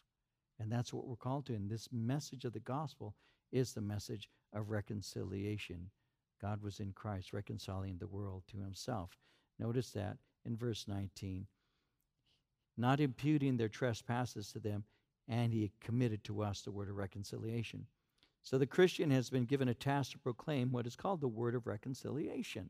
And 0.60 0.72
that's 0.72 0.94
what 0.94 1.08
we're 1.08 1.16
called 1.16 1.48
to. 1.48 1.56
And 1.56 1.72
this 1.72 1.90
message 1.92 2.46
of 2.46 2.54
the 2.54 2.60
gospel 2.60 3.16
is 3.52 3.74
the 3.74 3.82
message 3.82 4.30
of 4.56 4.72
reconciliation. 4.72 5.92
God 6.42 6.62
was 6.62 6.80
in 6.80 6.94
Christ 6.94 7.34
reconciling 7.34 7.98
the 7.98 8.08
world 8.08 8.44
to 8.48 8.58
himself. 8.58 9.18
Notice 9.60 9.92
that 9.92 10.18
in 10.46 10.58
verse 10.58 10.86
19. 10.88 11.46
Not 12.78 13.00
imputing 13.00 13.58
their 13.58 13.70
trespasses 13.70 14.52
to 14.52 14.60
them, 14.60 14.84
and 15.28 15.54
he 15.54 15.72
committed 15.82 16.24
to 16.26 16.42
us 16.42 16.62
the 16.62 16.72
word 16.72 16.90
of 16.90 16.98
reconciliation. 16.98 17.86
So 18.44 18.58
the 18.58 18.68
Christian 18.68 19.10
has 19.12 19.30
been 19.30 19.46
given 19.46 19.70
a 19.70 19.74
task 19.74 20.12
to 20.12 20.20
proclaim 20.20 20.72
what 20.72 20.86
is 20.86 20.96
called 20.96 21.22
the 21.22 21.28
word 21.28 21.56
of 21.56 21.68
reconciliation. 21.68 22.70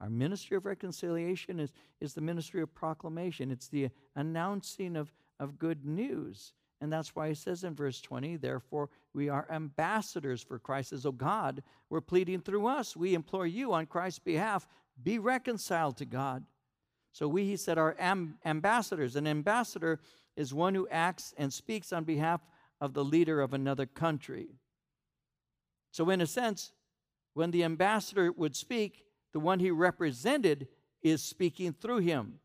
Our 0.00 0.10
ministry 0.10 0.56
of 0.56 0.66
reconciliation 0.66 1.60
is, 1.60 1.72
is 2.00 2.14
the 2.14 2.20
ministry 2.20 2.60
of 2.62 2.74
proclamation, 2.74 3.50
it's 3.50 3.68
the 3.68 3.90
announcing 4.14 4.96
of, 4.96 5.12
of 5.40 5.58
good 5.58 5.84
news. 5.84 6.52
And 6.82 6.92
that's 6.92 7.14
why 7.14 7.28
he 7.28 7.34
says 7.34 7.62
in 7.62 7.76
verse 7.76 8.00
20, 8.00 8.38
therefore, 8.38 8.90
we 9.14 9.28
are 9.28 9.46
ambassadors 9.48 10.42
for 10.42 10.58
Christ. 10.58 10.92
As 10.92 11.04
though 11.04 11.12
God 11.12 11.62
we're 11.88 12.00
pleading 12.00 12.40
through 12.40 12.66
us, 12.66 12.96
we 12.96 13.14
implore 13.14 13.46
you 13.46 13.72
on 13.72 13.86
Christ's 13.86 14.18
behalf, 14.18 14.66
be 15.00 15.20
reconciled 15.20 15.96
to 15.98 16.04
God. 16.04 16.44
So 17.12 17.28
we, 17.28 17.44
he 17.44 17.56
said, 17.56 17.78
are 17.78 17.94
am- 18.00 18.36
ambassadors. 18.44 19.14
An 19.14 19.28
ambassador 19.28 20.00
is 20.36 20.52
one 20.52 20.74
who 20.74 20.88
acts 20.90 21.32
and 21.38 21.52
speaks 21.52 21.92
on 21.92 22.02
behalf 22.02 22.40
of 22.80 22.94
the 22.94 23.04
leader 23.04 23.40
of 23.40 23.54
another 23.54 23.86
country. 23.86 24.48
So, 25.92 26.10
in 26.10 26.20
a 26.20 26.26
sense, 26.26 26.72
when 27.34 27.52
the 27.52 27.62
ambassador 27.62 28.32
would 28.32 28.56
speak, 28.56 29.04
the 29.32 29.38
one 29.38 29.60
he 29.60 29.70
represented 29.70 30.66
is 31.00 31.22
speaking 31.22 31.74
through 31.74 31.98
him. 31.98 32.40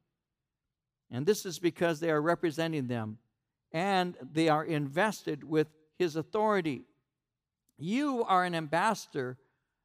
And 1.10 1.26
this 1.26 1.44
is 1.44 1.58
because 1.58 2.00
they 2.00 2.12
are 2.12 2.22
representing 2.22 2.86
them 2.86 3.18
and 3.72 4.16
they 4.22 4.50
are 4.50 4.64
invested 4.64 5.44
with 5.44 5.68
his 5.98 6.16
authority. 6.16 6.84
You 7.78 8.24
are 8.24 8.44
an 8.44 8.56
ambassador 8.56 9.38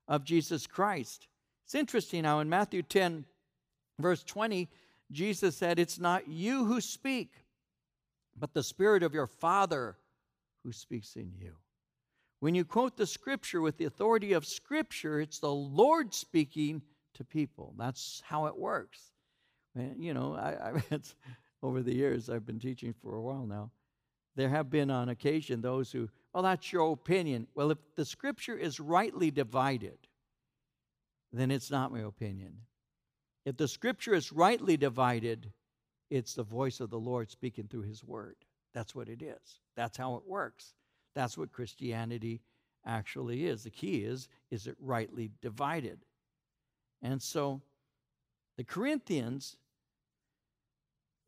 of 0.09 0.25
Jesus 0.25 0.67
Christ. 0.67 1.27
It's 1.65 1.75
interesting 1.75 2.25
how 2.25 2.41
in 2.41 2.49
Matthew 2.49 2.83
10, 2.83 3.25
verse 3.99 4.23
20, 4.25 4.69
Jesus 5.11 5.57
said, 5.57 5.79
It's 5.79 5.99
not 5.99 6.29
you 6.29 6.65
who 6.65 6.81
speak, 6.81 7.33
but 8.39 8.55
the 8.55 8.63
Spirit 8.63 9.03
of 9.03 9.15
your 9.15 9.27
Father 9.27 9.97
who 10.65 10.73
speaks 10.73 11.17
in 11.17 11.33
you. 11.39 11.53
When 12.41 12.55
you 12.55 12.65
quote 12.65 12.97
the 12.97 13.07
Scripture 13.07 13.61
with 13.61 13.79
the 13.79 13.85
authority 13.85 14.33
of 14.33 14.45
Scripture, 14.47 15.21
it's 15.21 15.39
the 15.39 15.53
Lord 15.53 16.13
speaking 16.13 16.83
to 17.15 17.25
people. 17.25 17.75
That's 17.79 18.23
how 18.25 18.47
it 18.47 18.57
works. 18.57 19.13
You 19.97 20.13
know, 20.13 20.35
I, 20.35 20.71
I 20.71 20.83
over 21.63 21.83
the 21.83 21.95
years, 21.95 22.29
I've 22.29 22.47
been 22.47 22.59
teaching 22.59 22.93
for 22.93 23.15
a 23.15 23.23
while 23.23 23.47
now. 23.47 23.71
There 24.35 24.49
have 24.49 24.71
been 24.71 24.91
on 24.91 25.09
occasion 25.09 25.61
those 25.61 25.93
who, 25.93 26.09
well, 26.33 26.43
that's 26.43 26.73
your 26.73 26.93
opinion. 26.93 27.47
Well, 27.55 27.71
if 27.71 27.79
the 27.97 28.05
Scripture 28.05 28.57
is 28.57 28.81
rightly 28.81 29.31
divided, 29.31 29.99
then 31.33 31.51
it's 31.51 31.71
not 31.71 31.93
my 31.93 32.01
opinion. 32.01 32.57
If 33.45 33.57
the 33.57 33.69
Scripture 33.69 34.15
is 34.15 34.33
rightly 34.33 34.77
divided, 34.77 35.53
it's 36.11 36.35
the 36.35 36.43
voice 36.43 36.81
of 36.81 36.91
the 36.91 36.99
Lord 36.99 37.31
speaking 37.31 37.69
through 37.69 37.83
His 37.83 38.05
Word. 38.05 38.37
That's 38.75 38.95
what 38.95 39.09
it 39.09 39.23
is. 39.23 39.61
That's 39.77 39.97
how 39.99 40.17
it 40.17 40.27
works. 40.27 40.75
That's 41.15 41.37
what 41.37 41.53
Christianity 41.53 42.41
actually 42.87 43.47
is. 43.47 43.65
The 43.65 43.71
key 43.71 43.99
is, 43.99 44.29
is 44.51 44.67
it 44.67 44.77
rightly 44.81 45.31
divided? 45.43 46.01
And 47.03 47.21
so 47.21 47.61
the 48.57 48.65
Corinthians 48.65 49.57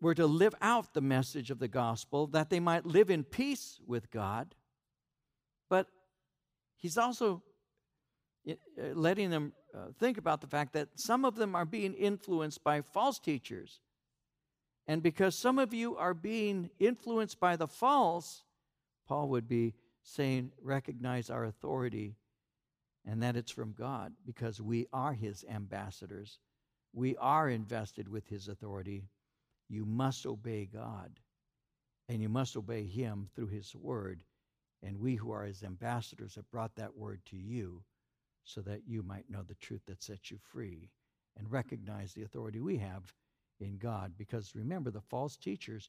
were 0.00 0.14
to 0.14 0.26
live 0.26 0.54
out 0.60 0.94
the 0.94 1.00
message 1.00 1.50
of 1.50 1.58
the 1.58 1.68
gospel 1.68 2.26
that 2.28 2.50
they 2.50 2.60
might 2.60 2.84
live 2.84 3.10
in 3.10 3.24
peace 3.24 3.80
with 3.86 4.10
God. 4.10 4.54
But 5.70 5.86
he's 6.76 6.98
also 6.98 7.42
uh, 8.48 8.54
letting 8.76 9.30
them 9.30 9.52
uh, 9.74 9.86
think 9.98 10.18
about 10.18 10.40
the 10.40 10.46
fact 10.46 10.74
that 10.74 10.88
some 10.96 11.24
of 11.24 11.36
them 11.36 11.54
are 11.54 11.64
being 11.64 11.94
influenced 11.94 12.62
by 12.62 12.82
false 12.82 13.18
teachers. 13.18 13.80
And 14.86 15.02
because 15.02 15.36
some 15.36 15.58
of 15.58 15.72
you 15.72 15.96
are 15.96 16.14
being 16.14 16.70
influenced 16.78 17.40
by 17.40 17.56
the 17.56 17.66
false, 17.66 18.42
Paul 19.08 19.28
would 19.30 19.48
be 19.48 19.74
saying, 20.02 20.52
recognize 20.62 21.30
our 21.30 21.44
authority 21.44 22.16
and 23.06 23.22
that 23.22 23.36
it's 23.36 23.50
from 23.50 23.72
God 23.72 24.12
because 24.26 24.60
we 24.60 24.86
are 24.92 25.12
his 25.12 25.44
ambassadors. 25.50 26.38
We 26.92 27.16
are 27.16 27.48
invested 27.48 28.08
with 28.08 28.28
his 28.28 28.48
authority. 28.48 29.04
You 29.68 29.84
must 29.84 30.26
obey 30.26 30.66
God 30.66 31.20
and 32.08 32.20
you 32.20 32.28
must 32.28 32.56
obey 32.56 32.84
him 32.84 33.28
through 33.34 33.48
his 33.48 33.74
word. 33.74 34.24
And 34.82 35.00
we 35.00 35.14
who 35.14 35.30
are 35.32 35.44
his 35.44 35.62
ambassadors 35.62 36.34
have 36.34 36.50
brought 36.50 36.74
that 36.76 36.96
word 36.96 37.20
to 37.26 37.36
you 37.36 37.82
so 38.44 38.60
that 38.62 38.82
you 38.86 39.02
might 39.02 39.30
know 39.30 39.42
the 39.42 39.54
truth 39.54 39.80
that 39.86 40.02
sets 40.02 40.30
you 40.30 40.38
free 40.38 40.90
and 41.38 41.50
recognize 41.50 42.12
the 42.12 42.22
authority 42.22 42.60
we 42.60 42.76
have 42.76 43.12
in 43.60 43.78
God. 43.78 44.12
Because 44.18 44.54
remember, 44.54 44.90
the 44.90 45.00
false 45.00 45.36
teachers 45.36 45.88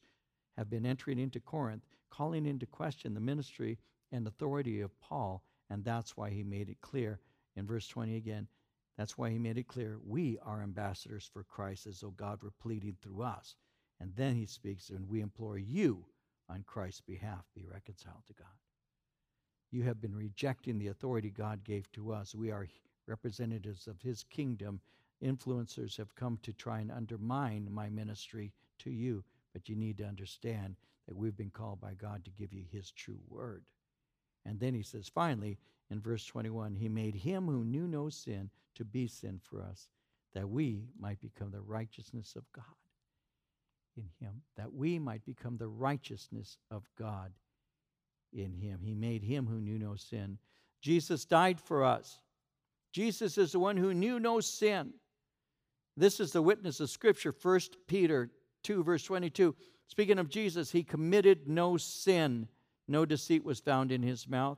have 0.57 0.69
been 0.69 0.85
entering 0.85 1.19
into 1.19 1.41
Corinth, 1.41 1.83
calling 2.09 2.45
into 2.45 2.65
question 2.65 3.13
the 3.13 3.19
ministry 3.19 3.77
and 4.11 4.25
authority 4.25 4.79
of 4.79 4.97
Paul 5.01 5.43
and 5.69 5.83
that's 5.83 6.15
why 6.15 6.29
he 6.29 6.43
made 6.43 6.69
it 6.69 6.81
clear 6.81 7.19
in 7.55 7.65
verse 7.65 7.87
20 7.87 8.15
again. 8.15 8.47
That's 8.97 9.17
why 9.17 9.29
he 9.29 9.37
made 9.37 9.57
it 9.57 9.67
clear 9.67 9.97
we 10.05 10.37
are 10.43 10.61
ambassadors 10.61 11.29
for 11.31 11.43
Christ 11.43 11.87
as 11.87 11.99
though 11.99 12.11
God 12.11 12.41
were 12.41 12.51
pleading 12.61 12.95
through 13.01 13.23
us. 13.23 13.55
And 13.99 14.11
then 14.15 14.35
he 14.35 14.45
speaks, 14.45 14.89
and 14.89 15.07
we 15.09 15.21
implore 15.21 15.57
you 15.57 16.05
on 16.49 16.63
Christ's 16.63 17.01
behalf 17.01 17.45
be 17.55 17.65
reconciled 17.65 18.25
to 18.27 18.33
God. 18.33 18.47
You 19.71 19.83
have 19.83 20.01
been 20.01 20.15
rejecting 20.15 20.77
the 20.77 20.87
authority 20.87 21.29
God 21.29 21.63
gave 21.63 21.91
to 21.93 22.11
us. 22.11 22.35
We 22.35 22.51
are 22.51 22.67
representatives 23.07 23.87
of 23.87 24.01
his 24.01 24.23
kingdom. 24.23 24.79
Influencers 25.23 25.97
have 25.97 26.15
come 26.15 26.39
to 26.43 26.53
try 26.53 26.79
and 26.79 26.91
undermine 26.91 27.67
my 27.71 27.89
ministry 27.89 28.53
to 28.79 28.91
you, 28.91 29.23
but 29.53 29.69
you 29.69 29.75
need 29.75 29.97
to 29.99 30.05
understand 30.05 30.75
that 31.07 31.15
we've 31.15 31.37
been 31.37 31.49
called 31.51 31.79
by 31.79 31.93
God 31.93 32.25
to 32.25 32.31
give 32.31 32.53
you 32.53 32.63
his 32.69 32.91
true 32.91 33.19
word. 33.29 33.63
And 34.45 34.59
then 34.59 34.73
he 34.73 34.83
says, 34.83 35.09
finally, 35.09 35.57
in 35.89 36.01
verse 36.01 36.25
21, 36.25 36.75
he 36.75 36.89
made 36.89 37.15
him 37.15 37.45
who 37.45 37.63
knew 37.63 37.87
no 37.87 38.09
sin 38.09 38.49
to 38.75 38.83
be 38.83 39.07
sin 39.07 39.39
for 39.41 39.61
us, 39.61 39.87
that 40.33 40.49
we 40.49 40.89
might 40.99 41.19
become 41.21 41.51
the 41.51 41.61
righteousness 41.61 42.35
of 42.35 42.51
God 42.51 42.65
in 43.97 44.09
him, 44.19 44.41
that 44.57 44.73
we 44.73 44.99
might 44.99 45.25
become 45.25 45.57
the 45.57 45.67
righteousness 45.67 46.57
of 46.71 46.87
God 46.97 47.31
in 48.33 48.53
him. 48.53 48.79
He 48.81 48.93
made 48.93 49.23
him 49.23 49.47
who 49.47 49.61
knew 49.61 49.79
no 49.79 49.95
sin. 49.95 50.37
Jesus 50.81 51.25
died 51.25 51.59
for 51.59 51.83
us. 51.83 52.19
Jesus 52.91 53.37
is 53.37 53.51
the 53.51 53.59
one 53.59 53.77
who 53.77 53.93
knew 53.93 54.19
no 54.19 54.39
sin. 54.39 54.93
This 55.97 56.19
is 56.19 56.31
the 56.31 56.41
witness 56.41 56.79
of 56.79 56.89
Scripture, 56.89 57.33
1 57.41 57.59
Peter 57.87 58.29
2, 58.63 58.83
verse 58.83 59.03
22. 59.03 59.55
Speaking 59.87 60.19
of 60.19 60.29
Jesus, 60.29 60.71
he 60.71 60.83
committed 60.83 61.47
no 61.47 61.77
sin. 61.77 62.47
No 62.87 63.05
deceit 63.05 63.43
was 63.43 63.59
found 63.59 63.91
in 63.91 64.03
his 64.03 64.27
mouth. 64.27 64.57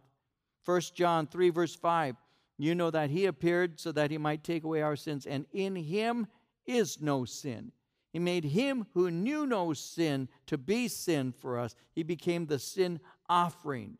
1 0.66 0.82
John 0.96 1.28
3, 1.28 1.50
verse 1.50 1.76
5. 1.76 2.16
You 2.58 2.76
know 2.76 2.90
that 2.90 3.10
he 3.10 3.26
appeared 3.26 3.80
so 3.80 3.92
that 3.92 4.10
he 4.10 4.18
might 4.18 4.44
take 4.44 4.64
away 4.64 4.82
our 4.82 4.96
sins, 4.96 5.28
and 5.28 5.46
in 5.54 5.76
him 5.76 6.28
is 6.66 7.00
no 7.00 7.24
sin. 7.24 7.72
He 8.18 8.24
made 8.24 8.46
him 8.46 8.88
who 8.96 9.12
knew 9.12 9.46
no 9.46 9.74
sin 9.74 10.28
to 10.48 10.58
be 10.58 10.88
sin 10.88 11.32
for 11.32 11.60
us. 11.60 11.76
He 11.94 12.02
became 12.02 12.48
the 12.48 12.58
sin 12.58 13.00
offering. 13.30 14.00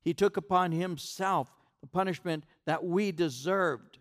He 0.00 0.14
took 0.14 0.38
upon 0.38 0.72
himself 0.72 1.54
the 1.82 1.86
punishment 1.86 2.44
that 2.64 2.82
we 2.82 3.12
deserved. 3.12 3.98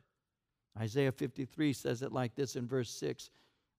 Isaiah 0.79 1.11
53 1.11 1.73
says 1.73 2.01
it 2.03 2.13
like 2.13 2.35
this 2.35 2.55
in 2.55 2.69
verse 2.69 2.89
6 2.89 3.31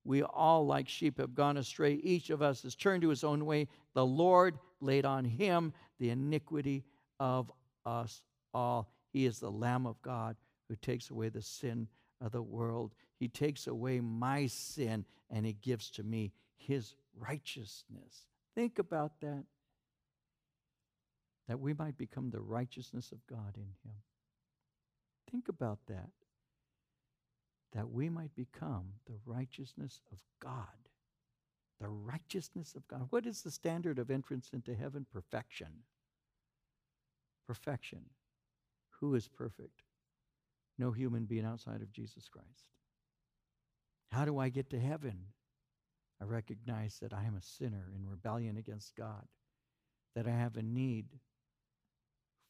We 0.04 0.22
all, 0.22 0.66
like 0.66 0.86
sheep, 0.86 1.16
have 1.16 1.34
gone 1.34 1.56
astray. 1.56 1.94
Each 1.94 2.28
of 2.28 2.42
us 2.42 2.62
has 2.64 2.74
turned 2.74 3.00
to 3.00 3.08
his 3.08 3.24
own 3.24 3.46
way. 3.46 3.66
The 3.94 4.04
Lord 4.04 4.58
laid 4.82 5.06
on 5.06 5.24
him 5.24 5.72
the 5.98 6.10
iniquity 6.10 6.84
of 7.18 7.50
us 7.86 8.20
all. 8.52 8.92
He 9.14 9.24
is 9.24 9.40
the 9.40 9.50
Lamb 9.50 9.86
of 9.86 10.02
God 10.02 10.36
who 10.68 10.76
takes 10.76 11.08
away 11.08 11.30
the 11.30 11.40
sin 11.40 11.88
of 12.20 12.32
the 12.32 12.42
world. 12.42 12.92
He 13.18 13.28
takes 13.28 13.66
away 13.66 14.00
my 14.00 14.46
sin 14.46 15.06
and 15.30 15.46
he 15.46 15.52
gives 15.52 15.90
to 15.92 16.02
me 16.02 16.32
his 16.56 16.94
righteousness. 17.18 18.26
Think 18.54 18.78
about 18.78 19.20
that. 19.20 19.44
That 21.48 21.60
we 21.60 21.72
might 21.72 21.96
become 21.96 22.30
the 22.30 22.40
righteousness 22.40 23.12
of 23.12 23.26
God 23.26 23.56
in 23.56 23.62
him. 23.62 23.96
Think 25.30 25.48
about 25.48 25.78
that. 25.88 26.10
That 27.72 27.90
we 27.90 28.08
might 28.08 28.34
become 28.34 28.94
the 29.06 29.18
righteousness 29.24 30.00
of 30.12 30.18
God 30.40 30.66
the 31.80 31.88
righteousness 31.88 32.74
of 32.76 32.86
God. 32.86 33.06
What 33.10 33.26
is 33.26 33.42
the 33.42 33.50
standard 33.50 33.98
of 33.98 34.10
entrance 34.10 34.50
into 34.52 34.74
heaven? 34.74 35.06
Perfection. 35.12 35.68
Perfection. 37.46 38.00
Who 39.00 39.14
is 39.14 39.28
perfect? 39.28 39.82
No 40.78 40.92
human 40.92 41.24
being 41.24 41.46
outside 41.46 41.80
of 41.80 41.92
Jesus 41.92 42.28
Christ. 42.28 42.66
How 44.10 44.24
do 44.24 44.38
I 44.38 44.48
get 44.48 44.70
to 44.70 44.80
heaven? 44.80 45.26
I 46.20 46.24
recognize 46.24 46.98
that 47.00 47.12
I 47.12 47.24
am 47.24 47.36
a 47.36 47.42
sinner 47.42 47.90
in 47.94 48.08
rebellion 48.08 48.56
against 48.56 48.96
God, 48.96 49.26
that 50.14 50.26
I 50.26 50.32
have 50.32 50.56
a 50.56 50.62
need 50.62 51.06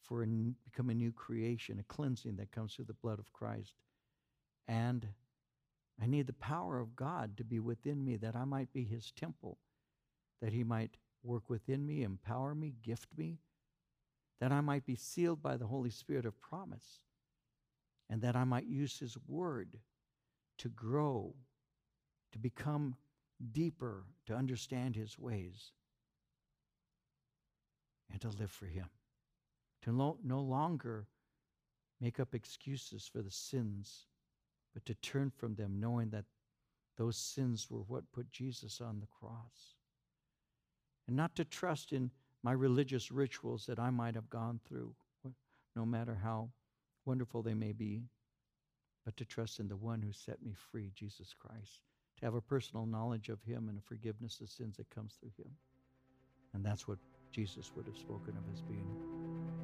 for 0.03 0.23
a, 0.23 0.27
become 0.27 0.91
a 0.91 0.95
new 0.95 1.13
creation, 1.13 1.79
a 1.79 1.95
cleansing 1.95 2.37
that 2.37 2.51
comes 2.51 2.75
through 2.75 2.87
the 2.87 2.95
blood 2.95 3.19
of 3.19 3.33
Christ, 3.33 3.75
and 4.67 5.07
I 6.03 6.07
need 6.07 6.27
the 6.27 6.33
power 6.33 6.81
of 6.81 6.97
God 6.97 7.37
to 7.37 7.45
be 7.45 7.61
within 7.61 8.05
me 8.05 8.17
that 8.17 8.35
I 8.35 8.45
might 8.45 8.73
be 8.73 8.85
his 8.85 9.13
temple, 9.13 9.59
that 10.41 10.53
he 10.53 10.65
might 10.65 10.97
work 11.23 11.51
within 11.51 11.87
me, 11.87 12.03
empower 12.03 12.55
me, 12.55 12.75
gift 12.83 13.11
me, 13.17 13.39
that 14.41 14.51
I 14.51 14.63
might 14.63 14.87
be 14.87 14.97
sealed 14.97 15.43
by 15.43 15.57
the 15.57 15.67
Holy 15.67 15.91
Spirit 15.91 16.25
of 16.25 16.41
promise, 16.41 17.01
and 18.09 18.23
that 18.23 18.35
I 18.35 18.45
might 18.45 18.67
use 18.67 18.99
his 18.99 19.17
word 19.29 19.79
to 20.59 20.69
grow, 20.71 21.35
to 22.33 22.39
become 22.39 22.97
deeper, 23.53 24.05
to 24.27 24.35
understand 24.35 24.97
his 24.97 25.19
ways, 25.19 25.73
and 28.11 28.21
to 28.21 28.29
live 28.29 28.51
for 28.51 28.67
him, 28.67 28.89
to 29.83 29.93
no, 29.93 30.19
no 30.23 30.41
longer 30.41 31.07
make 32.01 32.21
up 32.21 32.35
excuses 32.35 33.09
for 33.11 33.23
the 33.23 33.31
sins 33.31 34.07
but 34.73 34.85
to 34.87 34.95
turn 34.95 35.31
from 35.31 35.55
them, 35.55 35.81
knowing 35.81 36.11
that 36.11 36.25
those 36.97 37.17
sins 37.17 37.69
were 37.71 37.81
what 37.81 38.13
put 38.13 38.31
Jesus 38.31 38.81
on 38.81 39.01
the 39.01 39.07
cross. 39.07 39.75
And 41.09 41.17
not 41.17 41.35
to 41.37 41.45
trust 41.45 41.93
in 41.93 42.11
my 42.43 42.53
religious 42.53 43.11
rituals 43.11 43.67
that 43.67 43.79
I 43.79 43.91
might 43.91 44.15
have 44.15 44.31
gone 44.31 44.61
through, 44.65 44.95
no 45.75 45.85
matter 45.85 46.15
how 46.23 46.51
wonderful 47.05 47.43
they 47.43 47.55
may 47.55 47.73
be, 47.73 48.05
but 49.05 49.17
to 49.17 49.25
trust 49.25 49.61
in 49.61 49.69
the 49.69 49.77
one 49.77 50.03
who 50.03 50.13
set 50.13 50.43
me 50.43 50.55
free, 50.71 50.93
Jesus 50.95 51.35
Christ, 51.39 51.81
to 52.21 52.27
have 52.27 52.35
a 52.35 52.41
personal 52.41 52.87
knowledge 52.87 53.29
of 53.29 53.43
him 53.43 53.69
and 53.69 53.79
a 53.79 53.83
forgiveness 53.83 54.41
of 54.41 54.49
sins 54.49 54.77
that 54.77 54.89
comes 54.91 55.15
through 55.21 55.33
him. 55.39 55.51
And 56.53 56.65
that's 56.65 56.87
what 56.87 56.99
Jesus 57.33 57.73
would 57.75 57.87
have 57.87 57.97
spoken 57.97 58.37
of 58.37 58.43
as 58.53 58.61
being 58.63 58.87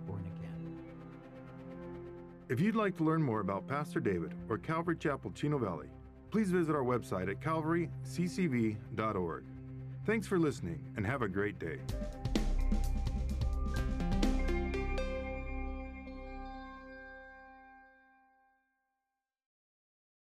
born 0.07 0.25
again. 0.37 0.53
If 2.49 2.61
you'd 2.61 2.77
like 2.77 2.97
to 2.99 3.05
learn 3.05 3.23
more 3.23 3.41
about 3.41 3.67
Pastor 3.67 4.01
David 4.01 4.33
or 4.49 4.59
Calvary 4.59 4.97
Chapel 4.97 5.33
Chino 5.33 5.59
Valley, 5.59 5.89
please 6.31 6.51
visit 6.51 6.75
our 6.75 6.85
website 6.85 7.29
at 7.29 7.41
calvaryccv.org. 7.41 9.45
Thanks 10.05 10.27
for 10.27 10.39
listening 10.39 10.85
and 10.97 11.05
have 11.05 11.23
a 11.23 11.29
great 11.29 11.59
day. 11.59 11.79